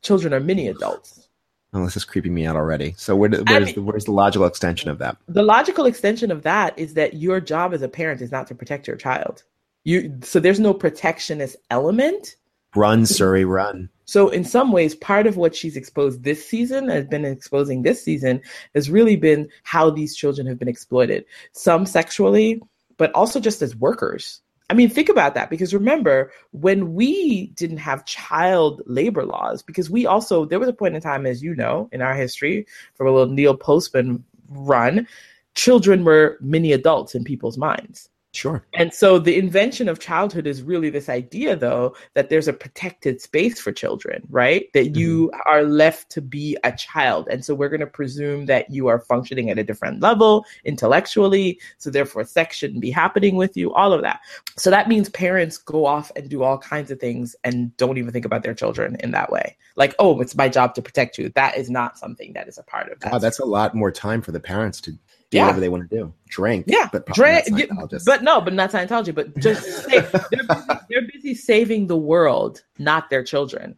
Children 0.01 0.34
are 0.34 0.39
mini 0.39 0.67
adults. 0.67 1.27
Oh, 1.73 1.84
this 1.84 1.97
is 1.97 2.06
creeping 2.06 2.34
me 2.34 2.45
out 2.45 2.56
already. 2.56 2.93
So 2.97 3.15
where, 3.15 3.30
do- 3.30 3.43
where's 3.45 3.65
mean- 3.67 3.75
the 3.75 3.82
where's 3.82 4.06
the 4.06 4.12
logical 4.12 4.47
extension 4.47 4.89
of 4.89 4.99
that? 4.99 5.17
The 5.27 5.43
logical 5.43 5.86
extension 5.86 6.32
of 6.32 6.43
that 6.43 6.77
is 6.80 6.93
that 6.93 7.15
your 7.15 7.39
job 7.41 7.73
as 7.73 7.82
a 7.82 7.89
parent 7.89 8.21
is 8.21 8.32
not 8.32 8.47
to 8.47 8.56
protect 8.56 8.88
your 8.88 8.95
child. 8.95 9.43
You 9.84 10.17
so 10.23 10.39
there's 10.39 10.60
no 10.60 10.73
protectionist 10.73 11.56
element. 11.69 12.36
Run, 12.75 13.03
Suri, 13.03 13.47
run. 13.47 13.89
So 14.06 14.30
in 14.30 14.43
some 14.43 14.71
ways, 14.71 14.95
part 14.95 15.27
of 15.27 15.36
what 15.36 15.56
she's 15.56 15.75
exposed 15.75 16.23
this 16.23 16.45
season 16.47 16.89
has 16.89 17.06
been 17.06 17.25
exposing 17.25 17.82
this 17.82 18.03
season 18.03 18.41
has 18.73 18.89
really 18.89 19.15
been 19.17 19.49
how 19.63 19.89
these 19.89 20.15
children 20.15 20.47
have 20.47 20.60
been 20.60 20.67
exploited. 20.67 21.25
Some 21.51 21.86
sexually, 21.86 22.62
but 22.97 23.12
also 23.13 23.39
just 23.39 23.62
as 23.62 23.75
workers. 23.75 24.41
I 24.69 24.73
mean, 24.73 24.89
think 24.89 25.08
about 25.08 25.34
that 25.36 25.49
because 25.49 25.73
remember 25.73 26.32
when 26.51 26.93
we 26.93 27.47
didn't 27.56 27.77
have 27.77 28.06
child 28.06 28.82
labor 28.86 29.23
laws, 29.23 29.63
because 29.63 29.89
we 29.89 30.06
also 30.06 30.45
there 30.45 30.60
was 30.60 30.67
a 30.67 30.73
point 30.73 30.95
in 30.95 31.01
time, 31.01 31.25
as 31.25 31.41
you 31.41 31.56
know, 31.56 31.88
in 31.91 32.01
our 32.01 32.13
history, 32.13 32.65
from 32.95 33.08
a 33.08 33.12
little 33.12 33.34
Neil 33.34 33.56
Postman 33.56 34.23
run, 34.49 35.08
children 35.56 36.03
were 36.03 36.38
mini 36.41 36.73
adults 36.73 37.15
in 37.15 37.23
people's 37.23 37.58
minds. 37.58 38.10
Sure. 38.38 38.63
And 38.76 38.93
so 38.93 39.17
the 39.17 39.36
invention 39.36 39.89
of 39.89 39.97
childhood 39.97 40.45
is 40.45 40.62
really 40.62 40.91
this 40.91 41.10
idea, 41.10 41.56
though, 41.56 41.95
that 42.13 42.30
there's 42.30 42.47
a 42.47 42.54
protected 42.54 43.19
space 43.19 43.60
for 43.60 43.71
children, 43.71 44.21
right? 44.30 44.71
That 44.76 44.95
you 44.95 45.30
mm-hmm. 45.30 45.52
are 45.52 45.63
left 45.63 46.12
to 46.12 46.21
be 46.21 46.56
a 46.63 46.71
child. 46.71 47.28
And 47.32 47.43
so 47.43 47.56
we're 47.56 47.69
going 47.69 47.80
to 47.80 47.88
presume 47.88 48.45
that 48.45 48.69
you 48.69 48.89
are 48.89 49.00
functioning 49.00 49.50
at 49.50 49.58
a 49.58 49.63
different 49.63 50.02
level 50.02 50.45
intellectually. 50.65 51.60
So 51.80 51.89
therefore, 51.89 52.26
sex 52.26 52.56
shouldn't 52.56 52.82
be 52.82 52.91
happening 52.91 53.38
with 53.38 53.58
you, 53.58 53.73
all 53.73 53.91
of 53.91 54.04
that. 54.04 54.19
So 54.56 54.69
that 54.69 54.88
means 54.88 55.10
parents 55.10 55.58
go 55.58 55.88
off 55.88 56.12
and 56.15 56.30
do 56.30 56.43
all 56.43 56.60
kinds 56.60 56.91
of 56.91 57.00
things 57.00 57.36
and 57.43 57.76
don't 57.78 57.97
even 57.97 58.12
think 58.12 58.26
about 58.26 58.43
their 58.43 58.54
children 58.54 58.97
in 59.00 59.10
that 59.12 59.32
way. 59.32 59.58
Like, 59.78 59.95
oh, 59.97 60.21
it's 60.21 60.36
my 60.36 60.47
job 60.47 60.76
to 60.76 60.84
protect 60.84 61.17
you. 61.17 61.30
That 61.30 61.58
is 61.58 61.71
not 61.71 61.97
something 61.97 62.34
that 62.34 62.47
is 62.47 62.60
a 62.60 62.63
part 62.63 62.91
of 62.91 63.00
that. 63.00 63.13
Wow, 63.13 63.17
that's 63.17 63.39
a 63.39 63.45
lot 63.45 63.73
more 63.73 63.91
time 63.91 64.21
for 64.21 64.32
the 64.32 64.39
parents 64.39 64.80
to 64.82 64.95
do 65.29 65.37
Yeah. 65.37 65.43
whatever 65.43 65.59
they 65.59 65.69
want 65.69 65.89
to 65.89 65.95
do. 65.95 66.13
Drink. 66.29 66.65
Yeah, 66.67 66.87
but 66.91 67.05
Dra- 67.07 67.41
but 68.05 68.23
no, 68.23 68.41
but 68.41 68.53
not 68.53 68.71
Scientology. 68.71 69.13
But 69.13 69.37
just 69.37 69.63
say, 69.85 69.99
they're, 69.99 70.43
busy, 70.43 70.79
they're 70.89 71.07
busy 71.13 71.35
saving 71.35 71.87
the 71.87 71.97
world, 71.97 72.63
not 72.79 73.09
their 73.09 73.23
children. 73.23 73.75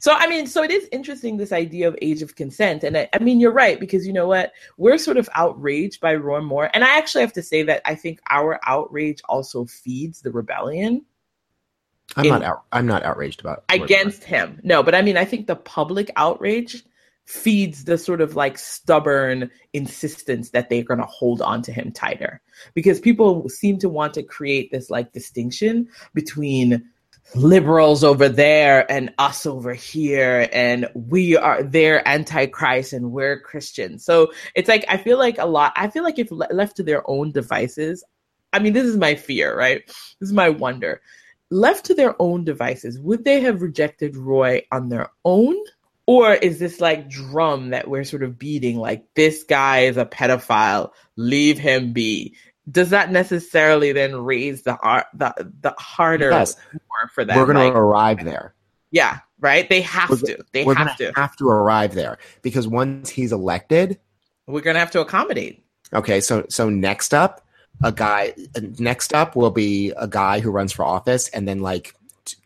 So 0.00 0.12
I 0.14 0.26
mean, 0.26 0.46
so 0.46 0.62
it 0.62 0.70
is 0.70 0.88
interesting 0.90 1.36
this 1.36 1.52
idea 1.52 1.86
of 1.88 1.96
age 2.00 2.22
of 2.22 2.34
consent, 2.34 2.82
and 2.84 2.96
I, 2.96 3.08
I 3.12 3.18
mean, 3.18 3.38
you're 3.40 3.52
right 3.52 3.78
because 3.78 4.06
you 4.06 4.12
know 4.12 4.26
what, 4.26 4.52
we're 4.78 4.96
sort 4.98 5.16
of 5.18 5.28
outraged 5.34 6.00
by 6.00 6.14
Roy 6.14 6.40
Moore, 6.40 6.70
and 6.72 6.82
I 6.84 6.96
actually 6.96 7.20
have 7.20 7.32
to 7.34 7.42
say 7.42 7.62
that 7.64 7.82
I 7.84 7.94
think 7.94 8.20
our 8.30 8.58
outrage 8.66 9.20
also 9.28 9.66
feeds 9.66 10.22
the 10.22 10.30
rebellion 10.30 11.04
I'm 12.16 12.24
in- 12.24 12.30
not 12.30 12.42
out, 12.42 12.62
I'm 12.72 12.86
not 12.86 13.02
outraged 13.04 13.40
about 13.40 13.64
against 13.68 14.24
him. 14.24 14.60
No, 14.62 14.82
but 14.82 14.94
I 14.94 15.02
mean, 15.02 15.16
I 15.16 15.24
think 15.26 15.46
the 15.46 15.56
public 15.56 16.10
outrage 16.16 16.84
feeds 17.24 17.84
the 17.84 17.96
sort 17.96 18.20
of 18.20 18.36
like 18.36 18.58
stubborn 18.58 19.50
insistence 19.72 20.50
that 20.50 20.68
they're 20.68 20.82
going 20.82 21.00
to 21.00 21.06
hold 21.06 21.40
on 21.40 21.62
to 21.62 21.72
him 21.72 21.92
tighter. 21.92 22.40
Because 22.74 23.00
people 23.00 23.48
seem 23.48 23.78
to 23.78 23.88
want 23.88 24.14
to 24.14 24.22
create 24.22 24.70
this 24.70 24.90
like 24.90 25.12
distinction 25.12 25.88
between 26.14 26.84
liberals 27.34 28.02
over 28.02 28.28
there 28.28 28.90
and 28.90 29.14
us 29.18 29.46
over 29.46 29.72
here 29.72 30.48
and 30.52 30.88
we 30.94 31.36
are 31.36 31.62
they're 31.62 32.06
antichrist 32.06 32.92
and 32.92 33.12
we're 33.12 33.40
christians 33.40 34.04
so 34.04 34.30
it's 34.56 34.68
like 34.68 34.84
i 34.88 34.96
feel 34.96 35.16
like 35.16 35.38
a 35.38 35.46
lot 35.46 35.72
i 35.76 35.88
feel 35.88 36.02
like 36.02 36.18
if 36.18 36.28
left 36.30 36.76
to 36.76 36.82
their 36.82 37.08
own 37.08 37.30
devices 37.30 38.04
i 38.52 38.58
mean 38.58 38.72
this 38.72 38.84
is 38.84 38.96
my 38.96 39.14
fear 39.14 39.52
right? 39.56 39.86
This 39.86 40.28
is 40.28 40.32
my 40.32 40.48
wonder. 40.48 41.00
Left 41.50 41.84
to 41.86 41.94
their 41.94 42.20
own 42.20 42.44
devices, 42.44 42.98
would 43.00 43.24
they 43.24 43.40
have 43.40 43.62
rejected 43.62 44.16
Roy 44.16 44.62
on 44.72 44.88
their 44.88 45.10
own? 45.24 45.56
Or 46.06 46.34
is 46.34 46.58
this 46.58 46.80
like 46.80 47.08
drum 47.08 47.70
that 47.70 47.88
we're 47.88 48.04
sort 48.04 48.22
of 48.22 48.38
beating, 48.38 48.76
like 48.76 49.04
this 49.14 49.44
guy 49.44 49.80
is 49.80 49.96
a 49.96 50.04
pedophile, 50.04 50.90
leave 51.16 51.58
him 51.58 51.92
be? 51.92 52.34
Does 52.70 52.90
that 52.90 53.10
necessarily 53.12 53.92
then 53.92 54.16
raise 54.16 54.62
the 54.62 54.76
the 55.14 55.52
the 55.60 55.74
harder 55.78 56.30
Yes. 56.30 56.56
for 57.14 57.24
them? 57.24 57.36
We're 57.36 57.46
going 57.52 57.72
to 57.72 57.76
arrive 57.78 58.24
there. 58.24 58.54
yeah, 58.90 59.18
right. 59.40 59.68
They 59.68 59.80
have 59.82 60.10
We're 60.10 60.16
to. 60.18 60.44
They 60.52 60.64
We're 60.64 60.74
have 60.74 60.86
going 60.88 60.96
to. 60.98 61.12
to 61.12 61.20
have 61.20 61.36
to 61.36 61.48
arrive 61.48 61.94
there 61.94 62.18
because 62.42 62.66
once 62.68 63.08
he's 63.10 63.32
elected, 63.32 63.98
We're 64.46 64.60
gonna 64.60 64.78
have 64.80 64.90
to 64.92 65.00
accommodate. 65.00 65.64
Okay, 65.92 66.20
so 66.20 66.46
so 66.48 66.68
next 66.68 67.14
up, 67.14 67.46
a 67.82 67.90
guy. 67.92 68.34
Next 68.78 69.12
up 69.14 69.34
will 69.36 69.50
be 69.50 69.92
a 69.96 70.06
guy 70.08 70.40
who 70.40 70.50
runs 70.50 70.72
for 70.72 70.84
office, 70.84 71.28
and 71.28 71.46
then 71.48 71.60
like 71.60 71.94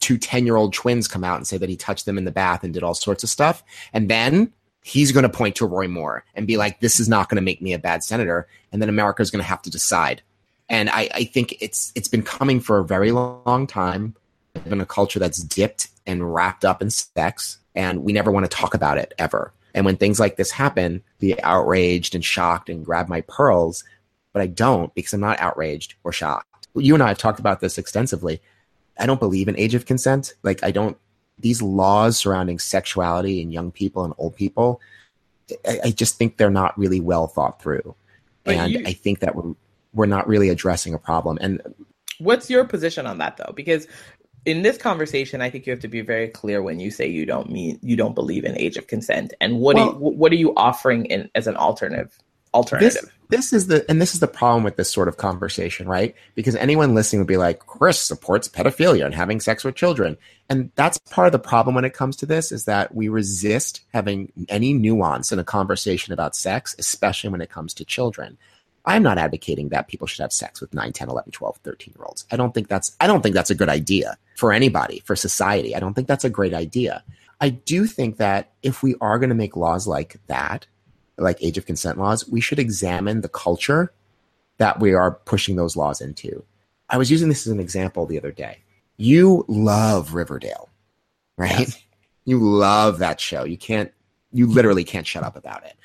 two 0.01 0.19
10 0.19 0.47
year 0.47 0.57
old 0.57 0.73
twins 0.73 1.09
come 1.09 1.25
out 1.25 1.37
and 1.37 1.47
say 1.47 1.59
that 1.59 1.69
he 1.69 1.77
touched 1.77 2.07
them 2.07 2.19
in 2.19 2.25
the 2.25 2.31
bath 2.31 2.65
and 2.65 2.75
did 2.75 2.83
all 2.83 2.95
sorts 2.95 3.23
of 3.23 3.31
stuff, 3.31 3.63
and 3.93 4.09
then 4.09 4.53
he's 4.83 5.13
going 5.13 5.25
to 5.25 5.29
point 5.29 5.57
to 5.57 5.67
Roy 5.67 5.89
Moore 5.89 6.25
and 6.35 6.47
be 6.47 6.57
like, 6.57 6.81
"This 6.81 7.01
is 7.01 7.09
not 7.09 7.29
going 7.29 7.37
to 7.37 7.43
make 7.43 7.61
me 7.61 7.73
a 7.73 7.79
bad 7.79 8.05
senator," 8.05 8.49
and 8.73 8.81
then 8.81 8.89
America's 8.89 9.31
going 9.31 9.43
to 9.43 9.49
have 9.49 9.63
to 9.63 9.71
decide. 9.71 10.23
And 10.69 10.91
I, 10.91 11.09
I 11.15 11.25
think 11.25 11.57
it's 11.61 11.93
it's 11.95 12.09
been 12.09 12.23
coming 12.23 12.61
for 12.61 12.79
a 12.79 12.85
very 12.85 13.13
long 13.13 13.67
time. 13.67 14.15
It's 14.55 14.69
been 14.69 14.81
a 14.81 14.87
culture 14.87 15.19
that's 15.19 15.43
dipped 15.43 15.89
and 16.07 16.35
wrapped 16.35 16.65
up 16.65 16.83
in 16.83 16.91
sex, 16.91 17.59
and 17.75 18.05
we 18.05 18.13
never 18.13 18.31
want 18.31 18.51
to 18.51 18.57
talk 18.57 18.75
about 18.75 18.99
it 18.99 19.13
ever. 19.19 19.53
And 19.75 19.85
when 19.85 19.97
things 19.97 20.19
like 20.19 20.37
this 20.37 20.51
happen, 20.51 21.03
be 21.19 21.41
outraged 21.43 22.15
and 22.15 22.25
shocked 22.25 22.71
and 22.71 22.85
grab 22.85 23.09
my 23.09 23.21
pearls, 23.23 23.85
but 24.33 24.41
I 24.41 24.47
don't 24.47 24.95
because 24.95 25.13
I'm 25.13 25.21
not 25.21 25.39
outraged 25.39 25.95
or 26.03 26.13
shocked. 26.13 26.69
You 26.75 26.95
and 26.95 27.03
I 27.03 27.09
have 27.09 27.19
talked 27.19 27.41
about 27.41 27.61
this 27.61 27.77
extensively. 27.77 28.41
I 28.99 29.07
don't 29.07 29.21
believe 29.21 29.49
in 29.49 29.59
age 29.59 29.75
of 29.75 29.87
consent. 29.87 30.35
Like 30.43 30.63
I 30.63 30.71
don't 30.71 30.97
these 31.39 31.61
laws 31.61 32.19
surrounding 32.19 32.59
sexuality 32.59 33.41
in 33.43 33.51
young 33.51 33.71
people 33.71 34.05
and 34.05 34.15
old 34.19 34.35
people. 34.37 34.81
I, 35.69 35.81
I 35.85 35.91
just 35.91 36.17
think 36.17 36.37
they're 36.37 36.51
not 36.51 36.77
really 36.79 37.01
well 37.01 37.27
thought 37.27 37.61
through, 37.63 37.95
But 38.45 38.57
and 38.57 38.73
you- 38.73 38.83
I 38.87 38.93
think 38.93 39.21
that 39.21 39.35
we're 39.37 39.55
we're 39.93 40.07
not 40.07 40.29
really 40.29 40.49
addressing 40.51 40.93
a 40.95 40.99
problem. 40.99 41.39
And 41.41 41.61
What's 42.19 42.49
your 42.51 42.65
position 42.65 43.07
on 43.07 43.19
that 43.19 43.37
though? 43.37 43.53
Because 43.55 43.87
in 44.47 44.63
this 44.63 44.79
conversation, 44.79 45.43
I 45.43 45.51
think 45.51 45.67
you 45.67 45.71
have 45.73 45.81
to 45.81 45.89
be 45.89 46.01
very 46.01 46.29
clear 46.29 46.63
when 46.63 46.79
you 46.81 46.91
say 46.91 47.07
you 47.07 47.27
don't 47.27 47.51
mean 47.51 47.79
you 47.83 47.97
don't 47.97 48.15
believe 48.15 48.45
in 48.45 48.57
age 48.59 48.77
of 48.77 48.87
consent, 48.87 49.35
and 49.41 49.59
what 49.61 49.77
Well- 49.77 49.89
are 49.91 49.93
you, 49.93 49.99
what 49.99 50.33
are 50.33 50.37
you 50.37 50.55
offering 50.57 51.05
in 51.07 51.31
as 51.35 51.47
an 51.47 51.57
alternative? 51.57 52.19
Alternative. 52.55 52.93
this 52.93 53.11
this 53.29 53.53
is 53.53 53.67
the 53.67 53.85
and 53.91 54.01
this 54.01 54.15
is 54.15 54.21
the 54.21 54.29
problem 54.29 54.63
with 54.63 54.77
this 54.77 54.91
sort 54.91 55.09
of 55.09 55.17
conversation, 55.17 55.89
right? 55.89 56.15
Because 56.35 56.55
anyone 56.57 56.95
listening 56.95 57.21
would 57.21 57.27
be 57.27 57.37
like, 57.37 57.67
Chris 57.67 58.01
supports 58.01 58.49
pedophilia 58.49 59.05
and 59.05 59.15
having 59.15 59.41
sex 59.41 59.65
with 59.65 59.75
children. 59.75 60.17
And 60.49 60.71
that's 60.77 60.99
part 60.99 61.27
of 61.27 61.33
the 61.33 61.39
problem 61.39 61.75
when 61.75 61.85
it 61.85 61.95
comes 61.95 62.17
to 62.17 62.27
this 62.27 62.53
is 62.53 62.67
that 62.67 62.95
we 62.95 63.09
resist 63.09 63.83
having 63.93 64.33
any 64.49 64.73
nuance 64.73 65.33
in 65.33 65.39
a 65.39 65.45
conversation 65.45 66.13
about 66.13 66.37
sex, 66.37 66.77
especially 66.79 67.31
when 67.31 67.41
it 67.41 67.51
comes 67.51 67.75
to 67.75 67.85
children. 67.85 68.39
I'm 68.85 69.03
not 69.03 69.19
advocating 69.19 69.71
that 69.71 69.89
people 69.89 70.07
should 70.07 70.23
have 70.23 70.33
sex 70.33 70.61
with 70.61 70.73
9, 70.73 70.93
10, 70.93 71.09
11, 71.09 71.33
12, 71.33 71.57
13 71.57 71.95
year 71.97 72.05
olds. 72.05 72.25
I 72.31 72.37
don't 72.37 72.55
think 72.55 72.69
that's 72.69 72.97
I 73.01 73.09
don't 73.09 73.23
think 73.23 73.35
that's 73.35 73.51
a 73.51 73.57
good 73.57 73.69
idea 73.69 74.17
for 74.37 74.53
anybody, 74.53 75.03
for 75.05 75.17
society. 75.17 75.75
I 75.75 75.81
don't 75.81 75.95
think 75.95 76.07
that's 76.07 76.25
a 76.25 76.31
great 76.31 76.55
idea. 76.55 77.03
I 77.41 77.51
do 77.51 77.87
think 77.87 78.17
that 78.19 78.53
if 78.63 78.83
we 78.83 78.95
are 79.01 79.19
going 79.19 79.29
to 79.29 79.35
make 79.35 79.57
laws 79.57 79.87
like 79.87 80.17
that, 80.29 80.67
like 81.19 81.43
age 81.43 81.59
of 81.59 81.67
consent 81.67 81.99
laws, 81.99 82.29
we 82.29 82.41
should 82.41 82.59
examine 82.59 83.21
the 83.21 83.29
culture 83.29 83.93
that 84.59 84.81
we 84.81 84.95
are 84.95 85.13
pushing 85.13 85.57
those 85.57 85.77
laws 85.77 86.01
into. 86.01 86.45
I 86.89 86.99
was 86.99 87.11
using 87.11 87.29
this 87.29 87.47
as 87.47 87.53
an 87.53 87.61
example 87.61 88.07
the 88.07 88.19
other 88.19 88.33
day. 88.33 88.59
You 88.97 89.45
love 89.49 90.15
Riverdale, 90.15 90.69
right? 91.37 91.61
Yes. 91.61 91.83
You 92.29 92.41
love 92.41 92.99
that 92.99 93.21
show. 93.21 93.45
You 93.45 93.57
can't, 93.57 93.93
you 94.33 94.49
literally 94.49 94.83
can't 94.83 95.07
shut 95.07 95.23
up 95.23 95.37
about 95.37 95.65
it. 95.65 95.77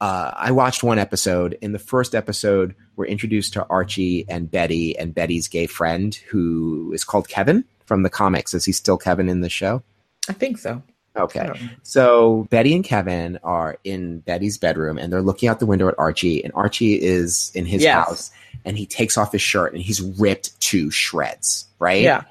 Uh, 0.00 0.32
I 0.34 0.50
watched 0.50 0.82
one 0.82 0.98
episode. 0.98 1.56
In 1.62 1.70
the 1.70 1.78
first 1.78 2.16
episode, 2.16 2.74
we're 2.96 3.06
introduced 3.06 3.52
to 3.52 3.66
Archie 3.68 4.26
and 4.28 4.50
Betty 4.50 4.98
and 4.98 5.14
Betty's 5.14 5.46
gay 5.46 5.66
friend, 5.66 6.12
who 6.12 6.92
is 6.92 7.04
called 7.04 7.28
Kevin 7.28 7.64
from 7.86 8.02
the 8.02 8.10
comics. 8.10 8.54
Is 8.54 8.64
he 8.64 8.72
still 8.72 8.98
Kevin 8.98 9.28
in 9.28 9.40
the 9.40 9.48
show? 9.48 9.84
I 10.28 10.32
think 10.32 10.58
so. 10.58 10.82
Okay. 11.16 11.48
So 11.82 12.46
Betty 12.50 12.74
and 12.74 12.84
Kevin 12.84 13.38
are 13.44 13.78
in 13.84 14.18
Betty's 14.20 14.58
bedroom 14.58 14.98
and 14.98 15.12
they're 15.12 15.22
looking 15.22 15.48
out 15.48 15.60
the 15.60 15.66
window 15.66 15.86
at 15.88 15.94
Archie, 15.96 16.42
and 16.42 16.52
Archie 16.54 17.00
is 17.00 17.52
in 17.54 17.66
his 17.66 17.82
Yes. 17.82 17.94
house 17.94 18.30
and 18.64 18.76
he 18.76 18.86
takes 18.86 19.16
off 19.16 19.30
his 19.30 19.42
shirt 19.42 19.74
and 19.74 19.82
he's 19.82 20.00
ripped 20.00 20.58
to 20.60 20.90
shreds, 20.90 21.66
right? 21.78 22.02
Yeah. 22.02 22.22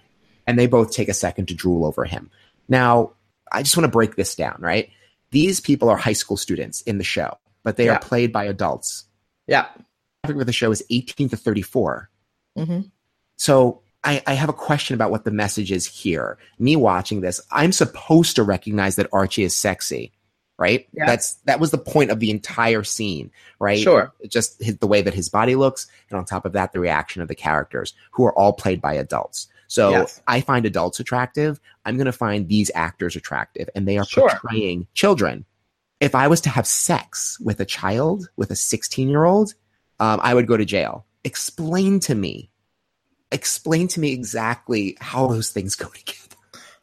And 0.48 0.60
they 0.60 0.68
both 0.68 0.92
take 0.92 1.08
a 1.08 1.14
second 1.14 1.48
to 1.48 1.54
drool 1.54 1.86
over 1.86 2.04
him. 2.04 2.30
Now, 2.68 3.12
I 3.52 3.62
just 3.64 3.78
want 3.78 3.86
to 3.86 3.92
break 3.92 4.16
this 4.16 4.36
down, 4.36 4.58
right? 4.60 4.90
These 5.32 5.60
people 5.62 5.90
are 5.90 5.96
high 5.98 6.14
school 6.14 6.38
students 6.38 6.82
in 6.82 6.98
the 6.98 7.04
show, 7.04 7.38
but 7.64 7.78
they 7.78 7.86
Yeah. 7.86 7.94
are 7.94 8.00
played 8.00 8.34
by 8.34 8.46
adults. 8.46 9.06
Yeah. 9.48 9.68
Think 10.26 10.44
the 10.46 10.52
show 10.52 10.72
is 10.72 10.84
18 10.90 11.30
to 11.30 11.38
34. 11.38 12.10
hmm 12.58 12.80
So 13.38 13.83
I, 14.04 14.22
I 14.28 14.34
have 14.34 14.50
a 14.50 14.54
question 14.54 14.96
about 14.96 15.12
what 15.12 15.24
the 15.24 15.32
message 15.32 15.72
is 15.72 15.86
here. 15.86 16.38
Me 16.60 16.76
watching 16.76 17.22
this, 17.22 17.40
I'm 17.52 17.72
supposed 17.72 18.36
to 18.36 18.44
recognize 18.44 18.98
that 18.98 19.08
Archie 19.14 19.44
is 19.44 19.56
sexy, 19.56 20.12
right? 20.58 20.88
Yeah. 20.94 21.06
That's 21.06 21.36
that 21.46 21.60
was 21.60 21.72
the 21.72 21.78
point 21.78 22.12
of 22.12 22.20
the 22.20 22.30
entire 22.32 22.84
scene, 22.84 23.32
right? 23.60 23.80
Sure. 23.80 24.14
Just 24.28 24.62
his, 24.62 24.78
the 24.78 24.88
way 24.88 25.02
that 25.02 25.14
his 25.14 25.30
body 25.30 25.56
looks, 25.56 25.88
and 26.10 26.18
on 26.18 26.26
top 26.26 26.46
of 26.46 26.54
that, 26.54 26.74
the 26.74 26.80
reaction 26.80 27.22
of 27.22 27.28
the 27.28 27.36
characters, 27.36 27.94
who 28.12 28.26
are 28.26 28.38
all 28.38 28.54
played 28.54 28.82
by 28.82 28.94
adults. 28.94 29.48
So 29.68 29.92
Yes. 29.92 30.22
I 30.28 30.42
find 30.42 30.66
adults 30.66 31.00
attractive. 31.00 31.60
I'm 31.86 31.96
going 31.96 32.06
to 32.06 32.12
find 32.12 32.48
these 32.48 32.70
actors 32.76 33.16
attractive, 33.16 33.70
and 33.74 33.88
they 33.88 33.98
are 33.98 34.06
Sure. 34.06 34.30
portraying 34.30 34.88
children. 34.94 35.46
If 36.00 36.14
I 36.14 36.28
was 36.28 36.42
to 36.42 36.50
have 36.50 36.68
sex 36.68 37.40
with 37.40 37.60
a 37.62 37.66
child, 37.66 38.30
with 38.36 38.52
a 38.52 38.56
16 38.58 39.08
year 39.08 39.24
old, 39.24 39.54
um, 40.02 40.20
I 40.22 40.34
would 40.34 40.48
go 40.48 40.58
to 40.58 40.66
jail. 40.66 41.06
Explain 41.24 42.02
to 42.02 42.14
me 42.16 42.50
explain 43.34 43.88
to 43.90 44.00
me 44.00 44.12
exactly 44.14 44.96
how 45.02 45.28
those 45.28 45.50
things 45.52 45.76
go 45.76 45.88
together. 45.94 46.20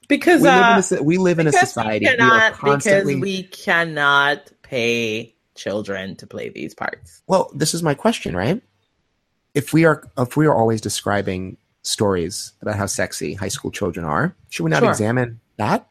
Because 0.09 0.41
We 0.43 0.49
live 0.49 0.57
in 0.91 0.97
uh, 0.99 1.01
a, 1.01 1.03
we 1.05 1.19
live 1.19 1.39
in 1.39 1.47
a 1.47 1.53
society. 1.53 2.05
we 2.07 2.17
cannot, 2.17 2.53
constantly. 2.55 3.15
because 3.15 3.23
we 3.23 3.43
cannot 3.45 4.51
pay 4.63 5.35
children 5.55 6.17
to 6.17 6.27
play 6.27 6.49
these 6.49 6.75
parts. 6.75 7.23
well, 7.27 7.51
this 7.55 7.75
is 7.75 7.83
my 7.83 7.95
question, 7.95 8.35
right? 8.37 8.61
If 9.55 9.73
we 9.73 9.85
are 9.85 10.03
if 10.19 10.37
we 10.37 10.47
are 10.47 10.55
always 10.55 10.81
describing 10.81 11.57
stories 11.83 12.53
about 12.63 12.77
how 12.77 12.87
sexy 12.87 13.35
high 13.35 13.49
school 13.49 13.71
children 13.71 14.05
are, 14.05 14.35
should 14.49 14.65
we 14.65 14.71
not 14.71 14.81
Sure. 14.83 14.91
examine 14.91 15.41
that? 15.57 15.87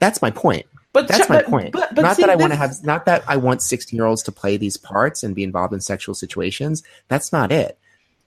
That's 0.00 0.20
my 0.22 0.30
point. 0.30 0.66
But 0.92 1.08
That's 1.08 1.26
ch- 1.26 1.28
my 1.28 1.42
point. 1.42 1.72
But, 1.72 1.94
but 1.94 2.02
not 2.02 2.16
see, 2.16 2.22
that 2.22 2.30
I 2.30 2.36
want 2.36 2.52
to 2.52 2.56
have, 2.56 2.84
not 2.84 3.06
that 3.06 3.24
I 3.26 3.36
want 3.36 3.62
16 3.62 3.96
year 3.96 4.06
olds 4.06 4.22
to 4.24 4.32
play 4.32 4.56
these 4.56 4.76
parts 4.76 5.22
and 5.24 5.34
be 5.34 5.42
involved 5.42 5.74
in 5.74 5.80
sexual 5.80 6.14
situations. 6.14 6.84
That's 7.08 7.32
not 7.32 7.50
it. 7.50 7.78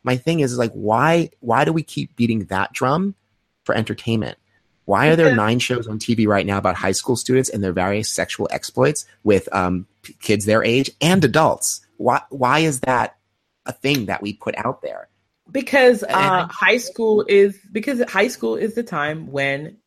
My 0.03 0.17
thing 0.17 0.39
is 0.39 0.51
is 0.51 0.57
like, 0.57 0.73
why, 0.73 1.31
why 1.39 1.65
do 1.65 1.73
we 1.73 1.83
keep 1.83 2.15
beating 2.15 2.45
that 2.45 2.73
drum 2.73 3.15
for 3.63 3.75
entertainment? 3.75 4.37
Why 4.85 5.07
are 5.07 5.17
there 5.17 5.35
nine 5.35 5.59
shows 5.59 5.87
on 5.87 5.99
TV 5.99 6.27
right 6.27 6.45
now 6.45 6.57
about 6.57 6.75
high 6.75 6.93
school 6.93 7.17
students 7.17 7.49
and 7.49 7.61
their 7.61 7.73
various 7.73 8.09
sexual 8.09 8.47
exploits 8.51 9.05
with 9.23 9.53
um, 9.53 9.85
kids 10.21 10.45
their 10.45 10.63
age 10.63 10.89
and 11.01 11.23
adults? 11.25 11.81
Why, 11.97 12.21
why 12.29 12.59
is 12.59 12.79
that 12.81 13.17
a 13.65 13.73
thing 13.73 14.05
that 14.05 14.21
we 14.21 14.33
put 14.33 14.55
out 14.57 14.81
there? 14.81 15.09
because 15.51 16.03
And 16.03 16.15
uh, 16.15 16.47
high 16.47 16.77
school 16.77 17.25
is 17.27 17.57
because 17.71 18.01
high 18.09 18.27
school 18.27 18.55
is 18.55 18.75
the 18.75 18.83
time 18.83 19.31
when 19.31 19.77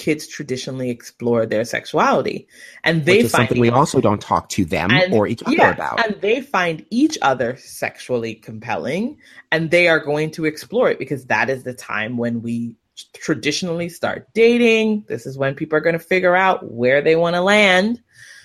kids 0.00 0.26
traditionally 0.26 0.88
explore 0.90 1.44
their 1.46 1.64
sexuality, 1.64 2.48
and 2.82 3.04
they 3.04 3.20
find 3.20 3.30
something 3.30 3.60
we 3.60 3.68
also 3.68 4.00
don't 4.00 4.20
talk 4.22 4.48
to 4.48 4.64
them 4.64 4.90
and- 4.90 5.12
or 5.12 5.28
each 5.28 5.42
other 5.42 5.56
yeah, 5.56 5.70
about. 5.74 6.04
and 6.04 6.20
they 6.22 6.40
find 6.40 6.84
each 6.90 7.16
other 7.20 7.56
sexually 7.58 8.34
compelling, 8.34 9.18
and 9.52 9.70
they 9.70 9.86
are 9.88 10.00
going 10.00 10.30
to 10.32 10.46
explore 10.46 10.90
it 10.90 10.98
because 10.98 11.26
that 11.26 11.50
is 11.50 11.62
the 11.64 11.74
time 11.74 12.16
when 12.16 12.40
we 12.42 12.74
traditionally 13.14 13.88
start 13.88 14.26
dating. 14.34 15.04
This 15.06 15.26
is 15.26 15.36
when 15.38 15.54
people 15.54 15.76
are 15.76 15.82
going 15.82 15.98
to 15.98 16.06
figure 16.14 16.34
out 16.36 16.70
where 16.70 17.00
they 17.02 17.16
want 17.16 17.34
to 17.36 17.42
land. 17.42 18.02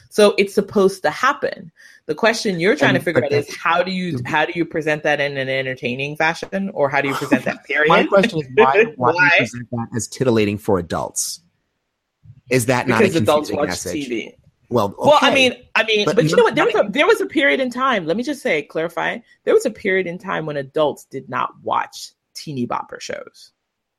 So 0.09 0.33
it's 0.37 0.53
supposed 0.53 1.03
to 1.03 1.09
happen. 1.09 1.71
The 2.05 2.15
question 2.15 2.59
you're 2.59 2.75
trying 2.75 2.95
And- 2.95 2.99
to 2.99 3.03
figure 3.03 3.25
out 3.25 3.31
is 3.33 3.53
how 3.55 3.83
do 3.83 3.91
you 3.91 4.13
mm-hmm. 4.13 4.25
how 4.25 4.45
do 4.45 4.53
you 4.55 4.63
present 4.63 5.03
that 5.03 5.19
in 5.19 5.35
an 5.37 5.49
entertaining 5.49 6.15
fashion, 6.15 6.69
or 6.73 6.87
how 6.89 7.01
do 7.01 7.09
you 7.09 7.15
present 7.15 7.43
that 7.45 7.65
period? 7.69 7.89
My 7.89 8.05
question 8.05 8.39
is 8.39 8.47
why, 8.53 8.63
why, 8.63 8.83
do 8.83 8.93
Why? 8.97 9.13
you 9.13 9.37
present 9.39 9.67
that 9.71 9.87
as 9.97 10.07
titillating 10.07 10.57
for 10.57 10.79
adults? 10.79 11.41
Is 12.49 12.65
that 12.67 12.87
not 12.87 13.01
a 13.01 13.05
because 13.07 13.15
adults 13.21 13.51
watch 13.51 13.69
message? 13.69 14.07
TV. 14.07 14.35
Well, 14.69 14.95
Well, 14.97 15.17
I 15.21 15.33
mean, 15.33 15.53
I 15.75 15.83
mean, 15.83 16.05
But 16.05 16.15
but, 16.15 16.25
you 16.25 16.35
know 16.35 16.43
what? 16.43 16.55
There 16.55 16.65
was 16.65 16.75
a 16.75 16.87
there 16.89 17.05
was 17.05 17.21
a 17.21 17.25
period 17.27 17.59
in 17.59 17.69
time. 17.69 18.05
Let 18.05 18.17
me 18.17 18.23
just 18.23 18.41
say, 18.41 18.63
clarify. 18.63 19.19
There 19.43 19.53
was 19.53 19.65
a 19.65 19.71
period 19.71 20.07
in 20.07 20.17
time 20.17 20.45
when 20.45 20.57
adults 20.57 21.05
did 21.05 21.29
not 21.29 21.51
watch 21.63 22.11
teeny 22.33 22.65
bopper 22.67 22.99
shows. 22.99 23.51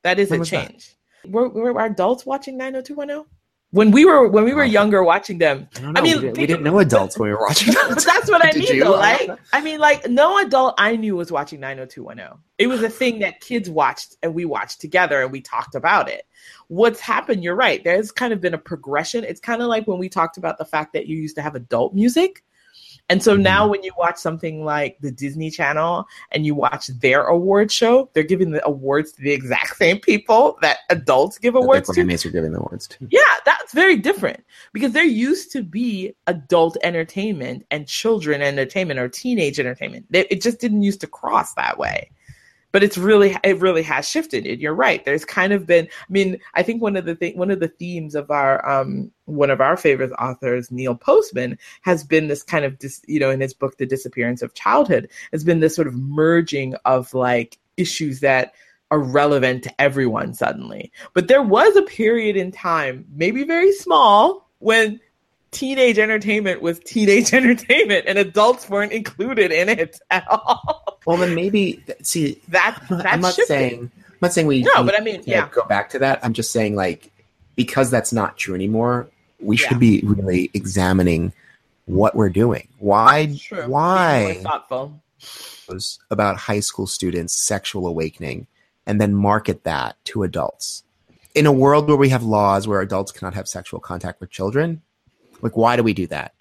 That 0.03 0.19
is 0.19 0.29
When 0.29 0.41
a 0.41 0.43
that? 0.45 0.69
change. 0.69 0.95
Were, 1.25 1.49
were, 1.49 1.73
were 1.73 1.81
adults 1.85 2.25
watching 2.25 2.57
90210? 2.57 3.25
When 3.71 3.91
we 3.91 4.05
were 4.05 4.29
when 4.29 4.45
we 4.45 4.53
were 4.53 4.63
younger 4.63 5.03
watching 5.03 5.39
them, 5.39 5.67
I. 5.75 5.87
I 5.95 6.01
mean, 6.01 6.03
we, 6.03 6.21
didn't, 6.21 6.37
we 6.37 6.45
didn't 6.45 6.63
know 6.63 6.79
adults 6.79 7.19
when 7.19 7.29
we 7.29 7.35
were 7.35 7.41
watching. 7.41 7.73
but 7.89 8.01
that's 8.03 8.29
what 8.29 8.45
I 8.45 8.51
Did 8.51 8.63
mean, 8.63 8.75
you? 8.75 8.83
though. 8.85 8.91
Like. 8.91 9.29
I 9.51 9.59
mean, 9.59 9.79
like, 9.79 10.07
no 10.07 10.37
adult 10.37 10.75
I 10.77 10.95
knew 10.95 11.17
was 11.17 11.33
watching 11.33 11.59
90210. 11.59 12.39
It 12.59 12.67
was 12.67 12.81
a 12.81 12.89
thing 12.89 13.19
that 13.19 13.41
kids 13.41 13.69
watched 13.69 14.15
and 14.23 14.33
we 14.33 14.45
watched 14.45 14.79
together 14.79 15.21
and 15.21 15.33
we 15.33 15.41
talked 15.41 15.75
about 15.75 16.09
it. 16.09 16.25
What's 16.69 17.01
happened, 17.01 17.43
you're 17.43 17.55
right. 17.55 17.83
There's 17.83 18.11
kind 18.11 18.31
of 18.31 18.39
been 18.39 18.53
a 18.53 18.57
progression. 18.57 19.25
It's 19.25 19.41
kind 19.41 19.61
of 19.61 19.67
like 19.67 19.85
when 19.85 19.99
we 19.99 20.07
talked 20.07 20.37
about 20.37 20.57
the 20.57 20.65
fact 20.65 20.93
that 20.93 21.07
you 21.07 21.17
used 21.17 21.35
to 21.35 21.41
have 21.41 21.55
adult 21.55 21.93
music. 21.93 22.43
And 23.09 23.23
so 23.23 23.35
now 23.37 23.61
mm-hmm. 23.61 23.71
when 23.71 23.83
you 23.83 23.93
watch 23.97 24.17
something 24.17 24.65
like 24.65 24.97
the 24.99 25.11
Disney 25.11 25.49
Channel 25.49 26.05
and 26.31 26.45
you 26.45 26.53
watch 26.55 26.87
their 26.87 27.23
award 27.23 27.71
show, 27.71 28.09
they're 28.13 28.23
giving 28.23 28.51
the 28.51 28.65
awards 28.65 29.13
to 29.13 29.21
the 29.21 29.31
exact 29.31 29.77
same 29.77 29.99
people 29.99 30.57
that 30.61 30.79
adults 30.89 31.37
give 31.37 31.55
awards 31.55 31.87
to. 31.87 32.01
Are 32.01 32.03
giving 32.03 32.51
the 32.51 32.57
awards 32.57 32.87
too. 32.87 33.07
Yeah, 33.09 33.21
that's 33.45 33.73
very 33.73 33.95
different 33.95 34.43
because 34.73 34.91
there 34.91 35.05
used 35.05 35.51
to 35.53 35.63
be 35.63 36.13
adult 36.27 36.77
entertainment 36.83 37.65
and 37.71 37.87
children 37.87 38.41
entertainment 38.41 38.99
or 38.99 39.07
teenage 39.07 39.59
entertainment. 39.59 40.05
It 40.11 40.41
just 40.41 40.59
didn't 40.59 40.81
used 40.81 41.01
to 41.01 41.07
cross 41.07 41.53
that 41.53 41.77
way. 41.77 42.11
But 42.71 42.83
it's 42.83 42.97
really 42.97 43.35
it 43.43 43.59
really 43.59 43.83
has 43.83 44.07
shifted. 44.07 44.45
And 44.45 44.59
you're 44.61 44.73
right. 44.75 45.03
There's 45.03 45.25
kind 45.25 45.53
of 45.53 45.65
been 45.65 45.85
I 45.85 46.11
mean, 46.11 46.39
I 46.53 46.63
think 46.63 46.81
one 46.81 46.95
of 46.95 47.05
the 47.05 47.15
th- 47.15 47.35
one 47.35 47.51
of 47.51 47.59
the 47.59 47.67
themes 47.69 48.15
of 48.15 48.29
our 48.29 48.67
um 48.69 49.11
one 49.25 49.49
of 49.49 49.61
our 49.61 49.77
favorite 49.77 50.11
authors, 50.13 50.71
Neil 50.71 50.95
Postman, 50.95 51.57
has 51.81 52.03
been 52.03 52.27
this 52.27 52.43
kind 52.43 52.65
of 52.65 52.77
dis, 52.79 53.01
you 53.07 53.19
know, 53.19 53.29
in 53.29 53.41
his 53.41 53.53
book 53.53 53.77
The 53.77 53.85
Disappearance 53.85 54.41
of 54.41 54.53
Childhood, 54.53 55.09
has 55.31 55.43
been 55.43 55.59
this 55.59 55.75
sort 55.75 55.87
of 55.87 55.95
merging 55.95 56.75
of 56.85 57.13
like 57.13 57.57
issues 57.77 58.19
that 58.21 58.53
are 58.91 58.99
relevant 58.99 59.63
to 59.63 59.81
everyone 59.81 60.33
suddenly. 60.33 60.91
But 61.13 61.27
there 61.27 61.41
was 61.41 61.75
a 61.75 61.81
period 61.81 62.37
in 62.37 62.51
time, 62.51 63.05
maybe 63.13 63.43
very 63.43 63.73
small, 63.73 64.49
when 64.59 64.99
teenage 65.57 65.97
entertainment 65.99 66.61
was 66.61 66.79
teenage 66.79 67.33
entertainment 67.39 68.05
and 68.07 68.17
adults 68.17 68.69
weren't 68.69 68.91
included 68.91 69.51
in 69.51 69.69
it 69.69 69.99
at 70.11 70.27
all. 70.29 70.99
Well, 71.05 71.17
then 71.17 71.35
maybe 71.35 71.83
see. 72.03 72.39
That 72.49 72.77
I'm 72.89 72.97
not- 72.97 73.03
that's 73.03 73.13
I'm 73.15 73.21
not 73.21 73.33
saying. 73.33 73.79
I'm 73.83 73.91
not 74.21 74.33
saying 74.33 74.47
we. 74.47 74.61
No, 74.63 74.83
but 74.83 74.99
I 74.99 75.03
mean, 75.03 75.21
yeah. 75.25 75.47
Go 75.49 75.63
back 75.65 75.89
to 75.91 75.99
that. 75.99 76.19
I'm 76.23 76.33
just 76.33 76.51
saying, 76.51 76.75
like, 76.75 77.11
because 77.55 77.89
that's 77.91 78.11
not 78.11 78.37
true 78.37 78.55
anymore. 78.55 79.07
We 79.39 79.57
Yeah. 79.57 79.67
should 79.69 79.79
be 79.79 80.01
really 80.03 80.49
examining 80.53 81.33
what 81.85 82.15
we're 82.15 82.29
doing. 82.29 82.67
Why? 82.79 83.35
True. 83.39 83.67
Why? 83.67 84.39
thoughtful. 84.43 85.01
about 86.11 86.37
high 86.37 86.59
school 86.61 86.87
students' 86.87 87.35
sexual 87.35 87.87
awakening 87.87 88.47
and 88.85 88.99
then 89.01 89.13
market 89.13 89.63
that 89.65 89.97
to 90.05 90.23
adults. 90.23 90.83
in 91.35 91.45
a 91.45 91.51
world 91.51 91.87
where 91.87 91.97
we 91.97 92.09
have 92.09 92.23
laws 92.23 92.67
where 92.67 92.81
adults 92.81 93.11
cannot 93.11 93.33
have 93.35 93.47
sexual 93.47 93.79
contact 93.79 94.19
with 94.19 94.31
children, 94.31 94.81
like 95.41 95.55
why 95.57 95.75
do 95.75 95.83
we 95.83 95.93
do 95.93 96.07
that? 96.07 96.33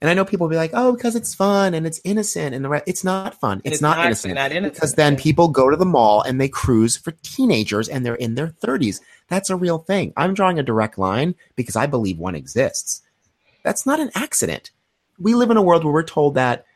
And 0.00 0.10
I 0.10 0.14
know 0.14 0.24
people 0.26 0.46
will 0.46 0.50
be 0.50 0.56
like, 0.56 0.72
"Oh, 0.74 0.92
because 0.92 1.16
it's 1.16 1.34
fun 1.34 1.72
and 1.72 1.86
it's 1.86 2.00
innocent," 2.04 2.54
and 2.54 2.62
the 2.64 2.68
rest. 2.68 2.84
It's 2.86 3.04
not 3.04 3.40
fun. 3.40 3.62
It's, 3.64 3.74
It's 3.76 3.82
not, 3.82 3.96
not- 3.96 4.06
innocent. 4.06 4.34
not 4.34 4.52
innocent. 4.52 4.74
Because 4.74 4.94
then 4.94 5.16
people 5.16 5.48
go 5.48 5.70
to 5.70 5.76
the 5.76 5.86
mall 5.86 6.20
and 6.20 6.38
they 6.40 6.48
cruise 6.48 6.96
for 6.96 7.12
teenagers 7.22 7.88
and 7.88 8.04
they're 8.04 8.14
in 8.14 8.34
their 8.34 8.48
thirties. 8.48 9.00
That's 9.28 9.48
a 9.48 9.56
real 9.56 9.78
thing. 9.78 10.12
I'm 10.16 10.34
drawing 10.34 10.58
a 10.58 10.62
direct 10.62 10.98
line 10.98 11.34
because 11.56 11.74
I 11.76 11.86
believe 11.86 12.18
one 12.18 12.34
exists. 12.34 13.00
That's 13.62 13.86
not 13.86 13.98
an 14.00 14.10
accident. 14.14 14.70
We 15.18 15.34
live 15.34 15.50
in 15.50 15.56
a 15.56 15.62
world 15.62 15.84
where 15.84 15.92
we're 15.94 16.02
told 16.02 16.34
that 16.34 16.66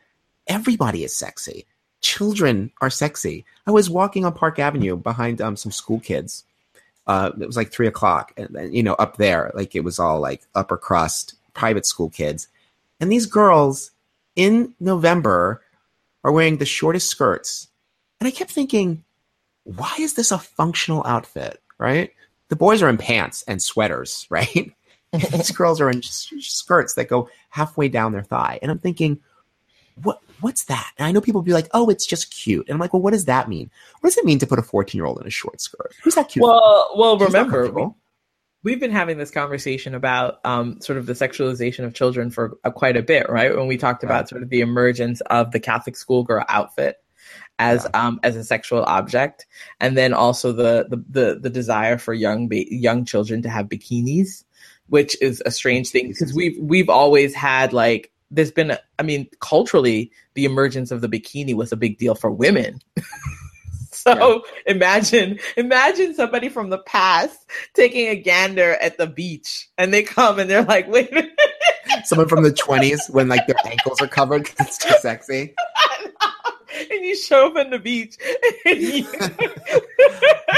everybody 0.46 1.04
is 1.04 1.14
sexy. 1.14 1.66
Children 2.00 2.70
are 2.80 2.88
sexy. 2.88 3.44
I 3.66 3.72
was 3.72 3.90
walking 3.90 4.24
on 4.24 4.32
Park 4.32 4.58
Avenue 4.58 4.96
behind 4.96 5.42
um, 5.42 5.56
some 5.56 5.72
school 5.72 6.00
kids. 6.00 6.44
Uh, 7.06 7.32
it 7.38 7.46
was 7.46 7.56
like 7.56 7.72
three 7.72 7.88
o'clock, 7.88 8.32
and 8.38 8.54
and, 8.56 8.74
you 8.74 8.82
know, 8.82 8.94
up 8.94 9.16
there, 9.18 9.50
like 9.54 9.74
it 9.74 9.80
was 9.84 9.98
all 9.98 10.20
like 10.20 10.42
upper 10.54 10.76
crust 10.78 11.34
private 11.58 11.84
school 11.84 12.08
kids, 12.08 12.46
and 13.00 13.10
these 13.10 13.26
girls 13.26 13.90
in 14.36 14.74
November 14.78 15.60
are 16.22 16.32
wearing 16.32 16.58
the 16.58 16.64
shortest 16.64 17.10
skirts, 17.10 17.68
and 18.20 18.28
I 18.28 18.30
kept 18.30 18.52
thinking, 18.52 19.02
why 19.64 19.94
is 19.98 20.14
this 20.14 20.30
a 20.30 20.38
functional 20.38 21.04
outfit? 21.04 21.60
Right? 21.76 22.12
The 22.48 22.56
boys 22.56 22.80
are 22.80 22.88
in 22.88 22.96
pants 22.96 23.44
and 23.48 23.60
sweaters, 23.60 24.26
right? 24.30 24.72
these 25.12 25.50
girls 25.50 25.80
are 25.80 25.90
in 25.90 26.02
skirts 26.02 26.94
that 26.94 27.08
go 27.08 27.28
halfway 27.50 27.88
down 27.88 28.12
their 28.12 28.22
thigh, 28.22 28.58
and 28.62 28.70
I'm 28.70 28.78
thinking, 28.78 29.18
what 30.02 30.20
what's 30.40 30.64
that? 30.66 30.92
And 30.96 31.06
I 31.06 31.10
know 31.10 31.20
people 31.20 31.40
will 31.40 31.46
be 31.46 31.52
like, 31.52 31.68
oh, 31.74 31.90
it's 31.90 32.06
just 32.06 32.30
cute, 32.30 32.68
and 32.68 32.74
I'm 32.74 32.80
like, 32.80 32.92
well, 32.92 33.02
what 33.02 33.12
does 33.12 33.24
that 33.24 33.48
mean? 33.48 33.68
What 34.00 34.10
does 34.10 34.18
it 34.18 34.24
mean 34.24 34.38
to 34.38 34.46
put 34.46 34.60
a 34.60 34.62
14 34.62 34.96
year 34.96 35.06
old 35.06 35.20
in 35.20 35.26
a 35.26 35.30
short 35.30 35.60
skirt? 35.60 35.92
Who's 36.04 36.14
that 36.14 36.28
cute? 36.28 36.44
Well, 36.44 36.92
well, 36.96 37.18
She's 37.18 37.26
remember. 37.26 37.92
We've 38.62 38.80
been 38.80 38.90
having 38.90 39.18
this 39.18 39.30
conversation 39.30 39.94
about 39.94 40.44
um, 40.44 40.80
sort 40.80 40.98
of 40.98 41.06
the 41.06 41.12
sexualization 41.12 41.84
of 41.84 41.94
children 41.94 42.30
for 42.30 42.58
uh, 42.64 42.70
quite 42.70 42.96
a 42.96 43.02
bit, 43.02 43.28
right? 43.28 43.56
When 43.56 43.66
we 43.66 43.76
talked 43.76 44.02
about 44.02 44.20
Right. 44.22 44.28
sort 44.28 44.42
of 44.42 44.48
the 44.50 44.60
emergence 44.60 45.20
of 45.22 45.52
the 45.52 45.60
Catholic 45.60 45.96
schoolgirl 45.96 46.44
outfit 46.48 46.96
as 47.58 47.86
um, 47.94 48.20
as 48.22 48.36
a 48.36 48.44
sexual 48.44 48.82
object, 48.84 49.46
and 49.80 49.96
then 49.96 50.12
also 50.12 50.52
the 50.52 50.86
the 50.88 51.04
the, 51.08 51.38
the 51.40 51.50
desire 51.50 51.98
for 51.98 52.14
young 52.14 52.48
ba- 52.48 52.72
young 52.72 53.04
children 53.04 53.42
to 53.42 53.48
have 53.48 53.66
bikinis, 53.66 54.44
which 54.88 55.20
is 55.20 55.42
a 55.44 55.50
strange 55.50 55.90
thing 55.90 56.08
because 56.08 56.32
we've 56.34 56.56
we've 56.60 56.88
always 56.88 57.34
had 57.34 57.72
like 57.72 58.12
there's 58.30 58.50
been 58.52 58.72
a, 58.72 58.78
I 58.98 59.02
mean 59.02 59.28
culturally 59.40 60.10
the 60.34 60.44
emergence 60.44 60.90
of 60.90 61.00
the 61.00 61.08
bikini 61.08 61.54
was 61.54 61.72
a 61.72 61.76
big 61.76 61.98
deal 61.98 62.14
for 62.14 62.30
women. 62.30 62.80
So 64.14 64.42
imagine, 64.66 65.38
imagine 65.56 66.14
somebody 66.14 66.48
from 66.48 66.70
the 66.70 66.78
past 66.78 67.38
taking 67.74 68.08
a 68.08 68.16
gander 68.16 68.72
at 68.80 68.96
the 68.98 69.06
beach, 69.06 69.68
and 69.76 69.92
they 69.92 70.02
come 70.02 70.38
and 70.38 70.48
they're 70.48 70.62
like, 70.62 70.88
"Wait, 70.88 71.10
a 71.10 71.14
minute." 71.14 71.38
Someone 72.04 72.28
from 72.28 72.42
the 72.42 72.52
20s 72.52 73.10
when 73.10 73.28
like 73.28 73.46
their 73.46 73.56
ankles 73.64 74.00
are 74.00 74.06
covered 74.08 74.44
because 74.44 74.66
it's 74.66 74.78
too 74.78 74.94
sexy. 75.00 75.54
and 76.90 77.04
you 77.04 77.16
show 77.16 77.48
up 77.48 77.56
on 77.56 77.70
the 77.70 77.78
beach, 77.78 78.16
and 78.64 78.78
you, 78.80 79.06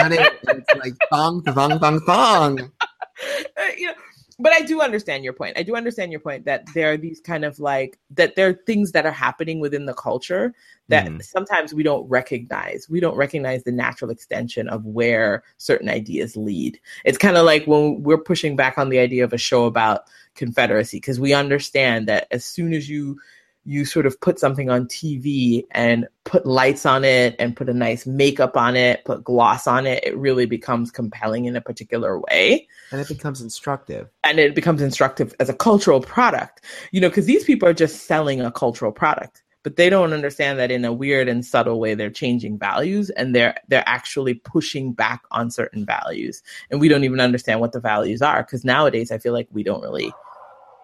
And 0.00 0.14
it- 0.14 0.38
it's 0.48 0.74
like 0.80 0.94
thong, 1.10 1.42
thong, 1.42 1.78
thong, 1.78 2.00
thong. 2.06 2.60
Uh, 2.60 3.62
you 3.76 3.86
know. 3.88 3.94
But 4.40 4.52
I 4.52 4.62
do 4.62 4.80
understand 4.80 5.22
your 5.22 5.32
point. 5.34 5.58
I 5.58 5.62
do 5.62 5.76
understand 5.76 6.10
your 6.10 6.20
point 6.20 6.46
that 6.46 6.64
there 6.74 6.92
are 6.92 6.96
these 6.96 7.20
kind 7.20 7.44
of 7.44 7.60
like 7.60 7.98
that 8.10 8.36
there 8.36 8.48
are 8.48 8.54
things 8.54 8.92
that 8.92 9.04
are 9.04 9.12
happening 9.12 9.60
within 9.60 9.84
the 9.84 9.94
culture 9.94 10.54
that 10.88 11.06
Mhm. 11.06 11.22
sometimes 11.22 11.74
we 11.74 11.82
don't 11.82 12.08
recognize. 12.08 12.88
We 12.88 13.00
don't 13.00 13.16
recognize 13.16 13.64
the 13.64 13.72
natural 13.72 14.10
extension 14.10 14.68
of 14.68 14.84
where 14.84 15.42
certain 15.58 15.88
ideas 15.88 16.36
lead. 16.36 16.80
It's 17.04 17.18
kind 17.18 17.36
of 17.36 17.44
like 17.44 17.66
when 17.66 18.02
we're 18.02 18.18
pushing 18.18 18.56
back 18.56 18.78
on 18.78 18.88
the 18.88 18.98
idea 18.98 19.24
of 19.24 19.32
a 19.32 19.38
show 19.38 19.66
about 19.66 20.02
Confederacy 20.36 20.96
because 20.96 21.20
we 21.20 21.34
understand 21.34 22.06
that 22.08 22.26
as 22.30 22.44
soon 22.44 22.72
as 22.72 22.88
you 22.88 23.18
you 23.64 23.84
sort 23.84 24.06
of 24.06 24.20
put 24.20 24.38
something 24.38 24.70
on 24.70 24.86
TV 24.86 25.64
and 25.72 26.06
put 26.24 26.46
lights 26.46 26.86
on 26.86 27.04
it 27.04 27.36
and 27.38 27.56
put 27.56 27.68
a 27.68 27.74
nice 27.74 28.06
makeup 28.06 28.56
on 28.56 28.76
it, 28.76 29.04
put 29.04 29.22
gloss 29.22 29.66
on 29.66 29.86
it, 29.86 30.02
it 30.04 30.16
really 30.16 30.46
becomes 30.46 30.90
compelling 30.90 31.44
in 31.44 31.56
a 31.56 31.60
particular 31.60 32.18
way. 32.20 32.66
And 32.90 33.00
it 33.00 33.08
becomes 33.08 33.40
instructive. 33.40 34.08
and 34.24 34.38
it 34.38 34.54
becomes 34.54 34.82
instructive 34.82 35.34
as 35.40 35.48
a 35.48 35.54
cultural 35.54 36.00
product. 36.00 36.64
You 36.92 37.00
know 37.00 37.08
because 37.08 37.26
these 37.26 37.44
people 37.44 37.68
are 37.68 37.74
just 37.74 38.06
selling 38.06 38.40
a 38.40 38.50
cultural 38.50 38.92
product 38.92 39.42
but 39.62 39.76
they 39.76 39.90
don't 39.90 40.12
understand 40.12 40.58
that 40.58 40.70
in 40.70 40.84
a 40.84 40.92
weird 40.92 41.28
and 41.28 41.44
subtle 41.44 41.78
way 41.78 41.94
they're 41.94 42.10
changing 42.10 42.58
values 42.58 43.10
and 43.10 43.34
they're 43.34 43.54
they're 43.68 43.86
actually 43.86 44.34
pushing 44.34 44.92
back 44.92 45.22
on 45.30 45.50
certain 45.50 45.84
values. 45.84 46.42
And 46.70 46.80
we 46.80 46.88
don't 46.88 47.04
even 47.04 47.20
understand 47.20 47.60
what 47.60 47.72
the 47.72 47.80
values 47.80 48.22
are 48.22 48.42
because 48.42 48.64
nowadays 48.64 49.10
i 49.10 49.18
feel 49.18 49.32
like 49.32 49.48
we 49.50 49.62
don't 49.62 49.82
really 49.82 50.12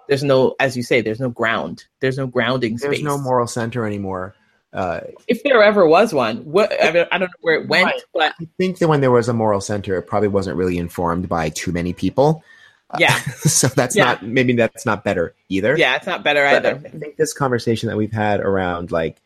there's 0.08 0.22
no 0.22 0.54
as 0.60 0.76
you 0.76 0.82
say 0.82 1.00
there's 1.00 1.20
no 1.20 1.28
ground 1.30 1.84
there's 2.00 2.18
no 2.18 2.26
grounding 2.26 2.78
space 2.78 2.90
There's 2.90 3.02
no 3.02 3.18
moral 3.18 3.46
center 3.46 3.86
anymore. 3.86 4.34
Uh, 4.72 5.00
if 5.26 5.42
there 5.42 5.62
ever 5.62 5.86
was 5.86 6.12
one 6.12 6.38
what 6.44 6.72
I, 6.82 6.90
mean, 6.92 7.06
I 7.10 7.18
don't 7.18 7.28
know 7.28 7.34
where 7.40 7.54
it 7.60 7.68
went 7.68 7.86
Right. 7.86 8.02
but 8.12 8.34
I 8.40 8.46
think 8.58 8.78
that 8.78 8.88
when 8.88 9.00
there 9.00 9.10
was 9.10 9.28
a 9.28 9.32
moral 9.32 9.60
center, 9.60 9.96
it 9.96 10.02
probably 10.02 10.28
wasn't 10.28 10.56
really 10.56 10.76
informed 10.76 11.28
by 11.28 11.48
too 11.48 11.72
many 11.72 11.92
people. 11.92 12.42
Uh, 12.90 12.98
yeah 13.00 13.14
so 13.38 13.68
that's 13.68 13.96
Yeah. 13.96 14.04
not 14.04 14.22
maybe 14.26 14.52
that's 14.54 14.84
not 14.86 15.02
better 15.04 15.34
either. 15.48 15.76
yeah 15.78 15.96
it's 15.96 16.06
not 16.06 16.22
better 16.22 16.42
But 16.44 16.66
either 16.66 16.80
I 16.86 16.88
think 16.90 17.16
this 17.16 17.32
conversation 17.32 17.88
that 17.88 17.96
we've 17.96 18.12
had 18.12 18.40
around 18.40 18.92
like 18.92 19.16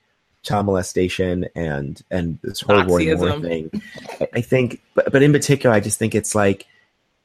child 0.42 0.66
molestation 0.66 1.46
and 1.54 2.00
and 2.10 2.38
this 2.42 2.60
whole 2.62 2.82
Moore 2.84 3.00
thing, 3.00 3.70
I, 4.20 4.28
I 4.36 4.40
think, 4.40 4.80
but 4.94 5.12
but 5.12 5.22
in 5.22 5.32
particular, 5.32 5.74
I 5.74 5.80
just 5.80 5.98
think 5.98 6.14
it's 6.14 6.34
like, 6.34 6.66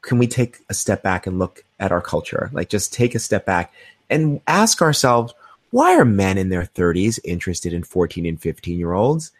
can 0.05 0.19
we 0.19 0.27
take 0.27 0.59
a 0.69 0.73
step 0.73 1.01
back 1.03 1.25
and 1.27 1.39
look 1.39 1.63
at 1.79 1.91
our 1.91 2.01
culture? 2.01 2.49
Like, 2.53 2.69
just 2.69 2.93
take 2.93 3.15
a 3.15 3.19
step 3.19 3.45
back 3.45 3.73
and 4.09 4.39
ask 4.47 4.81
ourselves, 4.81 5.33
why 5.71 5.95
are 5.97 6.05
men 6.05 6.37
in 6.37 6.49
their 6.49 6.63
30s 6.63 7.19
interested 7.25 7.73
in 7.73 7.83
14 7.83 8.25
and 8.25 8.39
15 8.41 8.77
year 8.79 8.93
olds? 8.93 9.31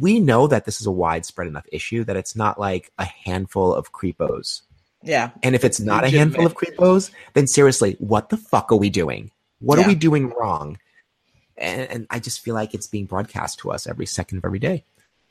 We 0.00 0.18
know 0.18 0.46
that 0.46 0.64
this 0.64 0.80
is 0.80 0.86
a 0.86 0.90
widespread 0.90 1.46
enough 1.48 1.66
issue 1.70 2.02
that 2.04 2.16
it's 2.16 2.34
not 2.34 2.58
like 2.58 2.90
a 2.98 3.04
handful 3.04 3.72
of 3.74 3.92
creepos. 3.92 4.62
yeah 5.02 5.30
And 5.42 5.54
if 5.54 5.64
it's 5.64 5.80
not 5.80 6.02
a 6.04 6.08
handful 6.08 6.46
of 6.46 6.54
creepos, 6.54 7.10
then 7.34 7.46
seriously, 7.46 7.96
what 7.98 8.30
the 8.30 8.36
fuck 8.38 8.72
are 8.72 8.76
we 8.76 8.90
doing? 8.90 9.30
What 9.60 9.78
Yeah. 9.78 9.84
are 9.84 9.88
we 9.88 9.94
doing 9.94 10.30
wrong? 10.30 10.78
And, 11.58 11.82
and 11.90 12.06
I 12.10 12.18
just 12.18 12.40
feel 12.40 12.54
like 12.54 12.74
it's 12.74 12.86
being 12.86 13.06
broadcast 13.06 13.58
to 13.60 13.70
us 13.70 13.86
every 13.86 14.06
second 14.06 14.38
of 14.38 14.44
every 14.44 14.58
day. 14.58 14.84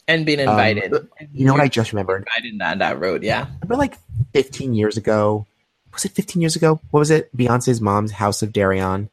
And 0.07 0.25
being 0.25 0.39
Um, 0.39 0.49
invited 0.49 0.93
You 1.33 1.45
know 1.45 1.53
what 1.53 1.61
I 1.61 1.67
just 1.67 1.91
remembered? 1.91 2.27
invited 2.27 2.59
down 2.59 2.77
that 2.79 2.99
road 2.99 3.23
yeah 3.23 3.45
Remember 3.61 3.75
like 3.77 3.95
15 4.33 4.73
years 4.73 4.97
ago? 4.97 5.45
Was 5.93 6.05
it 6.05 6.11
15 6.11 6.41
years 6.41 6.55
ago? 6.55 6.79
What 6.91 6.99
was 6.99 7.09
it? 7.11 7.35
Beyonce's 7.35 7.81
mom's 7.81 8.11
House 8.11 8.41
of 8.41 8.51
Deréon. 8.51 9.09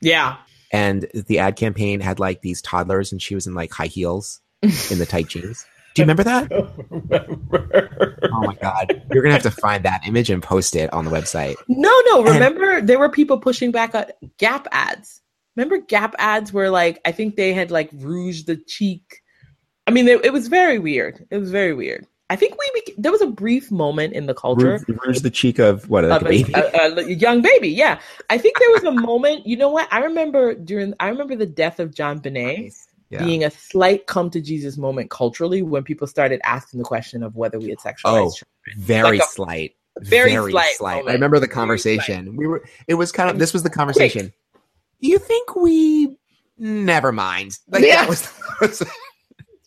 yeah 0.00 0.36
And 0.72 1.06
the 1.14 1.38
ad 1.38 1.56
campaign 1.56 2.00
had 2.00 2.18
like 2.18 2.42
these 2.42 2.60
toddlers 2.60 3.12
and 3.12 3.22
she 3.22 3.34
was 3.34 3.46
in 3.46 3.54
like 3.54 3.72
high 3.72 3.86
heels 3.86 4.40
in 4.62 4.98
the 4.98 5.06
tight 5.06 5.28
jeans. 5.28 5.64
Do 5.94 6.02
you 6.02 6.04
remember 6.06 6.24
that? 6.24 6.50
Oh 8.36 8.40
my 8.46 8.54
God. 8.56 9.02
You're 9.12 9.22
going 9.22 9.34
to 9.34 9.40
have 9.42 9.54
to 9.54 9.60
find 9.60 9.84
that 9.84 10.02
image 10.06 10.28
and 10.30 10.42
post 10.42 10.74
it 10.74 10.92
on 10.92 11.04
the 11.04 11.10
website. 11.10 11.54
No, 11.68 11.90
no. 12.06 12.18
And- 12.24 12.28
Remember, 12.34 12.80
there 12.80 12.98
were 12.98 13.08
people 13.08 13.38
pushing 13.38 13.70
back 13.70 13.94
on 13.94 14.06
Gap 14.38 14.66
ads. 14.72 15.20
Remember, 15.56 15.78
Gap 15.78 16.14
ads 16.18 16.52
were 16.52 16.68
like, 16.70 17.00
I 17.04 17.12
think 17.12 17.36
they 17.36 17.52
had 17.52 17.70
like 17.70 17.90
rouged 17.92 18.46
the 18.46 18.56
cheek. 18.56 19.20
I 19.86 19.90
mean, 19.90 20.08
it, 20.08 20.24
it 20.24 20.32
was 20.32 20.48
very 20.48 20.78
weird. 20.78 21.26
It 21.30 21.38
was 21.38 21.50
very 21.50 21.74
weird. 21.74 22.06
I 22.30 22.36
think 22.36 22.54
we 22.58 22.70
bec- 22.80 22.94
there 22.96 23.12
was 23.12 23.20
a 23.20 23.26
brief 23.26 23.70
moment 23.70 24.14
in 24.14 24.24
the 24.26 24.32
culture 24.34 24.78
Rouge, 24.88 24.98
rouge 25.06 25.20
the 25.20 25.30
cheek 25.30 25.58
of 25.58 25.90
what, 25.90 26.04
like 26.04 26.22
of 26.22 26.26
a 26.26 26.30
baby? 26.30 26.52
a, 26.54 26.60
a- 26.60 26.96
a 27.06 27.12
young 27.12 27.42
baby. 27.42 27.68
Yeah, 27.68 28.00
I 28.30 28.38
think 28.38 28.58
there 28.58 28.70
was 28.70 28.84
a 28.84 28.92
moment. 28.92 29.46
You 29.46 29.56
know 29.58 29.68
what? 29.68 29.86
I 29.92 29.98
remember 30.00 30.54
during. 30.54 30.94
I 31.00 31.08
remember 31.08 31.36
the 31.36 31.44
death 31.46 31.80
of 31.80 31.90
JonBenét 31.90 32.72
Yeah. 33.10 33.22
being 33.22 33.44
a 33.44 33.50
slight 33.50 34.06
come 34.06 34.30
to 34.30 34.40
Jesus 34.40 34.78
moment 34.78 35.10
culturally 35.10 35.60
when 35.60 35.82
people 35.84 36.06
started 36.06 36.40
asking 36.44 36.78
the 36.78 36.84
question 36.84 37.22
of 37.22 37.36
whether 37.36 37.58
we 37.60 37.68
had 37.68 37.78
sexualized 37.78 37.98
Oh, 38.06 38.30
children. 38.30 38.78
very 38.78 39.18
like 39.18 39.20
a- 39.20 39.30
slight. 39.32 39.72
very 40.00 40.32
slight 40.76 41.06
I 41.06 41.12
remember 41.12 41.38
the 41.38 41.46
conversation. 41.46 42.36
We 42.36 42.46
were. 42.46 42.64
It 42.88 42.94
was 42.94 43.12
kind 43.12 43.28
of. 43.28 43.38
This 43.38 43.52
was 43.52 43.62
the 43.64 43.70
conversation. 43.70 44.32
You 44.98 45.18
think 45.18 45.54
we? 45.54 46.16
Never 46.56 47.12
mind. 47.12 47.58
Like 47.68 47.84
Yeah. 47.84 48.06
that 48.06 48.08
was, 48.08 48.82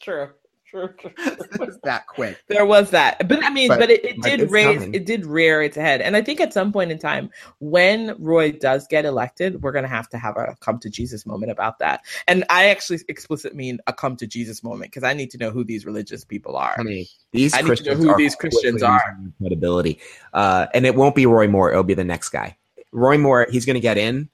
True. 0.08 0.30
True. 0.70 0.90
true. 1.00 1.12
was 1.60 1.80
that 1.84 2.08
quick. 2.08 2.38
There 2.48 2.66
was 2.66 2.92
that, 2.92 3.28
but 3.28 3.44
I 3.44 3.50
mean, 3.50 3.70
but, 3.70 3.80
But- 3.80 3.90
it, 3.90 4.06
it 4.06 4.16
but 4.22 4.30
did 4.30 4.52
raise, 4.52 4.80
coming. 4.80 4.94
it 4.94 5.06
did 5.06 5.26
rear 5.26 5.62
its 5.62 5.76
head, 5.78 6.02
and 6.02 6.16
I 6.16 6.22
think 6.22 6.42
at 6.42 6.54
some 6.54 6.74
point 6.74 6.92
in 6.92 7.00
time, 7.00 7.30
when 7.60 8.16
Roy 8.20 8.52
does 8.52 8.86
get 8.88 9.06
elected, 9.06 9.62
we're 9.62 9.72
gonna 9.72 9.88
have 9.88 10.10
to 10.10 10.18
have 10.18 10.36
a 10.36 10.56
come 10.60 10.80
to 10.80 10.90
Jesus 10.90 11.26
moment 11.26 11.52
about 11.52 11.80
that. 11.80 12.02
And 12.28 12.44
I 12.50 12.68
actually 12.68 13.00
explicit 13.08 13.56
mean 13.56 13.80
a 13.88 13.94
come 13.94 14.18
to 14.18 14.28
Jesus 14.28 14.62
moment 14.64 14.92
because 14.92 15.04
I 15.04 15.14
need 15.14 15.32
to 15.32 15.38
know 15.38 15.52
who 15.52 15.64
these 15.64 15.86
religious 15.86 16.26
people 16.26 16.58
are. 16.58 16.76
I 16.78 16.84
mean, 16.84 17.06
these 17.32 17.54
I 17.54 17.62
need 17.62 17.78
to 17.78 17.92
know 17.92 17.96
who 17.96 18.18
these 18.18 18.36
Christians 18.36 18.84
are. 18.84 19.18
credibility. 19.42 20.00
Uh, 20.34 20.68
and 20.74 20.86
it 20.86 20.96
won't 20.96 21.16
be 21.16 21.26
Roy 21.26 21.48
Moore. 21.48 21.72
It'll 21.72 21.84
be 21.84 21.94
the 21.94 22.04
next 22.04 22.30
guy. 22.30 22.58
Roy 22.92 23.18
Moore. 23.18 23.48
He's 23.50 23.66
going 23.66 23.76
to 23.76 23.80
get 23.80 23.98
in, 23.98 24.30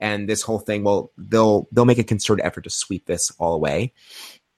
and 0.00 0.28
this 0.28 0.42
whole 0.42 0.58
thing 0.58 0.84
will 0.84 1.12
they'll 1.16 1.66
they'll 1.72 1.86
make 1.86 1.98
a 1.98 2.04
concerted 2.04 2.44
effort 2.44 2.64
to 2.64 2.70
sweep 2.70 3.06
this 3.06 3.32
all 3.38 3.54
away. 3.54 3.94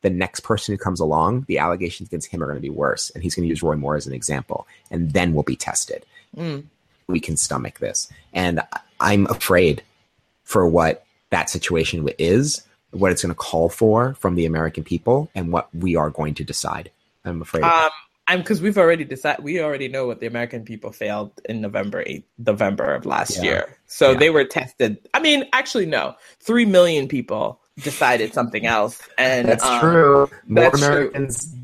The 0.03 0.11
next 0.11 0.41
person 0.41 0.73
who 0.73 0.79
comes 0.79 1.01
along, 1.01 1.45
the 1.49 1.59
allegations 1.59 2.09
against 2.09 2.29
him 2.29 2.43
are 2.43 2.47
going 2.47 2.57
to 2.57 2.63
be 2.63 2.71
worse. 2.71 3.11
And 3.11 3.23
he's 3.23 3.35
going 3.35 3.45
to 3.45 3.49
use 3.49 3.63
Roy 3.63 3.77
Moore 3.77 3.97
as 3.97 4.07
an 4.07 4.13
example. 4.13 4.67
And 4.91 5.13
then 5.13 5.35
we'll 5.35 5.43
be 5.43 5.57
tested. 5.57 6.07
Mm. 6.37 6.65
We 7.07 7.21
can 7.21 7.37
stomach 7.37 7.79
this. 7.81 8.11
And 8.33 8.61
I'm 9.01 9.27
afraid 9.27 9.83
for 10.45 10.67
what 10.67 11.05
that 11.31 11.51
situation 11.51 12.09
is, 12.19 12.63
what 12.93 13.13
it's 13.13 13.23
going 13.23 13.35
to 13.35 13.39
call 13.39 13.69
for 13.69 14.15
from 14.15 14.35
the 14.35 14.47
American 14.47 14.85
people, 14.85 15.31
and 15.35 15.53
what 15.53 15.69
we 15.75 15.97
are 15.97 16.11
going 16.11 16.35
to 16.35 16.45
decide. 16.45 16.91
I'm 17.25 17.43
afraid. 17.43 17.65
Um, 17.65 17.91
I'm 18.27 18.41
because 18.41 18.61
we've 18.61 18.79
already 18.79 19.05
decided. 19.05 19.45
We 19.45 19.61
already 19.61 19.89
know 19.89 20.07
what 20.07 20.21
the 20.21 20.27
American 20.27 20.65
people 20.65 20.93
failed 20.93 21.33
in 21.49 21.61
November 21.61 22.03
8th, 22.05 22.25
November 22.39 22.95
of 22.95 23.05
last 23.05 23.37
Yeah. 23.37 23.43
year. 23.43 23.77
So 23.87 24.13
Yeah. 24.13 24.19
they 24.19 24.31
were 24.31 24.45
tested. 24.45 24.99
I 25.13 25.21
mean, 25.21 25.45
actually, 25.53 25.87
no, 25.87 26.15
three 26.41 26.65
million 26.65 27.09
people 27.09 27.60
decided 27.83 28.33
something 28.35 28.67
else, 28.67 29.01
and 29.19 29.49
That's 29.49 29.65
um, 29.65 29.81
true. 29.81 30.31
More 30.47 30.65
that's 30.65 30.81
true. 30.81 31.11
Americans, 31.13 31.55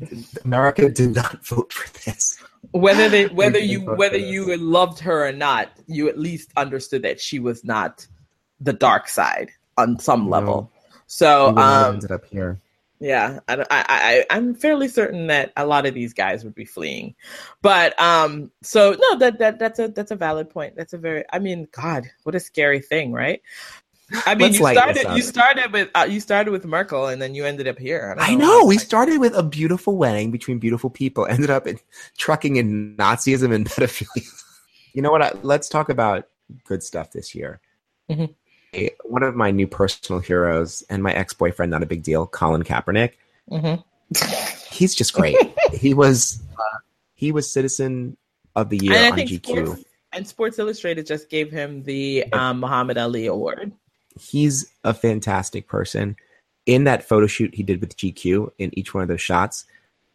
America 0.43 0.89
did 0.89 1.15
not 1.15 1.45
vote 1.45 1.73
for 1.73 1.89
this. 2.05 2.37
Whether 2.71 3.09
they, 3.09 3.25
whether 3.33 3.59
you, 3.59 3.81
whether 3.81 4.17
you 4.17 4.55
loved 4.57 4.99
her 4.99 5.27
or 5.27 5.31
not, 5.31 5.69
you 5.87 6.09
at 6.09 6.17
least 6.17 6.51
understood 6.57 7.03
that 7.03 7.19
she 7.19 7.39
was 7.39 7.63
not 7.63 8.05
the 8.59 8.73
dark 8.73 9.07
side 9.07 9.51
on 9.77 9.99
some 9.99 10.25
No. 10.25 10.29
level. 10.29 10.71
So, 11.07 11.47
We 11.47 11.53
would 11.53 11.55
not 11.55 11.73
have 11.73 11.87
um, 11.87 11.93
ended 11.95 12.11
up 12.11 12.25
here. 12.25 12.59
Yeah, 12.99 13.41
I, 13.47 13.57
I, 13.59 13.65
I, 13.69 14.25
I'm 14.31 14.55
fairly 14.55 14.87
certain 14.87 15.27
that 15.27 15.53
a 15.55 15.67
lot 15.67 15.85
of 15.85 15.93
these 15.93 16.13
guys 16.13 16.43
would 16.43 16.55
be 16.55 16.65
fleeing, 16.65 17.13
but 17.61 17.99
um, 18.01 18.51
so 18.63 18.95
no, 18.99 19.19
that 19.19 19.37
that 19.37 19.59
that's 19.59 19.77
a 19.77 19.89
that's 19.89 20.09
a 20.09 20.15
valid 20.15 20.49
point. 20.49 20.75
That's 20.75 20.93
a 20.93 20.97
very, 20.97 21.23
I 21.31 21.37
mean, 21.37 21.67
God, 21.71 22.09
what 22.23 22.33
a 22.33 22.39
scary 22.39 22.79
thing, 22.79 23.11
right? 23.11 23.43
I 24.25 24.35
mean, 24.35 24.53
Let's 24.53 24.59
you 24.59 24.65
started 24.73 25.15
you 25.17 25.21
started 25.21 25.73
with 25.73 25.89
uh, 25.93 26.07
you 26.09 26.19
started 26.21 26.51
with 26.51 26.65
Merkel, 26.65 27.07
and 27.07 27.21
then 27.21 27.35
you 27.35 27.45
ended 27.45 27.67
up 27.67 27.77
here. 27.77 28.13
don't 28.17 28.23
I 28.29 28.35
know. 28.35 28.59
know. 28.59 28.65
We 28.65 28.77
started 28.77 29.19
with 29.19 29.35
a 29.35 29.43
beautiful 29.43 29.97
wedding 29.97 30.31
between 30.31 30.59
beautiful 30.59 30.89
people, 30.89 31.25
ended 31.29 31.49
up 31.49 31.67
in 31.67 31.79
trucking 32.17 32.55
in 32.55 32.95
Nazism 32.95 33.53
and 33.53 33.65
pedophilia. 33.69 34.43
You 34.93 35.01
know 35.01 35.11
what? 35.11 35.21
I, 35.21 35.31
let's 35.43 35.67
talk 35.67 35.89
about 35.89 36.27
good 36.63 36.83
stuff 36.83 37.11
this 37.11 37.35
year. 37.35 37.59
Mhm. 38.09 38.33
A- 38.73 38.95
One 39.03 39.23
of 39.23 39.35
my 39.35 39.51
new 39.51 39.67
personal 39.67 40.21
heroes 40.21 40.83
and 40.89 41.03
my 41.03 41.13
ex 41.13 41.33
boyfriend, 41.33 41.69
not 41.71 41.83
a 41.83 41.85
big 41.85 42.03
deal, 42.03 42.25
Colin 42.27 42.63
Kaepernick. 42.63 43.13
Mhm. 43.51 43.83
He's 44.71 44.95
just 44.95 45.13
great. 45.13 45.35
he 45.73 45.93
was 45.93 46.41
uh, 46.57 46.77
he 47.15 47.33
was 47.33 47.51
citizen 47.51 48.15
of 48.55 48.69
the 48.69 48.77
year 48.77 48.93
and 48.93 49.13
on 49.13 49.19
GQ. 49.19 49.65
Sports, 49.65 49.83
and 50.13 50.27
Sports 50.27 50.59
Illustrated 50.59 51.05
just 51.05 51.29
gave 51.29 51.51
him 51.51 51.83
the 51.83 52.23
um, 52.31 52.61
Muhammad 52.61 52.97
Ali 52.97 53.25
Award. 53.27 53.73
He's 54.19 54.71
a 54.83 54.93
fantastic 54.93 55.67
person. 55.67 56.15
In 56.65 56.83
that 56.83 57.07
photo 57.07 57.27
shoot 57.27 57.55
he 57.55 57.63
did 57.63 57.79
with 57.79 57.97
GQ, 57.97 58.51
in 58.57 58.77
each 58.77 58.93
one 58.93 59.01
of 59.01 59.07
those 59.07 59.21
shots, 59.21 59.65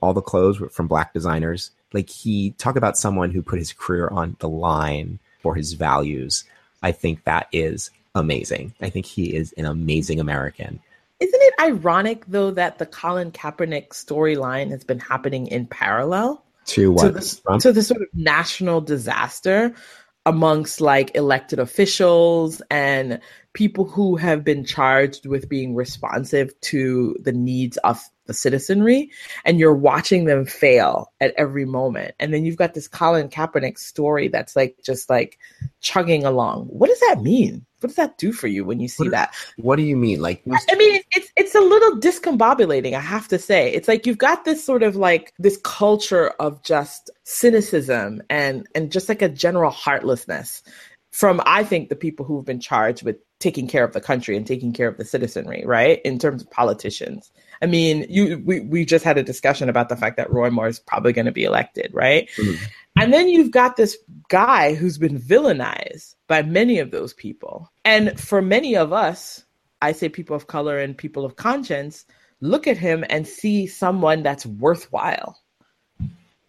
all 0.01 0.13
the 0.13 0.21
clothes 0.21 0.61
were 0.61 0.69
from 0.69 0.89
black 0.89 1.13
designers. 1.15 1.71
Like 1.93 2.11
he 2.11 2.51
talk 2.53 2.77
about 2.77 2.99
someone 2.99 3.31
who 3.31 3.43
put 3.43 3.59
his 3.59 3.73
career 3.73 4.09
on 4.09 4.37
the 4.41 4.49
line 4.49 5.19
for 5.41 5.55
his 5.55 5.73
values. 5.75 6.45
I 6.83 6.93
think 6.93 7.25
that 7.25 7.49
is 7.53 7.91
amazing. 8.15 8.75
I 8.81 8.91
think 8.91 9.07
he 9.07 9.35
is 9.35 9.53
an 9.57 9.65
amazing 9.65 10.21
American. 10.21 10.81
Isn't 11.21 11.41
it 11.41 11.55
ironic 11.61 12.25
though 12.27 12.51
that 12.51 12.79
the 12.79 12.87
Colin 12.87 13.31
Kaepernick 13.31 13.91
storyline 13.91 14.71
has 14.71 14.85
been 14.85 14.99
happening 14.99 15.47
in 15.47 15.67
parallel? 15.67 16.45
To 16.67 16.75
to 16.75 16.93
what? 16.93 17.15
this 17.15 17.41
Trump? 17.41 17.63
to 17.63 17.73
the 17.73 17.83
sort 17.83 18.03
of 18.03 18.09
national 18.15 18.81
disaster 18.81 19.75
amongst 20.25 20.81
like 20.81 21.15
elected 21.17 21.59
officials 21.59 22.63
and 22.71 23.21
people 23.55 23.85
who 23.85 24.17
have 24.17 24.45
been 24.45 24.65
charged 24.65 25.27
with 25.27 25.49
being 25.49 25.75
responsive 25.75 26.59
to 26.63 27.17
the 27.21 27.33
needs 27.33 27.77
of 27.79 28.03
the 28.27 28.35
citizenry 28.35 29.11
and 29.45 29.59
you're 29.59 29.75
watching 29.75 30.25
them 30.27 30.45
fail 30.47 31.13
at 31.21 31.35
every 31.37 31.65
moment 31.65 32.15
and 32.21 32.33
then 32.33 32.45
you've 32.45 32.57
got 32.57 32.73
this 32.73 32.87
Colin 32.87 33.29
Kaepernick 33.29 33.79
story 33.79 34.29
that's 34.29 34.55
like 34.55 34.77
just 34.85 35.11
like 35.11 35.39
chugging 35.81 36.25
along 36.25 36.67
what 36.67 36.89
does 36.89 37.01
that 37.01 37.21
mean 37.21 37.67
what 37.81 37.89
does 37.89 37.97
that 37.97 38.17
do 38.19 38.33
for 38.33 38.47
you 38.47 38.65
when 38.65 38.79
you 38.79 38.87
see 38.87 39.05
What- 39.05 39.11
that 39.11 39.35
what 39.57 39.75
do 39.77 39.83
you 39.83 39.97
mean? 39.97 40.21
Like 40.21 40.43
I 40.47 40.75
mean, 40.77 41.01
it's 41.11 41.33
it's 41.37 41.55
a 41.57 41.61
little 41.61 41.99
discombobulating, 41.99 42.95
I 42.95 43.01
have 43.01 43.27
to 43.29 43.41
say. 43.41 43.73
It's 43.73 43.89
like 43.89 44.07
you've 44.07 44.19
got 44.19 44.45
this 44.45 44.65
sort 44.65 44.85
of 44.85 44.95
like 44.95 45.33
this 45.41 45.59
culture 45.65 46.29
of 46.39 46.63
just 46.63 47.11
cynicism 47.25 48.23
and 48.31 48.69
and 48.77 48.93
just 48.93 49.09
like 49.09 49.21
a 49.21 49.29
general 49.29 49.73
heartlessness 49.73 50.63
from 51.11 51.43
I 51.45 51.65
think 51.65 51.89
the 51.89 51.97
people 51.97 52.25
who've 52.25 52.45
been 52.45 52.61
charged 52.61 53.03
with 53.05 53.17
taking 53.43 53.67
care 53.67 53.85
of 53.85 53.93
the 53.93 54.01
country 54.01 54.37
and 54.37 54.47
taking 54.47 54.73
care 54.73 54.89
of 54.89 54.97
the 54.97 55.05
citizenry, 55.05 55.65
right? 55.67 56.01
In 56.05 56.19
terms 56.19 56.43
of 56.43 56.51
politicians. 56.51 57.31
I 57.61 57.67
mean, 57.67 58.07
you 58.09 58.43
we, 58.45 58.61
we 58.61 58.85
just 58.85 59.05
had 59.05 59.19
a 59.19 59.23
discussion 59.23 59.69
about 59.69 59.89
the 59.89 59.97
fact 59.97 60.17
that 60.17 60.33
Roy 60.33 60.51
Moore 60.51 60.69
is 60.69 60.79
probably 60.79 61.13
going 61.13 61.27
to 61.27 61.33
be 61.33 61.45
elected, 61.45 61.91
right? 61.93 62.29
Mhm. 62.37 62.59
And 62.97 63.13
then 63.13 63.29
you've 63.29 63.51
got 63.51 63.77
this 63.77 63.97
guy 64.29 64.75
who's 64.75 64.99
been 64.99 65.19
villainized 65.19 66.15
by 66.29 66.43
many 66.43 66.79
of 66.79 66.91
those 66.91 67.15
people. 67.15 67.71
And 67.85 68.19
for 68.21 68.43
many 68.43 68.77
of 68.77 68.93
us, 68.93 69.45
I 69.81 69.93
say 69.93 70.09
people 70.09 70.37
of 70.37 70.47
color 70.47 70.79
and 70.79 70.97
people 70.97 71.25
of 71.25 71.37
conscience, 71.37 72.05
look 72.41 72.67
at 72.67 72.77
him 72.77 73.05
and 73.09 73.27
see 73.27 73.67
someone 73.67 74.23
that's 74.23 74.47
worthwhile. 74.47 75.42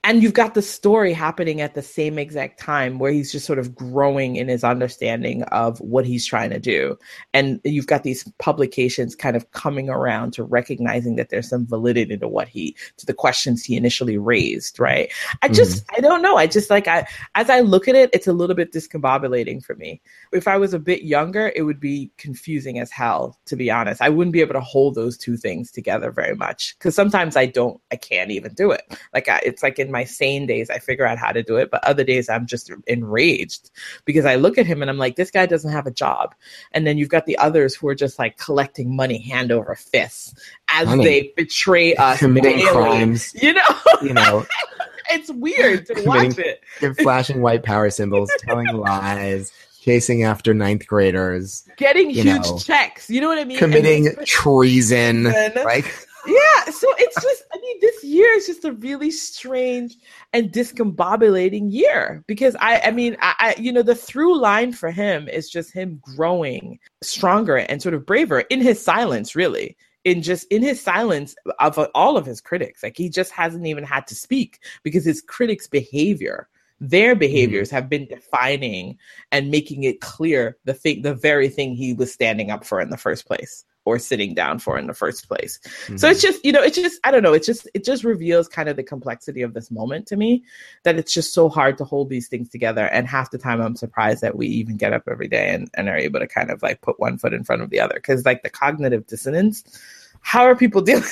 And 0.06 0.22
you've 0.22 0.34
got 0.34 0.54
the 0.54 0.62
story 0.62 1.14
happening 1.14 1.62
at 1.62 1.76
the 1.76 1.82
same 1.82 2.20
exact 2.20 2.60
time 2.60 3.00
where 3.00 3.12
he's 3.12 3.32
just 3.32 3.46
sort 3.46 3.58
of 3.58 3.74
growing 3.74 4.36
in 4.36 4.50
his 4.50 4.62
understanding 4.62 5.44
of 5.44 5.80
what 5.80 6.06
he's 6.06 6.26
trying 6.26 6.50
to 6.50 6.60
do. 6.60 6.98
And 7.34 7.62
you've 7.64 7.88
got 7.88 8.04
these 8.04 8.26
publications 8.38 9.16
kind 9.16 9.38
of 9.38 9.50
coming 9.52 9.90
around 9.90 10.34
to 10.34 10.44
recognizing 10.44 11.16
that 11.16 11.30
there's 11.30 11.48
some 11.48 11.66
validity 11.66 12.18
to 12.18 12.28
what 12.28 12.50
he, 12.50 12.76
to 12.98 13.06
the 13.06 13.14
questions 13.14 13.64
he 13.64 13.78
initially 13.78 14.18
raised, 14.18 14.78
right? 14.78 15.10
I 15.42 15.48
mm-hmm. 15.48 15.56
just, 15.56 15.86
I 15.96 16.02
don't 16.02 16.22
know. 16.22 16.36
I 16.36 16.48
just 16.48 16.70
like, 16.70 16.90
I, 16.90 17.08
as 17.36 17.50
I 17.50 17.62
look 17.62 17.88
at 17.88 17.96
it, 17.96 18.10
it's 18.12 18.28
a 18.28 18.34
little 18.34 18.58
bit 18.58 18.74
discombobulating 18.74 19.64
for 19.64 19.76
me. 19.76 20.02
If 20.34 20.50
I 20.50 20.58
was 20.58 20.74
a 20.74 20.80
bit 20.80 21.04
younger, 21.04 21.54
it 21.56 21.62
would 21.62 21.80
be 21.80 22.12
confusing 22.18 22.78
as 22.78 22.92
hell, 22.92 23.40
to 23.46 23.56
be 23.56 23.72
honest. 23.72 24.02
I 24.02 24.10
wouldn't 24.10 24.34
be 24.34 24.42
able 24.42 24.56
to 24.56 24.60
hold 24.60 24.96
those 24.96 25.18
two 25.18 25.38
things 25.38 25.72
together 25.72 26.12
very 26.12 26.36
much 26.36 26.76
because 26.78 26.94
sometimes 26.94 27.38
I 27.38 27.46
don't, 27.46 27.80
I 27.90 27.96
can't 27.96 28.32
even 28.32 28.54
do 28.54 28.72
it. 28.72 28.82
Like, 29.14 29.30
I, 29.30 29.40
it's 29.46 29.64
like 29.64 29.80
in 29.80 29.93
my 29.94 30.04
sane 30.04 30.46
days, 30.46 30.70
I 30.70 30.80
figure 30.80 31.06
out 31.08 31.18
how 31.18 31.32
to 31.32 31.42
do 31.42 31.56
it, 31.56 31.72
but 31.72 31.82
other 31.86 32.04
days 32.04 32.28
I'm 32.28 32.46
just 32.46 32.70
enraged 32.88 33.72
because 34.04 34.26
I 34.26 34.36
look 34.36 34.58
at 34.58 34.66
him 34.66 34.82
and 34.82 34.92
I'm 34.92 34.98
like, 34.98 35.16
this 35.16 35.32
guy 35.32 35.46
doesn't 35.46 35.72
have 35.72 35.88
a 35.88 35.92
job. 35.92 36.36
And 36.74 36.86
then 36.86 36.98
you've 36.98 37.08
got 37.10 37.26
the 37.26 37.38
others 37.38 37.74
who 37.76 37.88
are 37.88 37.96
just 37.96 38.20
like 38.20 38.38
collecting 38.38 38.94
money 38.94 39.20
hand 39.20 39.52
over 39.54 39.74
fist 39.76 40.38
as 40.68 40.88
Honey. 40.90 41.04
they 41.06 41.34
betray 41.38 41.96
us. 42.08 42.20
committing 42.20 42.58
daily. 42.58 42.72
crimes, 42.72 43.34
You 43.42 43.54
know, 43.54 43.62
you 44.02 44.14
know, 44.14 44.46
it's 45.12 45.30
weird 45.32 45.86
to 45.86 45.94
Committing- 45.94 46.30
watch 46.30 46.38
it. 46.40 46.62
and 46.82 46.98
flashing 46.98 47.42
white 47.42 47.64
power 47.64 47.90
symbols, 47.90 48.30
telling 48.40 48.68
lies, 48.76 49.52
chasing 49.82 50.24
after 50.24 50.54
ninth 50.54 50.88
graders, 50.88 51.68
Getting 51.78 52.10
huge 52.10 52.26
know, 52.26 52.58
checks. 52.58 53.10
You 53.10 53.22
know 53.22 53.28
what 53.28 53.38
I 53.38 53.44
mean? 53.44 53.58
committing 53.58 54.16
treason. 54.26 55.24
Like 55.26 56.08
yeah, 56.26 56.66
so 56.66 56.88
it's 56.98 57.22
just, 57.22 57.44
I 57.54 57.60
mean, 57.60 57.78
this 57.82 58.04
year 58.04 58.30
is 58.34 58.48
just 58.48 58.66
a 58.66 58.72
really 58.74 59.12
strange 59.12 59.96
and 60.32 60.52
discombobulating 60.52 61.72
year 61.72 62.24
because 62.28 62.56
I, 62.60 62.80
I 62.80 62.92
mean, 62.92 63.18
I, 63.22 63.36
I, 63.40 63.56
you 63.60 63.72
know, 63.72 63.82
the 63.82 63.96
through 63.96 64.40
line 64.40 64.72
for 64.72 64.90
him 64.92 65.28
is 65.28 65.50
just 65.50 65.74
him 65.74 66.00
growing 66.02 66.80
stronger 67.02 67.58
and 67.58 67.82
sort 67.82 67.96
of 67.96 68.06
braver 68.06 68.42
in 68.42 68.62
his 68.62 68.84
silence, 68.84 69.36
really. 69.36 69.78
In 70.06 70.22
just 70.22 70.46
in 70.52 70.62
his 70.62 70.82
silence 70.82 71.34
of 71.60 71.80
uh, 71.80 71.88
all 71.96 72.18
of 72.18 72.26
his 72.26 72.42
critics, 72.42 72.84
like 72.84 72.98
he 72.98 73.10
just 73.10 73.32
hasn't 73.32 73.66
even 73.66 73.86
had 73.86 74.06
to 74.08 74.16
speak 74.16 74.60
because 74.84 75.06
his 75.06 75.22
critics' 75.22 75.68
behavior, 75.68 76.50
their 76.82 77.14
mm-hmm. 77.14 77.20
behaviors 77.20 77.70
have 77.70 77.88
been 77.88 78.08
defining 78.08 78.98
and 79.32 79.50
making 79.50 79.84
it 79.84 80.02
clear 80.02 80.58
the 80.66 80.74
thing, 80.74 81.04
the 81.04 81.16
very 81.16 81.48
thing 81.48 81.74
he 81.74 81.94
was 81.94 82.12
standing 82.12 82.52
up 82.52 82.66
for 82.66 82.82
in 82.82 82.90
the 82.90 82.98
first 82.98 83.26
place 83.26 83.64
or 83.86 84.00
sitting 84.00 84.34
down 84.34 84.60
for 84.60 84.78
in 84.78 84.88
the 84.88 84.94
first 84.94 85.28
place. 85.28 85.60
So 85.64 85.94
it's 85.94 86.04
mm-hmm. 86.04 86.12
just, 86.20 86.46
you 86.46 86.52
know, 86.52 86.62
it's 86.62 86.76
just, 86.76 87.00
I 87.04 87.12
don't 87.12 87.24
know, 87.24 87.34
it's 87.34 87.46
just, 87.46 87.68
it 87.74 87.84
just 87.84 88.04
reveals 88.04 88.48
kind 88.48 88.70
of 88.70 88.76
the 88.76 88.84
complexity 88.84 89.42
of 89.42 89.54
this 89.54 89.70
moment 89.72 90.08
to 90.08 90.16
me 90.16 90.44
that 90.84 90.98
it's 90.98 91.14
just 91.14 91.34
so 91.34 91.50
hard 91.50 91.78
to 91.80 91.84
hold 91.84 92.10
these 92.10 92.28
things 92.28 92.50
together. 92.50 92.86
And 92.88 93.08
half 93.08 93.32
the 93.32 93.38
time 93.38 93.62
I'm 93.62 93.76
surprised 93.76 94.22
that 94.22 94.38
we 94.38 94.48
even 94.48 94.78
get 94.78 94.94
up 94.94 95.04
every 95.10 95.28
day 95.28 95.54
and, 95.54 95.70
and 95.74 95.90
are 95.90 95.98
able 95.98 96.20
to 96.20 96.28
kind 96.28 96.50
of 96.50 96.64
like 96.64 96.82
put 96.82 97.00
one 97.00 97.18
foot 97.18 97.34
in 97.34 97.44
front 97.44 97.62
of 97.62 97.70
the 97.70 97.80
other. 97.80 98.00
Cause 98.00 98.26
like 98.26 98.44
the 98.44 98.50
cognitive 98.50 99.06
dissonance, 99.08 99.64
how 100.22 100.44
are 100.44 100.56
people 100.56 100.82
dealing? 100.84 101.04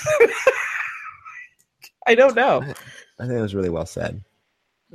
I 2.07 2.15
don't 2.15 2.35
know. 2.35 2.61
I 3.19 3.27
think 3.27 3.37
it 3.37 3.41
was 3.41 3.53
really 3.53 3.69
well 3.69 3.85
said. 3.85 4.23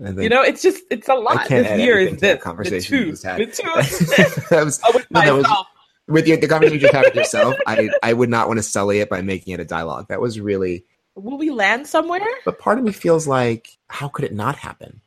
Think 0.03 0.21
You 0.21 0.29
know, 0.29 0.43
it's 0.43 0.63
just, 0.63 0.83
it's 0.91 1.09
a 1.09 1.15
lot. 1.15 1.49
This 1.49 1.81
year 1.81 1.99
is 1.99 2.21
this. 2.21 2.43
conversation 2.43 3.11
the 3.11 3.17
two, 3.17 3.29
had. 3.29 3.41
the 3.41 3.47
two. 3.47 4.45
that 4.51 4.65
was, 4.65 4.81
Oh, 4.85 4.93
with 4.95 5.11
No, 5.11 5.21
that 5.21 5.33
was- 5.33 5.43
myself. 5.45 5.67
With 6.09 6.27
your, 6.27 6.37
the 6.37 6.49
conversation 6.49 6.75
you 6.75 6.81
just 6.81 6.95
had 6.95 7.05
with 7.05 7.15
yourself. 7.17 7.57
I 7.67 7.91
I 8.03 8.13
would 8.13 8.31
not 8.31 8.49
want 8.49 8.59
to 8.59 8.63
sully 8.63 9.01
it 9.01 9.09
by 9.09 9.23
making 9.23 9.55
it 9.55 9.61
a 9.61 9.65
dialogue. 9.65 10.09
That 10.09 10.21
was 10.21 10.41
really. 10.41 10.85
Will 11.15 11.39
we 11.39 11.51
land 11.51 11.87
somewhere? 11.87 12.21
But 12.45 12.59
part 12.59 12.79
of 12.79 12.85
me 12.85 12.93
feels 12.93 13.27
like, 13.27 13.79
how 13.89 14.09
could 14.09 14.27
it 14.27 14.35
not 14.35 14.57
happen? 14.57 15.01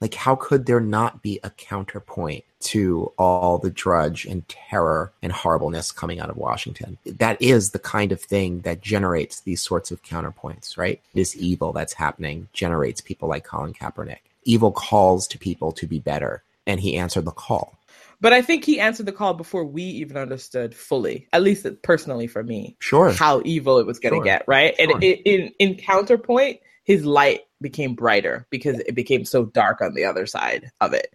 Like, 0.00 0.14
how 0.14 0.34
could 0.34 0.64
there 0.64 0.80
not 0.80 1.22
be 1.22 1.38
a 1.44 1.50
counterpoint 1.50 2.44
to 2.60 3.12
all 3.18 3.58
the 3.58 3.70
drudge 3.70 4.24
and 4.24 4.48
terror 4.48 5.12
and 5.22 5.30
horribleness 5.30 5.92
coming 5.92 6.20
out 6.20 6.30
of 6.30 6.38
Washington? 6.38 6.96
That 7.04 7.40
is 7.42 7.70
the 7.70 7.78
kind 7.78 8.10
of 8.10 8.20
thing 8.22 8.60
that 8.60 8.80
generates 8.80 9.40
these 9.40 9.60
sorts 9.60 9.90
of 9.90 10.02
counterpoints, 10.02 10.78
right? 10.78 11.02
This 11.12 11.36
evil 11.36 11.72
that's 11.72 11.92
happening 11.92 12.48
generates 12.54 13.02
people 13.02 13.28
like 13.28 13.44
Colin 13.44 13.74
Kaepernick. 13.74 14.20
Evil 14.44 14.72
calls 14.72 15.28
to 15.28 15.38
people 15.38 15.72
to 15.72 15.86
be 15.86 15.98
better, 15.98 16.42
and 16.66 16.80
he 16.80 16.96
answered 16.96 17.26
the 17.26 17.30
call. 17.30 17.74
But 18.20 18.32
I 18.32 18.42
think 18.42 18.64
he 18.64 18.80
answered 18.80 19.06
the 19.06 19.12
call 19.12 19.34
before 19.34 19.64
we 19.64 19.82
even 19.82 20.16
understood 20.16 20.74
fully, 20.74 21.28
at 21.32 21.42
least 21.42 21.66
personally 21.82 22.26
for 22.26 22.42
me, 22.42 22.76
sure, 22.80 23.10
how 23.12 23.40
evil 23.44 23.78
it 23.78 23.86
was 23.86 23.98
going 23.98 24.12
to 24.12 24.18
sure. 24.18 24.24
get, 24.24 24.44
right? 24.46 24.74
Sure. 24.76 24.92
And 24.92 25.02
in 25.02 25.52
in 25.58 25.74
counterpoint, 25.76 26.60
his 26.84 27.04
light 27.04 27.40
became 27.60 27.94
brighter 27.94 28.46
because 28.50 28.78
it 28.80 28.94
became 28.94 29.24
so 29.24 29.44
dark 29.46 29.80
on 29.80 29.94
the 29.94 30.04
other 30.04 30.26
side 30.26 30.70
of 30.80 30.92
it. 30.92 31.12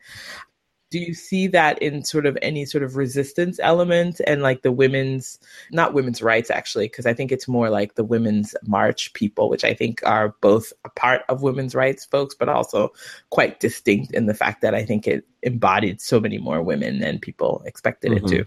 Do 0.92 1.00
you 1.00 1.14
see 1.14 1.48
that 1.48 1.82
in 1.82 2.04
sort 2.04 2.26
of 2.26 2.38
any 2.42 2.64
sort 2.64 2.84
of 2.84 2.96
resistance 2.96 3.60
element 3.62 4.22
and 4.28 4.42
like 4.42 4.62
the 4.62 4.72
women's, 4.72 5.40
not 5.72 5.94
women's 5.94 6.22
rights 6.22 6.52
actually, 6.52 6.86
because 6.86 7.06
I 7.06 7.14
think 7.14 7.32
it's 7.32 7.48
more 7.48 7.70
like 7.70 7.96
the 7.96 8.04
women's 8.04 8.56
march 8.66 9.12
people, 9.14 9.50
which 9.50 9.64
I 9.64 9.74
think 9.74 10.02
are 10.06 10.36
both 10.42 10.72
a 10.86 10.90
part 10.90 11.24
of 11.28 11.42
women's 11.42 11.76
rights 11.76 12.06
folks, 12.06 12.36
but 12.36 12.50
also 12.50 12.94
quite 13.32 13.60
distinct 13.60 14.14
in 14.14 14.28
the 14.28 14.34
fact 14.34 14.62
that 14.62 14.76
I 14.76 14.86
think 14.86 15.08
it 15.08 15.26
embodied 15.42 16.02
so 16.02 16.20
many 16.20 16.38
more 16.38 16.62
women 16.62 17.00
than 17.00 17.20
people 17.20 17.64
expected 17.66 18.12
mm-hmm. 18.12 18.26
it 18.26 18.30
to. 18.30 18.46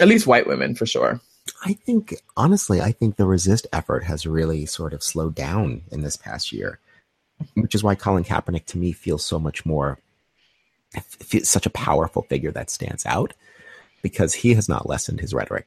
At 0.00 0.08
least 0.08 0.26
white 0.26 0.46
women 0.46 0.74
for 0.74 0.86
sure. 0.86 1.20
I 1.64 1.74
think, 1.74 2.14
honestly, 2.36 2.80
I 2.80 2.92
think 2.92 3.16
the 3.16 3.26
resist 3.26 3.66
effort 3.72 4.04
has 4.04 4.26
really 4.26 4.66
sort 4.66 4.92
of 4.92 5.02
slowed 5.02 5.34
down 5.34 5.82
in 5.92 6.02
this 6.02 6.16
past 6.16 6.52
year, 6.52 6.80
which 7.54 7.74
is 7.74 7.82
why 7.84 7.94
Colin 7.94 8.24
Kaepernick 8.24 8.66
to 8.66 8.78
me 8.78 8.92
feels 8.92 9.24
so 9.24 9.38
much 9.38 9.64
more, 9.64 9.98
feels 11.02 11.48
such 11.48 11.66
a 11.66 11.70
powerful 11.70 12.22
figure 12.22 12.52
that 12.52 12.70
stands 12.70 13.04
out 13.06 13.32
because 14.02 14.34
he 14.34 14.54
has 14.54 14.68
not 14.68 14.88
lessened 14.88 15.20
his 15.20 15.34
rhetoric. 15.34 15.66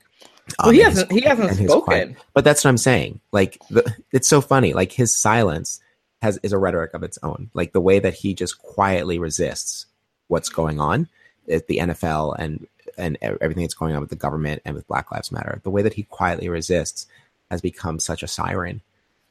Well, 0.60 0.70
um, 0.70 0.74
he 0.74 0.82
hasn't. 0.82 1.12
His, 1.12 1.20
he 1.20 1.28
hasn't 1.28 1.70
spoken. 1.70 2.16
But 2.34 2.44
that's 2.44 2.64
what 2.64 2.70
I'm 2.70 2.78
saying. 2.78 3.20
Like, 3.32 3.60
the, 3.70 3.94
it's 4.12 4.28
so 4.28 4.42
funny. 4.42 4.74
Like 4.74 4.92
his 4.92 5.16
silence 5.16 5.82
has 6.22 6.40
is 6.44 6.54
a 6.54 6.58
rhetoric 6.58 6.94
of 6.94 7.04
its 7.04 7.20
own. 7.24 7.50
Like 7.54 7.74
the 7.74 7.82
way 7.82 8.00
that 8.00 8.14
he 8.14 8.34
just 8.34 8.60
quietly 8.60 9.20
resists 9.20 9.86
what's 10.28 10.50
going 10.50 10.80
on 10.80 11.08
at 11.50 11.68
the 11.68 11.78
NFL 11.78 12.36
and 12.38 12.68
and 12.98 13.18
everything 13.22 13.64
that's 13.64 13.74
going 13.74 13.94
on 13.94 14.02
with 14.02 14.10
the 14.10 14.16
government 14.16 14.62
and 14.66 14.76
with 14.76 14.88
Black 14.88 15.12
Lives 15.12 15.32
Matter. 15.32 15.60
The 15.64 15.70
way 15.70 15.82
that 15.82 15.94
he 15.94 16.04
quietly 16.04 16.50
resists 16.50 17.08
has 17.52 17.62
become 17.62 18.00
such 18.00 18.24
a 18.24 18.28
siren. 18.28 18.82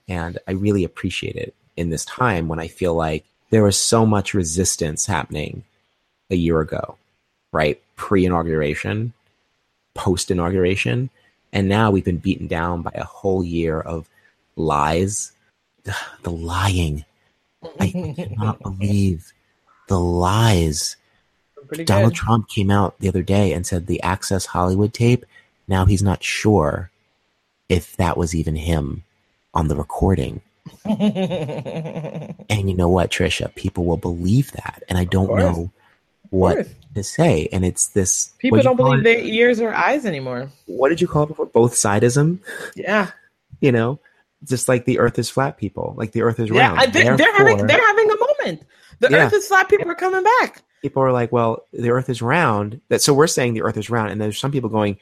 And 0.09 0.38
I 0.47 0.53
really 0.53 0.84
appreciate 0.84 1.36
it 1.36 1.55
in 1.76 1.90
this 1.90 2.05
time 2.05 2.49
when 2.49 2.61
I 2.61 2.68
feel 2.68 2.94
like 2.94 3.24
there 3.51 3.64
was 3.64 3.76
so 3.76 4.07
much 4.07 4.34
resistance 4.34 5.07
happening 5.07 5.64
a 6.31 6.37
year 6.37 6.61
ago, 6.61 6.97
right? 7.53 7.81
Pre 7.97 8.24
inauguration, 8.24 9.12
post 9.95 10.31
inauguration. 10.31 11.11
And 11.53 11.68
now 11.68 11.91
we've 11.91 12.05
been 12.05 12.18
beaten 12.18 12.49
down 12.49 12.83
by 12.83 12.93
a 12.95 13.05
whole 13.05 13.45
year 13.45 13.81
of 13.81 14.09
lies. 14.57 15.33
The 16.22 16.31
lying. 16.31 17.05
I 17.79 17.91
cannot 18.16 18.61
believe 18.61 19.33
the 19.89 20.01
lies 20.01 20.97
Donald 21.85 22.12
good. 22.12 22.18
Trump 22.18 22.49
came 22.49 22.70
out 22.70 22.99
the 22.99 23.09
other 23.09 23.22
day 23.22 23.53
and 23.53 23.66
said 23.66 23.87
the 23.87 24.03
Access 24.03 24.47
Hollywood 24.47 24.93
tape. 24.93 25.24
Now 25.68 25.85
he's 25.85 26.03
not 26.03 26.22
sure 26.22 26.91
if 27.68 27.97
that 27.97 28.16
was 28.16 28.35
even 28.35 28.57
him 28.57 29.05
on 29.55 29.68
the 29.68 29.77
recording. 29.77 30.41
and 30.85 32.70
you 32.70 32.74
know 32.74 32.89
what, 32.89 33.11
Trisha? 33.11 33.55
People 33.55 33.85
will 33.85 33.97
believe 33.97 34.53
that, 34.53 34.83
and 34.89 34.99
I 34.99 35.05
don't 35.05 35.35
know 35.37 35.70
what 36.31 36.66
to 36.95 37.03
say. 37.03 37.49
And 37.53 37.64
it's 37.64 37.89
this 37.89 38.33
people 38.39 38.61
don't 38.62 38.77
believe 38.77 39.05
their 39.05 39.18
ears 39.18 39.61
or 39.61 39.74
eyes 39.74 40.07
anymore. 40.07 40.51
What 40.66 40.89
did 40.89 41.01
you 41.01 41.07
call 41.07 41.24
it 41.24 41.29
before? 41.29 41.47
Both 41.47 41.74
sidism. 41.74 42.41
Yeah. 42.74 43.11
You 43.61 43.72
know, 43.72 44.01
just 44.45 44.68
like 44.68 44.85
the 44.85 44.99
Earth 44.99 45.18
is 45.18 45.31
flat. 45.31 45.57
People 45.57 45.95
like 45.97 46.12
the 46.12 46.22
Earth 46.22 46.39
is 46.41 46.51
yeah, 46.51 46.74
round. 46.74 46.93
They're, 46.93 47.16
they're 47.16 47.37
having 47.37 47.66
they're 47.66 47.87
having 47.87 48.11
a 48.11 48.16
moment. 48.16 48.66
The 49.01 49.11
yeah. 49.11 49.27
Earth 49.27 49.33
is 49.33 49.47
flat. 49.49 49.68
People 49.68 49.91
are 49.91 49.95
coming 49.95 50.22
back 50.22 50.62
people 50.87 51.03
are 51.03 51.12
like, 51.12 51.33
well, 51.33 51.66
the 51.72 51.91
earth 51.91 52.09
is 52.09 52.22
round. 52.22 52.81
That 52.89 53.03
so 53.03 53.12
we're 53.12 53.27
saying 53.27 53.55
the 53.55 53.62
earth 53.62 53.77
is 53.77 53.91
round, 53.91 54.11
and 54.11 54.20
there's 54.20 54.39
some 54.39 54.53
people 54.53 54.70
going, 54.70 54.99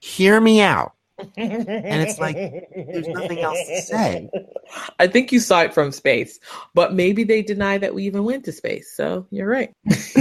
hear 0.00 0.40
me 0.40 0.62
out. 0.62 0.94
And 1.18 2.02
it's 2.02 2.18
like 2.18 2.36
there's 2.36 3.08
nothing 3.08 3.40
else 3.40 3.58
to 3.66 3.82
say. 3.82 4.30
I 4.98 5.06
think 5.06 5.32
you 5.32 5.40
saw 5.40 5.62
it 5.62 5.72
from 5.72 5.92
space, 5.92 6.38
but 6.74 6.92
maybe 6.92 7.24
they 7.24 7.42
deny 7.42 7.78
that 7.78 7.94
we 7.94 8.04
even 8.04 8.24
went 8.24 8.44
to 8.44 8.52
space. 8.52 8.92
So 8.94 9.26
you're 9.30 9.48
right. 9.48 9.72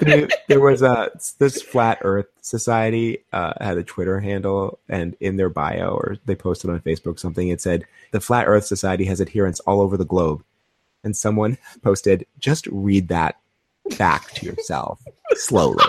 there, 0.00 0.28
there, 0.48 0.60
was 0.60 0.82
a 0.82 1.10
this 1.38 1.62
flat 1.62 1.98
Earth 2.02 2.26
Society 2.40 3.18
uh, 3.32 3.52
had 3.60 3.78
a 3.78 3.84
Twitter 3.84 4.18
handle, 4.18 4.78
and 4.88 5.16
in 5.20 5.36
their 5.36 5.50
bio 5.50 5.90
or 5.90 6.16
they 6.24 6.34
posted 6.34 6.70
on 6.70 6.80
Facebook 6.80 7.18
something. 7.18 7.48
It 7.48 7.60
said 7.60 7.84
the 8.10 8.20
Flat 8.20 8.48
Earth 8.48 8.64
Society 8.66 9.04
has 9.04 9.20
adherents 9.20 9.60
all 9.60 9.80
over 9.80 9.96
the 9.96 10.04
globe, 10.04 10.44
and 11.04 11.16
someone 11.16 11.58
posted, 11.82 12.26
"Just 12.38 12.66
read 12.68 13.08
that 13.08 13.36
back 13.98 14.32
to 14.32 14.46
yourself 14.46 15.00
slowly. 15.34 15.84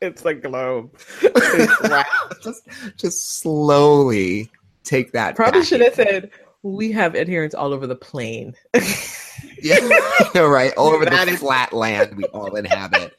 It's 0.00 0.24
a 0.24 0.34
globe. 0.34 0.90
It's 1.58 2.44
just, 2.44 2.68
just 2.96 3.38
slowly 3.40 4.50
take 4.84 5.12
that. 5.12 5.36
Probably 5.36 5.64
should 5.64 5.80
have 5.80 5.94
said 5.94 6.30
we 6.62 6.92
have 6.92 7.16
adherents 7.16 7.54
all 7.54 7.72
over 7.72 7.86
the 7.86 7.96
plane. 7.96 8.54
yeah, 9.62 9.78
right. 10.34 10.72
All 10.76 10.88
over 10.88 11.04
that 11.04 11.26
the 11.26 11.32
is- 11.32 11.40
flat 11.40 11.72
land 11.72 12.16
we 12.16 12.24
all 12.24 12.54
inhabit. 12.56 13.14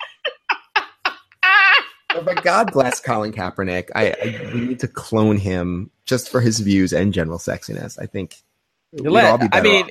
Oh 2.13 2.23
but 2.23 2.43
God 2.43 2.71
bless 2.71 2.99
Colin 2.99 3.32
Kaepernick. 3.32 3.89
I, 3.95 4.11
I, 4.11 4.51
we 4.53 4.61
need 4.61 4.80
to 4.80 4.88
clone 4.88 5.38
him 5.38 5.91
just 6.05 6.30
for 6.30 6.41
his 6.41 6.59
views 6.59 6.93
and 6.93 7.13
general 7.13 7.38
sexiness. 7.38 7.99
I 8.01 8.05
think. 8.05 8.36
Let, 8.93 9.53
I 9.53 9.61
mean, 9.61 9.84
off 9.84 9.89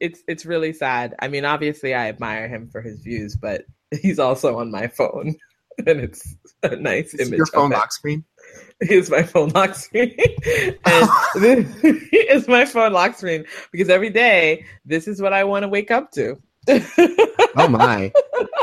it's 0.00 0.22
it's 0.26 0.46
really 0.46 0.72
sad. 0.72 1.14
I 1.18 1.28
mean, 1.28 1.44
obviously, 1.44 1.94
I 1.94 2.08
admire 2.08 2.48
him 2.48 2.68
for 2.68 2.80
his 2.80 3.00
views, 3.00 3.36
but 3.36 3.64
he's 3.90 4.18
also 4.18 4.58
on 4.58 4.70
my 4.70 4.88
phone, 4.88 5.36
and 5.86 6.00
it's 6.00 6.36
a 6.62 6.76
nice 6.76 7.14
Is 7.14 7.28
image. 7.28 7.38
Your 7.38 7.46
phone 7.46 7.70
lock 7.70 7.92
screen. 7.92 8.24
Here's 8.80 9.10
my 9.10 9.22
phone 9.22 9.48
lock 9.50 9.74
screen, 9.74 10.14
and 10.84 11.08
this 11.36 11.66
is 12.12 12.46
my 12.46 12.64
phone 12.66 12.92
lock 12.92 13.16
screen 13.16 13.46
because 13.72 13.88
every 13.88 14.10
day 14.10 14.64
this 14.84 15.08
is 15.08 15.20
what 15.20 15.32
I 15.32 15.44
want 15.44 15.62
to 15.62 15.68
wake 15.68 15.90
up 15.90 16.12
to. 16.12 16.40
oh 16.68 17.68
my! 17.68 18.12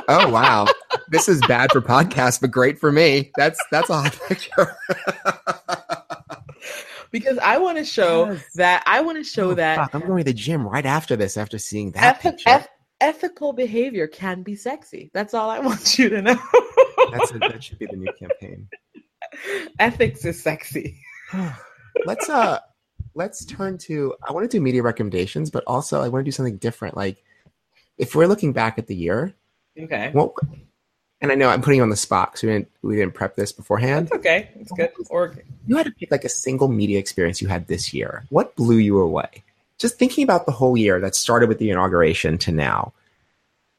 Oh 0.07 0.30
wow! 0.30 0.68
This 1.09 1.28
is 1.28 1.41
bad 1.47 1.72
for 1.72 1.82
podcasts, 1.82 2.39
but 2.39 2.51
great 2.51 2.80
for 2.80 2.91
me. 2.91 3.32
That's 3.38 3.59
that's 3.72 3.89
a 3.89 4.01
hot 4.01 4.20
picture 4.28 4.76
because 7.14 7.38
I 7.38 7.59
want 7.59 7.78
to 7.78 7.86
show 7.86 8.32
yes. 8.32 8.43
that 8.55 8.84
I 8.86 8.99
want 9.01 9.20
to 9.20 9.24
show 9.24 9.51
oh, 9.51 9.53
that 9.53 9.78
fuck, 9.78 9.95
I'm 9.95 10.01
going 10.01 10.18
to 10.18 10.24
the 10.26 10.34
gym 10.34 10.68
right 10.68 10.86
after 10.86 11.16
this 11.16 11.38
after 11.38 11.57
seeing 11.57 11.91
that 11.91 12.20
picture. 12.20 12.49
Ethical 13.04 13.51
behavior 13.54 14.08
can 14.08 14.41
be 14.41 14.56
sexy. 14.56 15.12
That's 15.14 15.34
all 15.34 15.49
I 15.49 15.60
want 15.68 15.99
you 15.99 16.10
to 16.10 16.22
know. 16.22 16.39
That's 17.12 17.32
a, 17.32 17.39
that 17.39 17.64
should 17.64 17.78
be 17.78 17.86
the 17.86 17.97
new 17.97 18.12
campaign. 18.14 18.68
Ethics 19.80 20.26
is 20.26 20.41
sexy. 20.41 20.97
let's 22.06 22.30
uh 22.30 22.60
let's 23.14 23.45
turn 23.45 23.78
to 23.78 24.16
I 24.28 24.32
want 24.32 24.49
to 24.49 24.58
do 24.58 24.62
media 24.62 24.82
recommendations, 24.82 25.51
but 25.51 25.64
also 25.68 26.01
I 26.01 26.08
want 26.08 26.24
to 26.24 26.28
do 26.28 26.32
something 26.32 26.58
different. 26.58 26.95
Like 26.95 27.24
if 27.97 28.16
we're 28.16 28.28
looking 28.28 28.54
back 28.54 28.80
at 28.80 28.88
the 28.88 28.95
year, 28.95 29.34
okay. 29.78 30.12
Well, 30.14 30.34
and 31.22 31.32
I 31.32 31.36
know 31.36 31.49
I'm 31.49 31.62
putting 31.62 31.78
you 31.78 31.84
on 31.84 31.89
the 31.89 31.95
spot 31.95 32.32
because 32.32 32.43
we 32.43 32.49
didn't 32.49 32.72
we 32.82 32.95
didn't 32.95 33.14
prep 33.14 33.36
this 33.36 33.51
beforehand. 33.51 34.08
It's 34.08 34.16
okay. 34.16 34.49
It's 34.56 34.72
good. 34.72 34.91
Or 35.10 35.36
you 35.68 35.76
had 35.78 35.86
to 35.86 35.91
pick 35.91 36.12
like 36.12 36.26
a 36.26 36.30
single 36.30 36.68
media 36.68 36.99
experience 36.99 37.41
you 37.41 37.47
had 37.47 37.68
this 37.68 37.93
year. 37.93 38.26
What 38.30 38.56
blew 38.56 38.78
you 38.78 38.99
away? 38.99 39.43
Just 39.84 40.00
thinking 40.00 40.24
about 40.24 40.46
the 40.46 40.54
whole 40.54 40.78
year 40.78 41.02
that 41.02 41.14
started 41.14 41.50
with 41.50 41.58
the 41.58 41.70
inauguration 41.70 42.38
to 42.38 42.54
now. 42.54 42.94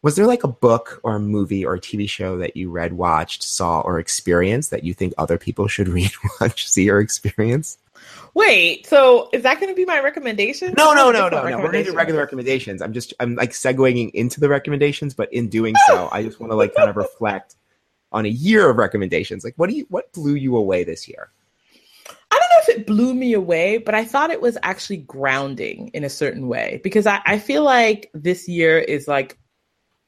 Was 0.03 0.17
there 0.17 0.27
like 0.27 0.45
a 0.45 0.49
book 0.49 1.01
or 1.03 1.17
a 1.17 1.19
movie 1.19 1.65
or 1.65 1.77
a 1.77 1.81
TV 1.81 2.07
show 2.07 2.37
that 2.37 2.59
you 2.59 2.71
read, 2.71 2.93
watched, 2.93 3.43
saw, 3.43 3.81
or 3.81 3.99
experienced 3.99 4.71
that 4.71 4.85
you 4.85 4.93
think 4.93 5.15
other 5.17 5.39
people 5.39 5.67
should 5.67 5.89
read, 5.99 6.11
watch, 6.39 6.69
see, 6.69 6.91
or 6.91 7.01
experience? 7.01 7.79
Wait, 8.35 8.87
so 8.87 9.31
is 9.33 9.45
that 9.45 9.59
going 9.61 9.73
to 9.73 9.75
be 9.75 9.87
my 9.87 9.99
recommendation? 9.99 10.75
No, 10.77 10.93
no, 10.93 11.11
no, 11.11 11.31
no, 11.31 11.49
no. 11.49 11.57
We're 11.57 11.73
going 11.73 11.87
to 11.87 11.91
do 11.91 11.97
regular 11.97 12.21
recommendations. 12.21 12.83
I'm 12.83 12.93
just, 12.93 13.15
I'm 13.19 13.35
like 13.35 13.53
segueing 13.53 14.11
into 14.11 14.41
the 14.41 14.51
recommendations, 14.51 15.15
but 15.15 15.33
in 15.33 15.49
doing 15.49 15.75
so, 15.87 16.11
I 16.13 16.23
just 16.23 16.39
want 16.39 16.53
to 16.53 16.57
like 16.57 16.75
kind 16.75 16.91
of 16.91 16.97
reflect 16.99 17.55
on 18.13 18.27
a 18.27 18.29
year 18.29 18.69
of 18.69 18.77
recommendations. 18.77 19.43
Like, 19.43 19.55
what 19.57 19.71
do 19.71 19.75
you, 19.75 19.87
what 19.89 20.13
blew 20.13 20.35
you 20.35 20.55
away 20.55 20.85
this 20.85 21.09
year? 21.09 21.31
I 22.35 22.39
don't 22.39 22.51
know 22.51 22.75
if 22.75 22.81
it 22.81 22.87
blew 22.87 23.15
me 23.15 23.33
away, 23.33 23.79
but 23.79 23.95
I 23.95 24.05
thought 24.05 24.31
it 24.31 24.41
was 24.41 24.59
actually 24.65 24.97
grounding 24.99 25.91
in 25.95 26.03
a 26.03 26.11
certain 26.11 26.49
way 26.49 26.81
because 26.83 27.07
I, 27.07 27.21
I 27.25 27.39
feel 27.39 27.63
like 27.63 28.11
this 28.13 28.49
year 28.49 28.79
is 28.79 29.07
like, 29.07 29.39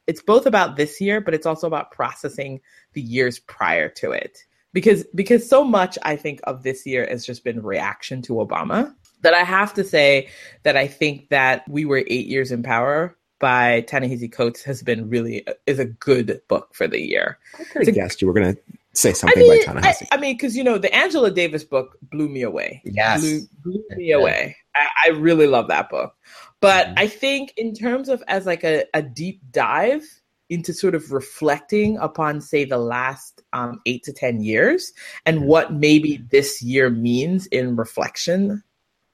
it's 0.09 0.23
both 0.23 0.47
about 0.47 0.77
this 0.77 1.01
year, 1.01 1.21
but 1.21 1.35
it's 1.35 1.47
also 1.47 1.67
about 1.67 1.93
processing 1.93 2.61
the 2.95 3.01
years 3.01 3.39
prior 3.39 3.89
to 3.91 4.11
it 4.11 4.39
because 4.73 5.05
because 5.15 5.49
so 5.49 5.65
much 5.65 5.97
I 6.03 6.17
think 6.17 6.41
of 6.45 6.63
this 6.63 6.85
year 6.85 7.07
has 7.09 7.25
just 7.25 7.45
been 7.45 7.63
reaction 7.63 8.23
to 8.23 8.35
Obama. 8.35 8.95
that 9.23 9.35
I 9.35 9.45
have 9.45 9.73
to 9.75 9.85
say 9.85 10.29
that 10.63 10.77
I 10.77 10.87
think 10.87 11.29
that 11.31 11.67
we 11.69 11.85
were 11.85 12.05
eight 12.07 12.27
years 12.27 12.53
in 12.53 12.63
power 12.63 13.17
by 13.39 13.83
Ta-Nehisi 13.83 14.31
Coates 14.33 14.63
has 14.65 14.83
been 14.83 15.09
really 15.09 15.47
is 15.67 15.79
a 15.79 15.85
good 15.85 16.41
book 16.49 16.75
for 16.75 16.89
the 16.89 17.01
year. 17.01 17.39
I 17.59 17.65
could 17.65 17.87
have 17.87 17.95
guessed 17.95 18.21
you 18.21 18.29
were 18.29 18.35
going 18.35 18.57
to 18.97 19.01
say 19.03 19.11
I 19.11 19.13
something 19.13 19.43
mean, 19.43 19.65
by 19.67 19.73
I, 19.73 19.81
Ta-Nehisi. 19.81 20.07
I 20.13 20.17
mean, 20.17 20.35
because 20.35 20.57
you 20.57 20.65
know 20.65 20.79
the 20.79 20.95
Angela 20.95 21.31
Davis 21.31 21.65
book 21.65 21.97
blew 22.03 22.29
me 22.29 22.43
away. 22.43 22.83
Yes. 22.85 23.21
blew, 23.21 23.41
blew 23.63 23.85
me 23.97 24.09
Yeah. 24.09 24.17
away. 24.17 24.57
I, 24.75 24.89
I 25.07 25.09
really 25.11 25.47
love 25.47 25.69
that 25.69 25.89
book, 25.89 26.15
but 26.61 26.89
Mhm. 26.89 26.95
I 26.99 27.07
think 27.09 27.53
in 27.57 27.75
terms 27.75 28.09
of 28.09 28.23
as 28.29 28.47
like 28.47 28.65
a, 28.65 28.85
a 28.95 29.03
deep 29.03 29.41
dive 29.51 30.03
into 30.49 30.73
sort 30.73 30.95
of 30.95 31.11
reflecting 31.13 31.97
upon 31.99 32.41
say 32.41 32.65
the 32.65 32.79
last 32.79 33.43
um, 33.53 33.81
eight 33.87 34.03
to 34.05 34.13
ten 34.13 34.41
years 34.43 34.93
and 35.25 35.47
what 35.47 35.73
maybe 35.73 36.19
this 36.31 36.63
year 36.63 36.89
means 36.89 37.47
in 37.49 37.75
reflection 37.75 38.63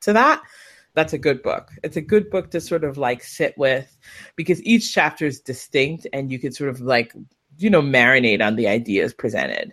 to 0.03 0.13
that 0.13 0.43
that's 0.95 1.15
a 1.15 1.19
good 1.19 1.43
book 1.43 1.71
it's 1.83 1.97
a 1.97 2.03
good 2.03 2.29
book 2.29 2.51
to 2.51 2.61
sort 2.61 2.85
of 2.85 2.99
like 2.99 3.25
sit 3.25 3.57
with 3.57 3.97
because 4.37 4.63
each 4.63 4.93
chapter 4.93 5.25
is 5.25 5.41
distinct 5.41 6.07
and 6.13 6.31
you 6.31 6.39
could 6.39 6.55
sort 6.55 6.69
of 6.69 6.83
like 6.83 7.15
you 7.63 7.71
know 7.71 7.83
marinate 7.83 8.45
on 8.45 8.57
the 8.57 8.69
ideas 8.69 9.15
presented 9.15 9.73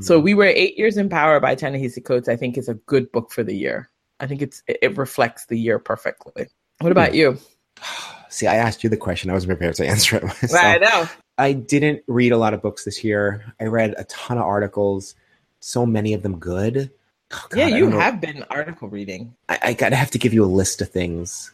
so 0.00 0.16
Mm-hmm. 0.18 0.24
we 0.24 0.34
were 0.34 0.44
eight 0.44 0.78
years 0.78 0.96
in 0.96 1.08
power 1.08 1.40
by 1.40 1.56
Ta-Nehisi 1.56 2.04
Coates. 2.04 2.28
I 2.28 2.36
think 2.36 2.56
is 2.56 2.68
a 2.68 2.74
good 2.74 3.10
book 3.10 3.32
for 3.32 3.42
the 3.42 3.56
year. 3.56 3.90
I 4.20 4.28
think 4.28 4.40
it's 4.40 4.62
it 4.68 4.96
reflects 4.96 5.46
the 5.46 5.58
year 5.58 5.80
perfectly. 5.80 6.46
What 6.80 6.92
about 6.92 7.12
you? 7.12 7.38
See, 8.28 8.46
I 8.46 8.54
asked 8.54 8.84
you 8.84 8.90
the 8.90 8.96
question. 8.96 9.30
I 9.30 9.32
wasn't 9.32 9.50
prepared 9.50 9.74
to 9.74 9.84
answer 9.88 10.16
it 10.18 10.22
myself. 10.40 10.62
I 10.64 10.78
know. 10.78 11.08
I 11.38 11.52
didn't 11.54 12.04
read 12.06 12.30
a 12.30 12.36
lot 12.38 12.54
of 12.54 12.62
books 12.62 12.84
this 12.84 13.02
year. 13.02 13.52
I 13.58 13.64
read 13.64 13.94
a 13.98 14.04
ton 14.04 14.38
of 14.38 14.44
articles, 14.44 15.16
so 15.58 15.84
many 15.84 16.14
of 16.14 16.22
them 16.22 16.38
good. 16.38 16.88
Oh, 17.32 17.46
God, 17.50 17.58
yeah, 17.58 17.66
you 17.66 17.90
have 17.90 18.20
been 18.20 18.44
article 18.48 18.88
reading. 18.88 19.34
I, 19.48 19.58
I 19.60 19.72
gotta 19.72 19.96
have 19.96 20.12
to 20.12 20.18
give 20.18 20.32
you 20.32 20.44
a 20.44 20.46
list 20.46 20.80
of 20.80 20.90
things. 20.90 21.50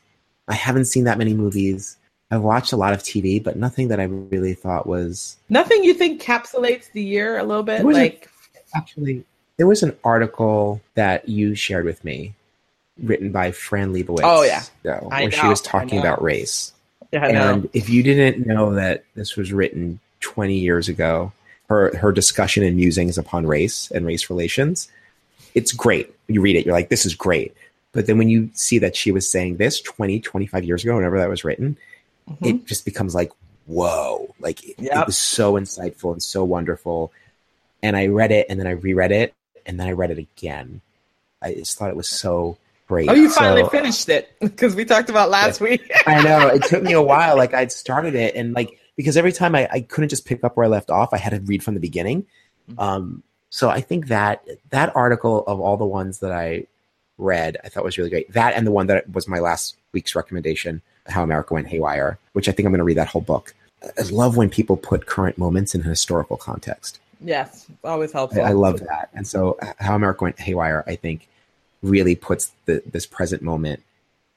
I 0.46 0.54
haven't 0.54 0.84
seen 0.84 1.04
that 1.04 1.16
many 1.16 1.32
movies. 1.32 1.96
I've 2.30 2.42
watched 2.42 2.72
a 2.72 2.76
lot 2.76 2.92
of 2.92 3.02
TV, 3.02 3.42
but 3.42 3.56
nothing 3.56 3.88
that 3.88 4.00
I 4.00 4.04
really 4.04 4.54
thought 4.54 4.86
was 4.86 5.36
Nothing 5.48 5.84
you 5.84 5.94
think 5.94 6.20
capsulates 6.20 6.90
the 6.92 7.02
year 7.02 7.38
a 7.38 7.44
little 7.44 7.62
bit? 7.62 7.78
There 7.78 7.86
was 7.86 7.96
a- 7.96 8.00
Like 8.00 8.28
actually. 8.74 9.24
There 9.58 9.66
was 9.66 9.82
an 9.82 9.96
article 10.04 10.82
that 10.96 11.28
you 11.30 11.54
shared 11.54 11.86
with 11.86 12.04
me, 12.04 12.34
written 13.02 13.32
by 13.32 13.52
Fran 13.52 13.94
Lebowitz. 13.94 14.20
Oh, 14.22 14.42
yeah. 14.42 14.62
though, 14.82 15.08
I 15.10 15.22
where 15.22 15.30
she 15.30 15.46
was 15.46 15.62
talking 15.62 15.98
about 15.98 16.22
race. 16.22 16.72
yeah, 17.12 17.24
I 17.26 17.32
know. 17.32 17.52
And 17.54 17.70
if 17.72 17.88
you 17.88 18.02
didn't 18.02 18.46
know 18.46 18.74
that 18.74 19.04
this 19.14 19.34
was 19.36 19.52
written 19.54 19.98
20 20.20 20.54
years 20.58 20.88
ago, 20.90 21.32
her 21.70 21.96
her 21.96 22.12
discussion 22.12 22.62
and 22.64 22.76
musings 22.76 23.16
upon 23.16 23.46
race 23.46 23.90
and 23.92 24.04
race 24.04 24.28
relations, 24.28 24.88
it's 25.54 25.72
great. 25.72 26.14
You 26.28 26.40
read 26.42 26.56
it, 26.56 26.66
you're 26.66 26.74
like, 26.74 26.90
this 26.90 27.06
is 27.06 27.14
great. 27.14 27.54
But 27.92 28.06
then 28.06 28.18
when 28.18 28.28
you 28.28 28.50
see 28.52 28.78
that 28.80 28.94
she 28.94 29.10
was 29.10 29.30
saying 29.30 29.56
this 29.56 29.80
20, 29.80 30.20
25 30.20 30.64
years 30.64 30.82
ago, 30.84 30.96
whenever 30.96 31.18
that 31.18 31.30
was 31.30 31.44
written, 31.44 31.78
Mhm. 32.28 32.46
it 32.46 32.66
just 32.66 32.84
becomes 32.84 33.14
like, 33.14 33.30
whoa. 33.66 34.34
Like 34.40 34.64
it, 34.64 34.76
it 34.78 35.06
was 35.06 35.16
so 35.18 35.54
insightful 35.54 36.12
and 36.12 36.22
so 36.22 36.44
wonderful. 36.44 37.12
And 37.82 37.96
I 37.96 38.06
read 38.06 38.32
it 38.32 38.46
and 38.48 38.58
then 38.58 38.66
I 38.66 38.72
reread 38.72 39.12
it 39.12 39.34
and 39.64 39.78
then 39.78 39.86
I 39.86 39.92
read 39.92 40.10
it 40.10 40.18
again. 40.18 40.80
I 41.42 41.54
just 41.54 41.78
thought 41.78 41.90
it 41.90 41.96
was 41.96 42.08
so 42.08 42.56
great. 42.88 43.08
oh, 43.08 43.14
you 43.14 43.28
finally 43.30 43.62
So- 43.62 43.68
finished 43.68 44.08
it 44.08 44.30
because 44.40 44.74
we 44.74 44.84
talked 44.84 45.10
about 45.10 45.30
last 45.30 45.60
week. 45.60 45.90
I 46.06 46.22
know 46.22 46.48
it 46.48 46.64
took 46.64 46.82
me 46.82 46.92
a 46.92 47.02
while. 47.02 47.36
Like 47.42 47.54
I'd 47.54 47.70
started 47.72 48.14
it, 48.14 48.34
and 48.34 48.54
like 48.54 48.78
because 48.96 49.16
every 49.16 49.32
time 49.32 49.54
I, 49.54 49.68
I 49.70 49.80
couldn't 49.82 50.08
just 50.08 50.24
pick 50.24 50.42
up 50.42 50.56
where 50.56 50.64
I 50.64 50.68
left 50.68 50.90
off, 50.90 51.12
I 51.12 51.18
had 51.18 51.30
to 51.30 51.40
read 51.40 51.62
from 51.62 51.74
the 51.74 51.80
beginning. 51.80 52.26
Mhm. 52.70 52.82
Um, 52.82 53.22
so 53.50 53.68
I 53.68 53.80
think 53.80 54.08
that 54.08 54.44
that 54.70 54.94
article 54.96 55.44
of 55.46 55.60
all 55.60 55.76
the 55.76 55.84
ones 55.84 56.18
that 56.20 56.32
I 56.32 56.66
read, 57.18 57.56
I 57.64 57.68
thought 57.68 57.84
was 57.84 57.96
really 57.98 58.10
great. 58.10 58.32
That 58.32 58.54
and 58.54 58.66
the 58.66 58.72
one 58.72 58.86
that 58.88 59.08
was 59.12 59.28
my 59.28 59.38
last 59.38 59.76
week's 59.92 60.14
recommendation, 60.14 60.82
"How 61.08 61.22
America 61.22 61.54
Went 61.54 61.68
Haywire," 61.68 62.18
which 62.32 62.48
I 62.48 62.52
think 62.52 62.66
I'm 62.66 62.72
going 62.72 62.78
to 62.78 62.84
read 62.84 62.96
that 62.96 63.08
whole 63.08 63.22
book. 63.22 63.54
I 63.98 64.02
love 64.10 64.36
when 64.36 64.50
people 64.50 64.76
put 64.76 65.06
current 65.06 65.38
moments 65.38 65.74
in 65.74 65.82
historical 65.82 66.36
context. 66.36 66.98
yes, 67.20 67.66
always 67.84 68.12
helpful. 68.12 68.42
I 68.42 68.52
love 68.52 68.80
that. 68.80 69.10
And 69.14 69.26
so, 69.26 69.58
How 69.78 69.94
America 69.94 70.24
Went 70.24 70.40
Haywire, 70.40 70.84
I 70.86 70.96
think, 70.96 71.28
really 71.82 72.14
puts 72.14 72.52
the, 72.66 72.82
this 72.90 73.06
present 73.06 73.42
moment 73.42 73.82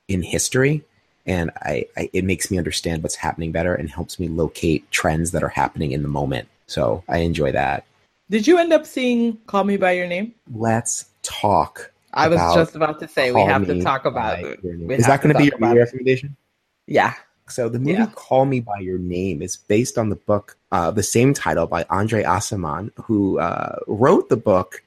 in 0.07 0.21
history. 0.23 0.83
And 1.25 1.51
I, 1.57 1.85
I, 1.97 2.09
it 2.13 2.23
makes 2.23 2.49
me 2.49 2.57
understand 2.57 3.03
what's 3.03 3.15
happening 3.15 3.51
better 3.51 3.75
and 3.75 3.89
helps 3.89 4.19
me 4.19 4.27
locate 4.27 4.89
trends 4.91 5.31
that 5.31 5.43
are 5.43 5.49
happening 5.49 5.91
in 5.91 6.01
the 6.01 6.07
moment. 6.07 6.47
So 6.67 7.03
I 7.07 7.19
enjoy 7.19 7.51
that. 7.51 7.85
Did 8.29 8.47
you 8.47 8.57
end 8.59 8.73
up 8.73 8.85
seeing 8.85 9.37
"Call 9.47 9.63
Me 9.63 9.77
by 9.77 9.93
Your 9.93 10.07
Name"? 10.07 10.33
Let's 10.53 11.05
talk. 11.23 11.91
I 12.13 12.27
was 12.27 12.39
just 12.55 12.75
about 12.75 12.99
to 12.99 13.07
say 13.07 13.31
we 13.31 13.41
have 13.41 13.65
to 13.67 13.81
talk 13.81 14.05
about 14.05 14.39
it. 14.39 14.63
Your 14.63 14.75
Name. 14.75 14.87
We 14.87 14.95
Is 14.95 15.05
that 15.05 15.21
going 15.21 15.33
to 15.33 15.39
be 15.39 15.45
your 15.45 15.75
recommendation? 15.75 16.35
Yeah. 16.89 17.13
So 17.47 17.69
the 17.69 17.79
movie 17.79 17.93
Yeah. 17.93 18.07
Call 18.15 18.45
Me 18.45 18.59
by 18.59 18.79
Your 18.79 18.97
Name 18.99 19.41
is 19.41 19.55
based 19.57 19.97
on 19.97 20.09
the 20.09 20.15
book, 20.15 20.57
uh, 20.71 20.91
the 20.91 21.03
same 21.03 21.33
title 21.33 21.65
by 21.67 21.83
André 21.85 22.23
Aciman, 22.25 22.91
who 23.03 23.39
uh, 23.39 23.77
wrote 23.87 24.29
the 24.29 24.37
book. 24.37 24.83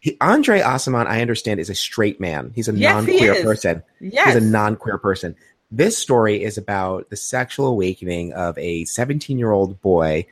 He, 0.00 0.12
André 0.16 0.62
Aciman, 0.62 1.06
I 1.06 1.20
understand, 1.20 1.58
is 1.60 1.70
a 1.70 1.74
straight 1.74 2.20
man. 2.20 2.52
He's 2.54 2.68
a 2.68 2.72
Yes, 2.74 2.94
non-queer 2.94 3.32
is. 3.34 3.42
person. 3.42 3.82
Yes. 4.00 4.26
He's 4.34 4.42
a 4.42 4.46
non-queer 4.46 4.98
person. 4.98 5.34
This 5.70 5.98
story 5.98 6.42
is 6.42 6.56
about 6.56 7.10
the 7.10 7.16
sexual 7.16 7.66
awakening 7.66 8.32
of 8.32 8.56
a 8.58 8.84
17-year-old 8.84 9.80
boy 9.82 10.26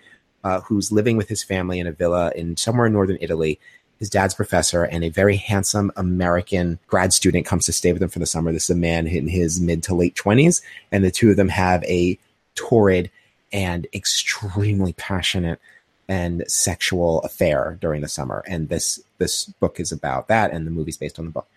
uh, 0.45 0.61
who's 0.61 0.93
living 0.93 1.17
with 1.17 1.29
his 1.29 1.43
family 1.43 1.79
in 1.81 1.87
a 1.87 1.93
villa 1.93 2.31
in 2.37 2.57
somewhere 2.57 2.87
in 2.87 2.93
northern 2.93 3.19
Italy. 3.21 3.59
His 3.99 4.11
dad's 4.11 4.35
professor 4.35 4.85
and 4.85 5.05
a 5.05 5.09
very 5.09 5.37
handsome 5.37 5.91
American 5.97 6.79
grad 6.87 7.13
student 7.13 7.47
comes 7.47 7.67
to 7.67 7.73
stay 7.73 7.93
with 7.93 8.03
him 8.03 8.09
for 8.09 8.19
the 8.19 8.27
summer. 8.27 8.53
This 8.53 8.65
is 8.65 8.77
a 8.77 8.79
man 8.79 9.07
in 9.07 9.29
his 9.29 9.61
mid 9.61 9.83
to 9.85 9.95
late 9.95 10.15
20s, 10.15 10.63
and 10.93 11.05
the 11.05 11.11
two 11.11 11.31
of 11.31 11.37
them 11.37 11.49
have 11.49 11.83
a 11.85 12.19
torrid 12.55 13.11
and 13.53 13.87
extremely 13.95 14.93
passionate 14.95 15.61
and 16.09 16.45
sexual 16.47 17.21
affair 17.23 17.79
during 17.81 18.01
the 18.01 18.09
summer. 18.09 18.45
And 18.47 18.69
this 18.69 19.01
this 19.19 19.47
book 19.47 19.81
is 19.81 19.93
about 19.93 20.29
that, 20.29 20.53
and 20.53 20.67
the 20.67 20.71
movie's 20.71 20.97
based 20.97 21.19
on 21.19 21.25
the 21.25 21.31
book. 21.31 21.49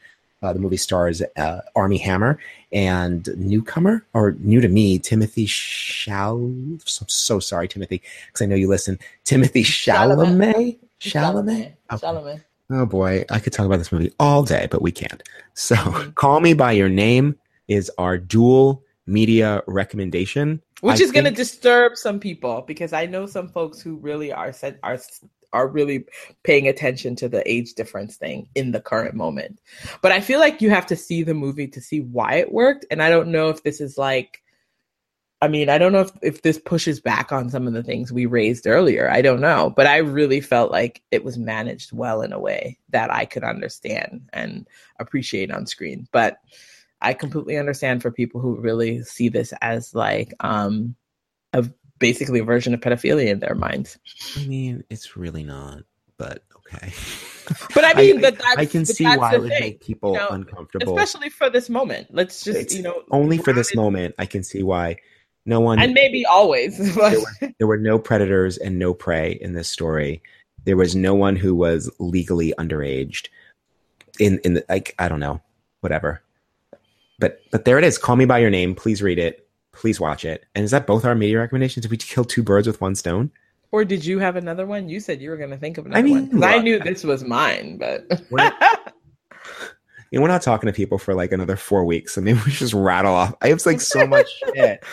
Uh, 0.41 0.53
the 0.53 0.59
movie 0.59 0.77
stars 0.77 1.21
uh, 1.35 1.59
Armie 1.75 1.97
Hammer 1.97 2.39
and 2.71 3.27
newcomer 3.35 4.05
or 4.13 4.37
new 4.39 4.61
to 4.61 4.69
me 4.69 4.97
Timothy 4.97 5.45
Shal. 5.45 6.37
I'm 6.37 6.79
so 6.85 7.39
sorry, 7.39 7.67
Timothy, 7.67 8.01
because 8.27 8.41
I 8.41 8.45
know 8.45 8.55
you 8.55 8.69
listen. 8.69 8.99
Timothée 9.25 9.65
Chalamet. 9.65 10.53
Chalamet. 10.53 10.77
Okay. 11.05 11.75
Chalamet. 11.89 12.43
Oh 12.71 12.85
boy, 12.85 13.25
I 13.31 13.39
could 13.39 13.53
talk 13.53 13.65
about 13.65 13.77
this 13.77 13.91
movie 13.91 14.11
all 14.19 14.43
day, 14.43 14.67
but 14.69 14.81
we 14.81 14.91
can't. 14.91 15.23
So, 15.55 15.75
Mhm. 15.75 16.15
Call 16.15 16.39
Me 16.39 16.53
by 16.53 16.71
Your 16.71 16.89
Name 16.89 17.35
is 17.67 17.91
our 17.97 18.17
dual 18.17 18.83
media 19.07 19.61
recommendation. 19.67 20.61
which 20.81 21.01
I 21.01 21.03
is 21.03 21.11
going 21.11 21.25
to 21.25 21.31
disturb 21.31 21.97
some 21.97 22.19
people 22.21 22.63
because 22.65 22.93
I 22.93 23.05
know 23.05 23.25
some 23.25 23.49
folks 23.49 23.81
who 23.81 23.95
really 23.97 24.31
are 24.31 24.53
sen- 24.53 24.79
are 24.83 24.97
are 25.51 25.67
really 25.67 26.05
paying 26.43 26.67
attention 26.67 27.15
to 27.17 27.27
the 27.27 27.41
age 27.51 27.73
difference 27.73 28.15
thing 28.17 28.47
in 28.55 28.71
the 28.71 28.79
current 28.79 29.15
moment. 29.15 29.59
But 30.01 30.11
I 30.13 30.21
feel 30.21 30.39
like 30.39 30.61
you 30.61 30.69
have 30.69 30.85
to 30.85 30.95
see 30.95 31.23
the 31.23 31.33
movie 31.33 31.67
to 31.67 31.81
see 31.81 31.99
why 32.01 32.35
it 32.35 32.53
worked, 32.53 32.85
and 32.91 33.01
I 33.03 33.09
don't 33.09 33.29
know 33.31 33.49
if 33.49 33.63
this 33.63 33.81
is 33.81 33.97
like. 33.97 34.41
I 35.41 35.47
mean, 35.47 35.69
I 35.69 35.77
don't 35.77 35.93
know 35.93 36.01
if, 36.01 36.11
if 36.21 36.41
this 36.41 36.59
pushes 36.59 36.99
back 36.99 37.31
on 37.31 37.49
some 37.49 37.65
of 37.65 37.73
the 37.73 37.83
things 37.83 38.11
we 38.11 38.25
raised 38.25 38.67
earlier. 38.67 39.09
I 39.09 39.21
don't 39.21 39.39
know. 39.39 39.71
But 39.73 39.87
I 39.87 39.97
really 39.97 40.41
felt 40.41 40.69
like 40.69 41.01
it 41.11 41.23
was 41.23 41.37
managed 41.37 41.93
well 41.93 42.21
in 42.21 42.33
a 42.33 42.39
way 42.39 42.77
that 42.89 43.09
I 43.09 43.23
could 43.23 43.45
understand 43.45 44.29
and 44.33 44.67
appreciate 44.99 45.49
on 45.51 45.65
screen. 45.65 46.07
But 46.11 46.39
I 47.01 47.13
completely 47.13 47.57
understand 47.57 48.01
for 48.01 48.11
people 48.11 48.41
who 48.41 48.59
really 48.59 49.03
see 49.03 49.29
this 49.29 49.53
as 49.61 49.95
like 49.95 50.33
um 50.41 50.95
a 51.53 51.69
basically 51.99 52.39
a 52.39 52.43
version 52.43 52.73
of 52.73 52.81
pedophilia 52.81 53.27
in 53.27 53.39
their 53.39 53.55
minds. 53.55 53.97
I 54.37 54.45
mean, 54.45 54.83
it's 54.89 55.15
really 55.15 55.43
not, 55.43 55.83
but 56.17 56.43
okay. 56.57 56.91
But 57.73 57.83
I 57.83 57.93
mean, 57.95 58.21
but 58.21 58.37
that's, 58.37 58.57
I 58.57 58.67
can 58.67 58.85
see 58.85 59.05
why 59.05 59.33
it 59.33 59.41
would 59.41 59.49
thing, 59.49 59.59
make 59.59 59.81
people 59.81 60.11
you 60.11 60.19
know, 60.19 60.27
uncomfortable. 60.29 60.95
especially 60.95 61.29
for 61.29 61.49
this 61.49 61.67
moment. 61.67 62.09
Let's 62.11 62.43
just 62.43 62.59
It's 62.59 62.75
you 62.75 62.83
know 62.83 63.01
Only 63.09 63.39
for 63.39 63.53
this 63.53 63.73
moment, 63.73 64.13
I 64.19 64.27
can 64.27 64.43
see 64.43 64.61
why 64.61 64.97
no 65.49 65.59
one. 65.59 65.79
and 65.79 65.93
maybe 65.93 66.25
always. 66.25 66.79
But 66.95 67.17
there 67.57 67.67
were 67.67 67.77
no 67.77 67.99
predators 67.99 68.57
and 68.57 68.79
no 68.79 68.93
prey 68.93 69.37
in 69.41 69.53
this 69.53 69.67
story. 69.69 70.21
There 70.65 70.77
was 70.77 70.95
no 70.95 71.13
one 71.15 71.35
who 71.35 71.55
was 71.55 71.89
legally 71.99 72.53
underaged. 72.57 73.27
In 74.19 74.39
in 74.45 74.53
the, 74.55 74.65
like 74.69 74.95
I 74.99 75.09
don't 75.09 75.19
know, 75.19 75.41
whatever. 75.81 76.21
But 77.19 77.41
but 77.51 77.65
there 77.65 77.77
it 77.77 77.83
is. 77.83 77.97
Call 77.97 78.15
me 78.15 78.25
by 78.25 78.39
your 78.39 78.49
name. 78.49 78.75
Please 78.75 79.01
read 79.01 79.19
it. 79.19 79.47
Please 79.71 79.99
watch 79.99 80.23
it. 80.25 80.45
And 80.55 80.63
is 80.65 80.71
that 80.71 80.87
both 80.87 81.05
our 81.05 81.15
media 81.15 81.39
recommendations? 81.39 81.83
Did 81.83 81.91
we 81.91 81.97
kill 81.97 82.25
two 82.25 82.43
birds 82.43 82.67
with 82.67 82.79
one 82.81 82.95
stone? 82.95 83.31
or 83.71 83.85
did 83.85 84.03
you 84.03 84.17
have 84.17 84.35
another 84.35 84.65
one? 84.65 84.89
You 84.89 84.99
said 84.99 85.21
you 85.21 85.29
were 85.29 85.37
going 85.37 85.51
to 85.51 85.57
think 85.57 85.77
of 85.77 85.85
another 85.85 85.99
I 85.99 86.01
mean, 86.01 86.31
one. 86.31 86.43
I 86.43 86.57
knew 86.57 86.79
this 86.79 87.03
was 87.03 87.23
mine, 87.23 87.77
but 87.77 88.03
We're- 88.31 88.51
You 90.11 90.17
know, 90.17 90.23
we're 90.23 90.29
not 90.29 90.41
talking 90.41 90.65
to 90.65 90.73
people 90.73 90.97
for 90.97 91.13
like 91.13 91.31
another 91.31 91.55
four 91.55 91.85
weeks, 91.85 92.15
so 92.15 92.21
maybe 92.21 92.39
we 92.43 92.49
should 92.49 92.65
just 92.65 92.73
rattle 92.73 93.13
off. 93.13 93.35
I 93.43 93.49
have 93.49 93.63
like 93.67 93.79
so 93.79 94.07
much 94.07 94.27
shit 94.55 94.83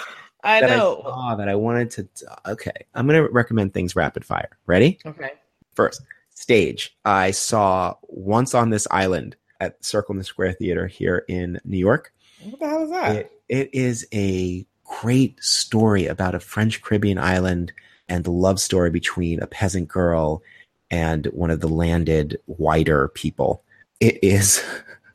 I 0.47 0.61
that 0.61 0.71
I 0.71 0.77
know. 0.77 1.01
saw 1.03 1.35
that 1.35 1.49
I 1.49 1.55
wanted 1.55 1.91
to. 1.91 2.09
Okay, 2.47 2.87
I'm 2.95 3.07
gonna 3.07 3.29
recommend 3.29 3.75
things 3.75 3.97
rapid 3.97 4.25
fire. 4.25 4.57
Ready? 4.67 4.99
okay. 5.05 5.33
First, 5.75 6.03
stage. 6.31 6.97
I 7.05 7.33
saw 7.33 7.97
Once 8.03 8.55
on 8.55 8.71
This 8.71 8.87
Island, 8.91 9.37
at 9.61 9.85
Circle 9.85 10.15
in 10.15 10.19
the 10.19 10.25
Square 10.25 10.55
Theater 10.55 10.87
here 10.87 11.25
in 11.29 11.61
New 11.65 11.79
York. 11.79 12.13
What 12.43 12.61
the 12.61 12.69
hell 12.69 12.85
is 12.85 12.91
that? 12.91 13.17
It, 13.17 13.33
it 13.49 13.71
is 13.73 14.07
a 14.13 14.67
great 14.85 15.43
story 15.43 16.07
about 16.07 16.35
a 16.35 16.41
French 16.41 16.83
Caribbean 16.83 17.19
island 17.19 17.73
and 18.09 18.25
the 18.25 18.31
love 18.31 18.61
story 18.61 18.91
between 18.91 19.41
a 19.43 19.47
peasant 19.47 19.89
girl 19.89 20.43
and 20.91 21.27
one 21.27 21.51
of 21.51 21.61
the 21.61 21.69
landed 21.69 22.39
whiter 22.47 23.09
people. 23.09 23.65
It 24.01 24.23
is 24.23 24.63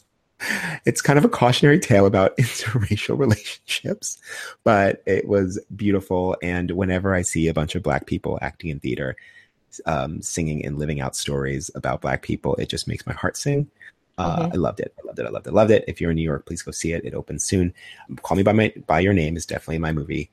it's 0.86 1.02
kind 1.02 1.20
of 1.20 1.26
a 1.26 1.30
cautionary 1.30 1.80
tale 1.80 2.06
about 2.06 2.36
interracial 2.38 3.18
relationships, 3.18 4.18
but 4.64 5.04
it 5.06 5.28
was 5.28 5.60
beautiful. 5.76 6.36
And 6.42 6.72
whenever 6.72 7.14
I 7.14 7.22
see 7.22 7.48
a 7.48 7.54
bunch 7.54 7.76
of 7.76 7.84
black 7.84 8.06
people 8.06 8.40
acting 8.42 8.70
in 8.70 8.80
theater, 8.80 9.16
um, 9.86 10.22
singing 10.22 10.66
and 10.66 10.78
living 10.78 11.00
out 11.00 11.16
stories 11.16 11.72
about 11.76 12.02
black 12.02 12.22
people, 12.22 12.56
it 12.56 12.70
just 12.70 12.88
makes 12.88 13.06
my 13.06 13.14
heart 13.14 13.38
sing. 13.38 13.70
Uh, 14.18 14.44
mm-hmm. 14.44 14.54
I 14.54 14.56
loved 14.56 14.80
it. 14.80 14.94
I 15.00 15.08
loved 15.08 15.20
it. 15.20 15.26
I 15.26 15.30
loved 15.30 15.48
it. 15.48 15.54
Loved 15.54 15.72
it. 15.72 15.86
If 15.88 16.02
you're 16.02 16.12
in 16.12 16.18
New 16.18 16.22
York, 16.22 16.46
please 16.46 16.62
go 16.62 16.72
see 16.72 16.92
it. 16.94 17.06
It 17.06 17.14
opens 17.14 17.44
soon. 17.44 17.74
Call 18.22 18.38
Me 18.38 18.44
by 18.44 18.54
My 18.54 18.74
by 18.88 19.00
Your 19.00 19.14
Name 19.14 19.38
is 19.38 19.46
definitely 19.46 19.80
my 19.80 19.92
movie 19.92 20.30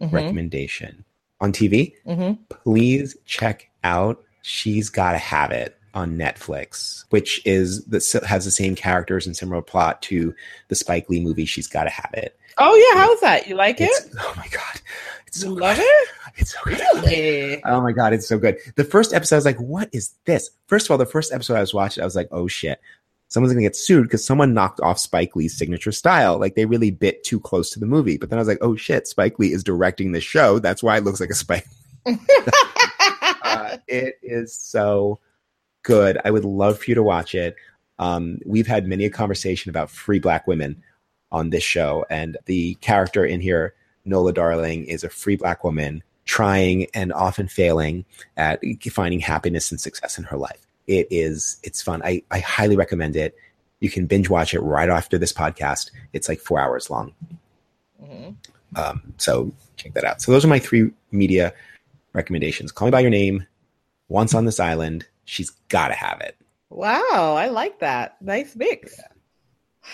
mm-hmm. 0.00 0.14
recommendation 0.14 1.04
on 1.40 1.52
TV. 1.52 1.94
Mm-hmm. 2.06 2.42
Please 2.50 3.16
check 3.24 3.70
out 3.84 4.22
She's 4.42 4.90
Gotta 4.90 5.18
Have 5.18 5.50
It 5.50 5.78
on 5.94 6.16
Netflix, 6.16 7.04
which 7.10 7.40
is 7.44 7.84
that 7.86 8.24
has 8.24 8.44
the 8.44 8.50
same 8.50 8.74
characters 8.74 9.26
and 9.26 9.36
similar 9.36 9.62
plot 9.62 10.02
to 10.02 10.34
the 10.68 10.74
Spike 10.74 11.08
Lee 11.08 11.20
movie 11.20 11.44
She's 11.44 11.66
Gotta 11.66 11.90
Have 11.90 12.10
It. 12.14 12.36
Oh 12.58 12.74
yeah, 12.74 13.00
how's 13.00 13.20
that? 13.20 13.46
You 13.48 13.56
like 13.56 13.80
it? 13.80 13.90
Oh 14.18 14.34
my 14.36 14.46
god, 14.48 14.80
it's 15.26 15.40
so 15.40 15.48
you 15.48 15.54
love 15.54 15.76
good. 15.76 15.84
it. 15.84 16.08
It's 16.38 16.54
so 16.54 16.60
good. 16.64 16.80
Really? 17.04 17.62
Oh 17.64 17.82
my 17.82 17.92
god, 17.92 18.14
it's 18.14 18.26
so 18.26 18.38
good. 18.38 18.56
The 18.76 18.84
first 18.84 19.12
episode, 19.12 19.36
I 19.36 19.38
was 19.38 19.44
like, 19.44 19.60
"What 19.60 19.90
is 19.92 20.14
this?" 20.24 20.48
First 20.66 20.86
of 20.86 20.90
all, 20.90 20.96
the 20.96 21.04
first 21.04 21.30
episode 21.30 21.56
I 21.56 21.60
was 21.60 21.74
watching, 21.74 22.00
I 22.00 22.06
was 22.06 22.16
like, 22.16 22.28
"Oh 22.30 22.48
shit." 22.48 22.80
Someone's 23.28 23.52
gonna 23.52 23.64
get 23.64 23.76
sued 23.76 24.04
because 24.04 24.24
someone 24.24 24.54
knocked 24.54 24.80
off 24.80 24.98
Spike 24.98 25.36
Lee's 25.36 25.56
signature 25.56 25.92
style. 25.92 26.38
Like 26.38 26.54
they 26.54 26.64
really 26.64 26.90
bit 26.90 27.22
too 27.22 27.38
close 27.38 27.68
to 27.70 27.80
the 27.80 27.86
movie. 27.86 28.16
But 28.16 28.30
then 28.30 28.38
I 28.38 28.40
was 28.40 28.48
like, 28.48 28.58
oh 28.62 28.76
shit, 28.76 29.06
Spike 29.06 29.38
Lee 29.38 29.52
is 29.52 29.62
directing 29.62 30.12
the 30.12 30.20
show. 30.22 30.58
That's 30.58 30.82
why 30.82 30.96
it 30.96 31.04
looks 31.04 31.20
like 31.20 31.30
a 31.30 31.34
Spike. 31.34 31.66
uh, 32.06 33.76
it 33.86 34.18
is 34.22 34.54
so 34.54 35.18
good. 35.82 36.18
I 36.24 36.30
would 36.30 36.44
love 36.44 36.78
for 36.78 36.90
you 36.90 36.94
to 36.94 37.02
watch 37.02 37.34
it. 37.34 37.56
Um, 37.98 38.38
we've 38.44 38.66
had 38.66 38.86
many 38.86 39.04
a 39.04 39.10
conversation 39.10 39.70
about 39.70 39.90
free 39.90 40.18
black 40.18 40.46
women 40.46 40.82
on 41.30 41.50
this 41.50 41.62
show, 41.62 42.04
and 42.10 42.36
the 42.46 42.74
character 42.76 43.24
in 43.24 43.40
here, 43.40 43.74
Nola 44.04 44.32
Darling, 44.32 44.84
is 44.84 45.04
a 45.04 45.08
free 45.08 45.36
black 45.36 45.64
woman 45.64 46.02
trying 46.24 46.86
and 46.94 47.12
often 47.12 47.48
failing 47.48 48.04
at 48.36 48.60
finding 48.90 49.20
happiness 49.20 49.70
and 49.70 49.80
success 49.80 50.18
in 50.18 50.24
her 50.24 50.36
life. 50.36 50.66
It 50.86 51.06
is 51.10 51.58
it's 51.62 51.82
fun. 51.82 52.02
I, 52.04 52.22
I 52.30 52.40
highly 52.40 52.76
recommend 52.76 53.16
it. 53.16 53.36
You 53.80 53.90
can 53.90 54.06
binge 54.06 54.30
watch 54.30 54.54
it 54.54 54.60
right 54.60 54.88
after 54.88 55.18
this 55.18 55.32
podcast. 55.32 55.90
It's 56.12 56.28
like 56.28 56.40
four 56.40 56.60
hours 56.60 56.90
long. 56.90 57.14
Mm-hmm. 58.02 58.30
Um, 58.76 59.14
so 59.18 59.52
check 59.76 59.94
that 59.94 60.04
out. 60.04 60.22
So 60.22 60.32
those 60.32 60.44
are 60.44 60.48
my 60.48 60.58
three 60.58 60.90
media 61.10 61.52
recommendations. 62.12 62.72
Call 62.72 62.86
Me 62.86 62.92
by 62.92 63.00
Your 63.00 63.10
Name, 63.10 63.46
Once 64.08 64.34
on 64.34 64.44
This 64.44 64.60
Island, 64.60 65.06
she's 65.24 65.50
got 65.68 65.88
to 65.88 65.94
have 65.94 66.20
it. 66.20 66.36
Wow, 66.70 67.34
I 67.36 67.48
like 67.48 67.80
that. 67.80 68.20
Nice 68.22 68.56
mix. 68.56 68.96
Yeah. 68.98 69.06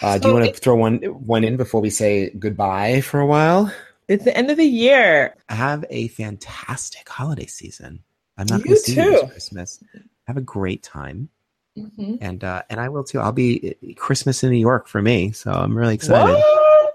Uh, 0.03 0.19
do 0.19 0.29
you 0.29 0.35
want 0.35 0.47
to 0.47 0.53
throw 0.53 0.77
one 0.77 0.99
one 0.99 1.45
in 1.45 1.57
before 1.57 1.81
we 1.81 1.91
say 1.91 2.31
goodbye 2.31 3.01
for 3.01 3.21
a 3.21 3.27
while? 3.27 3.73
It's 4.07 4.25
the 4.25 4.37
end 4.37 4.51
of 4.51 4.57
the 4.57 4.65
year. 4.65 5.35
Have 5.49 5.85
a 5.91 6.09
fantastic 6.09 7.09
holiday 7.09 7.47
season. 7.47 8.03
I'm 8.37 8.47
not 8.47 8.63
going 8.63 8.77
to 8.77 8.83
see 8.83 8.95
you 8.95 9.11
this 9.11 9.31
Christmas. 9.31 9.85
Have 10.27 10.37
a 10.37 10.43
great 10.43 10.83
time. 10.83 11.29
Mm-hmm. 11.77 12.17
And 12.21 12.45
uh, 12.45 12.63
and 12.71 12.81
I 12.81 12.89
will 12.89 13.05
too. 13.05 13.21
I'll 13.21 13.33
be 13.33 13.77
uh, 13.83 13.93
Christmas 13.97 14.43
in 14.43 14.51
New 14.51 14.57
York 14.59 14.89
for 14.89 15.01
me, 15.01 15.33
so 15.33 15.53
I'm 15.53 15.77
really 15.77 15.95
excited. 15.95 16.35
What? 16.35 16.95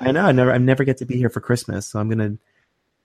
I 0.00 0.10
know. 0.10 0.24
I 0.24 0.32
never 0.32 0.52
I 0.52 0.58
never 0.58 0.84
get 0.84 0.98
to 0.98 1.04
be 1.04 1.16
here 1.16 1.30
for 1.30 1.40
Christmas, 1.40 1.86
so 1.86 2.00
I'm 2.00 2.08
gonna 2.08 2.36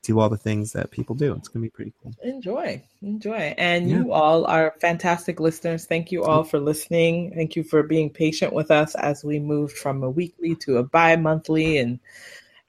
do 0.04 0.20
all 0.20 0.30
the 0.30 0.38
things 0.38 0.72
that 0.72 0.92
people 0.92 1.16
do. 1.16 1.34
It's 1.34 1.50
going 1.50 1.62
to 1.62 1.66
be 1.66 1.70
pretty 1.70 1.94
cool. 2.02 2.14
Enjoy, 2.24 2.82
enjoy. 3.02 3.54
And 3.58 3.90
yeah. 3.90 3.98
you 3.98 4.14
all 4.14 4.46
are 4.46 4.74
fantastic 4.80 5.40
listeners. 5.40 5.86
Thank 5.86 6.12
you 6.12 6.24
all 6.24 6.44
for 6.44 6.60
listening. 6.60 7.34
Thank 7.36 7.56
you 7.56 7.64
for 7.64 7.84
being 7.84 8.10
patient 8.10 8.54
with 8.54 8.72
us 8.72 8.96
as 8.96 9.24
we 9.24 9.40
moved 9.40 9.78
from 9.78 10.04
a 10.04 10.10
weekly 10.10 10.56
to 10.62 10.78
a 10.78 10.84
bi-monthly 10.84 11.78
and 11.78 12.00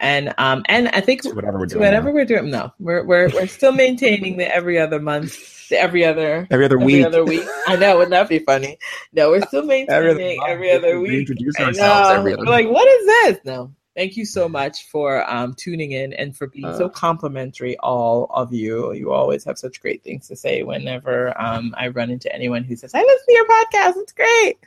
and 0.00 0.32
um 0.38 0.62
and 0.66 0.88
I 0.88 1.00
think 1.00 1.24
whatever 1.24 1.58
we're 1.58 1.66
doing. 1.66 1.82
Whatever 1.82 2.08
now. 2.08 2.14
we're 2.14 2.24
doing, 2.24 2.50
no, 2.50 2.72
we're 2.78 3.04
we're 3.04 3.28
we're 3.30 3.46
still 3.46 3.72
maintaining 3.72 4.36
the 4.36 4.52
every 4.54 4.78
other 4.78 5.00
month, 5.00 5.68
the 5.68 5.80
every 5.80 6.04
other 6.04 6.46
every 6.50 6.64
other 6.64 6.78
week. 6.78 7.04
Every 7.04 7.04
other 7.04 7.24
week. 7.24 7.42
I 7.66 7.76
know, 7.76 7.96
wouldn't 7.96 8.12
that 8.12 8.28
be 8.28 8.38
funny? 8.38 8.78
No, 9.12 9.30
we're 9.30 9.42
still 9.46 9.64
maintaining 9.64 10.06
every 10.06 10.38
other, 10.40 10.52
every 10.52 10.70
other 10.70 11.00
week. 11.00 11.10
We 11.10 11.18
introduce 11.20 11.56
ourselves 11.58 12.10
every 12.10 12.34
other. 12.34 12.44
We're 12.44 12.50
like, 12.50 12.68
what 12.68 12.86
is 12.86 13.06
this? 13.06 13.38
No, 13.44 13.72
thank 13.98 14.16
you 14.16 14.24
so 14.24 14.48
much 14.48 14.84
for 14.84 15.28
um, 15.28 15.52
tuning 15.54 15.90
in 15.90 16.12
and 16.12 16.36
for 16.36 16.46
being 16.46 16.66
uh, 16.66 16.78
so 16.78 16.88
complimentary, 16.88 17.76
all 17.78 18.26
of 18.30 18.52
you. 18.52 18.92
You 18.92 19.10
always 19.10 19.42
have 19.44 19.58
such 19.58 19.80
great 19.80 20.04
things 20.04 20.28
to 20.28 20.36
say 20.36 20.62
whenever 20.62 21.38
um, 21.40 21.74
I 21.76 21.88
run 21.88 22.08
into 22.08 22.32
anyone 22.32 22.62
who 22.62 22.76
says, 22.76 22.94
I 22.94 23.02
listen 23.02 23.26
to 23.26 23.34
your 23.34 23.46
podcast. 23.46 23.94
It's 23.96 24.12
great. 24.12 24.58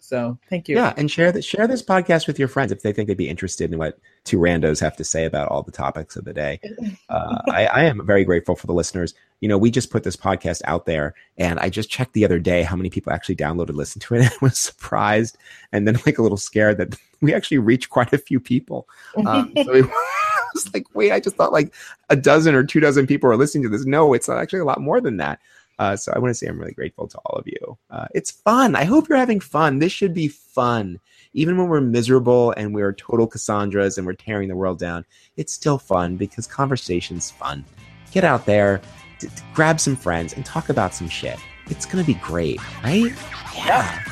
So 0.00 0.36
thank 0.48 0.68
you. 0.68 0.74
Yeah, 0.74 0.92
and 0.96 1.08
share 1.08 1.30
that 1.30 1.44
share 1.44 1.68
this 1.68 1.84
podcast 1.84 2.26
with 2.26 2.36
your 2.36 2.48
friends 2.48 2.72
if 2.72 2.82
they 2.82 2.92
think 2.92 3.06
they'd 3.06 3.16
be 3.16 3.28
interested 3.28 3.72
in 3.72 3.78
what 3.78 4.00
two 4.24 4.38
randos 4.38 4.80
have 4.80 4.96
to 4.96 5.04
say 5.04 5.24
about 5.24 5.46
all 5.46 5.62
the 5.62 5.70
topics 5.70 6.16
of 6.16 6.24
the 6.24 6.34
day. 6.34 6.60
Uh, 7.08 7.42
I, 7.48 7.66
I, 7.66 7.82
am 7.84 8.06
very 8.06 8.24
grateful 8.24 8.54
for 8.54 8.68
the 8.68 8.72
listeners. 8.72 9.14
You 9.40 9.48
know, 9.48 9.58
we 9.58 9.72
just 9.72 9.90
put 9.90 10.04
this 10.04 10.16
podcast 10.16 10.62
out 10.64 10.86
there, 10.86 11.14
and 11.38 11.58
I 11.58 11.68
just 11.68 11.90
checked 11.90 12.12
the 12.12 12.24
other 12.24 12.38
day 12.38 12.62
how 12.62 12.76
many 12.76 12.88
people 12.88 13.12
actually 13.12 13.34
downloaded, 13.34 13.74
listened 13.74 14.02
to 14.02 14.14
it, 14.14 14.20
and 14.22 14.32
was 14.40 14.56
surprised, 14.56 15.36
and 15.72 15.88
then 15.88 15.98
like 16.06 16.18
a 16.18 16.22
little 16.22 16.38
scared 16.38 16.78
that 16.78 16.96
we 17.20 17.34
actually 17.34 17.58
reached 17.58 17.90
quite 17.90 18.12
a 18.12 18.18
few 18.18 18.40
people. 18.40 18.88
Um, 19.16 19.52
so 19.64 19.72
it 19.72 19.86
was 20.54 20.72
like, 20.72 20.86
wait, 20.94 21.12
I 21.12 21.20
just 21.20 21.36
thought 21.36 21.52
like 21.52 21.74
a 22.08 22.16
dozen 22.16 22.54
or 22.54 22.64
two 22.64 22.80
dozen 22.80 23.06
people 23.06 23.30
are 23.30 23.36
listening 23.36 23.64
to 23.64 23.68
this. 23.68 23.84
No, 23.84 24.12
it's 24.12 24.28
actually 24.28 24.60
a 24.60 24.64
lot 24.64 24.80
more 24.80 25.00
than 25.00 25.16
that. 25.18 25.40
Uh, 25.78 25.96
so 25.96 26.12
I 26.14 26.18
want 26.18 26.28
to 26.30 26.34
say 26.34 26.46
I'm 26.46 26.58
really 26.58 26.72
grateful 26.72 27.08
to 27.08 27.18
all 27.24 27.38
of 27.38 27.46
you. 27.46 27.78
Uh, 27.90 28.06
it's 28.14 28.30
fun. 28.30 28.76
I 28.76 28.84
hope 28.84 29.08
you're 29.08 29.16
having 29.16 29.40
fun. 29.40 29.78
This 29.78 29.92
should 29.92 30.12
be 30.12 30.28
fun. 30.28 31.00
Even 31.32 31.56
when 31.56 31.68
we're 31.68 31.80
miserable 31.80 32.52
and 32.58 32.74
we're 32.74 32.92
total 32.92 33.26
Cassandras 33.26 33.96
and 33.96 34.06
we're 34.06 34.12
tearing 34.12 34.48
the 34.48 34.56
world 34.56 34.78
down, 34.78 35.06
it's 35.38 35.54
still 35.54 35.78
fun 35.78 36.16
because 36.18 36.46
conversation's 36.46 37.30
fun. 37.30 37.64
Get 38.12 38.24
out 38.24 38.44
there, 38.44 38.82
d- 39.20 39.28
d- 39.28 39.42
grab 39.54 39.80
some 39.80 39.96
friends, 39.96 40.34
and 40.34 40.44
talk 40.44 40.68
about 40.68 40.92
some 40.92 41.08
shit. 41.08 41.38
It's 41.68 41.86
going 41.86 42.04
to 42.04 42.06
be 42.06 42.18
great, 42.18 42.60
right? 42.82 43.12
Yeah. 43.56 44.04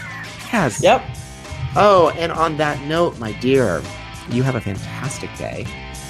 Yes. 0.51 0.83
Yep. 0.83 1.03
Oh, 1.77 2.13
and 2.17 2.33
on 2.33 2.57
that 2.57 2.81
note, 2.83 3.19
my 3.19 3.33
dear, 3.33 3.83
you 4.31 4.43
have 4.43 4.55
a 4.55 4.61
fantastic 4.61 5.35
day. 5.37 5.67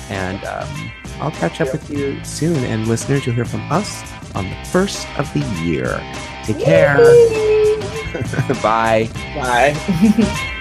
And 0.09 0.43
um, 0.45 0.91
I'll 1.21 1.31
catch 1.33 1.61
up 1.61 1.73
with 1.73 1.91
you 1.91 2.23
soon. 2.25 2.57
And 2.65 2.87
listeners, 2.87 3.27
you'll 3.27 3.35
hear 3.35 3.45
from 3.45 3.71
us 3.71 4.03
on 4.35 4.49
the 4.49 4.57
first 4.67 5.07
of 5.19 5.33
the 5.35 5.41
year. 5.63 6.01
Take 6.45 6.61
care. 6.61 6.97
Bye. 8.63 9.11
Bye. 9.35 10.45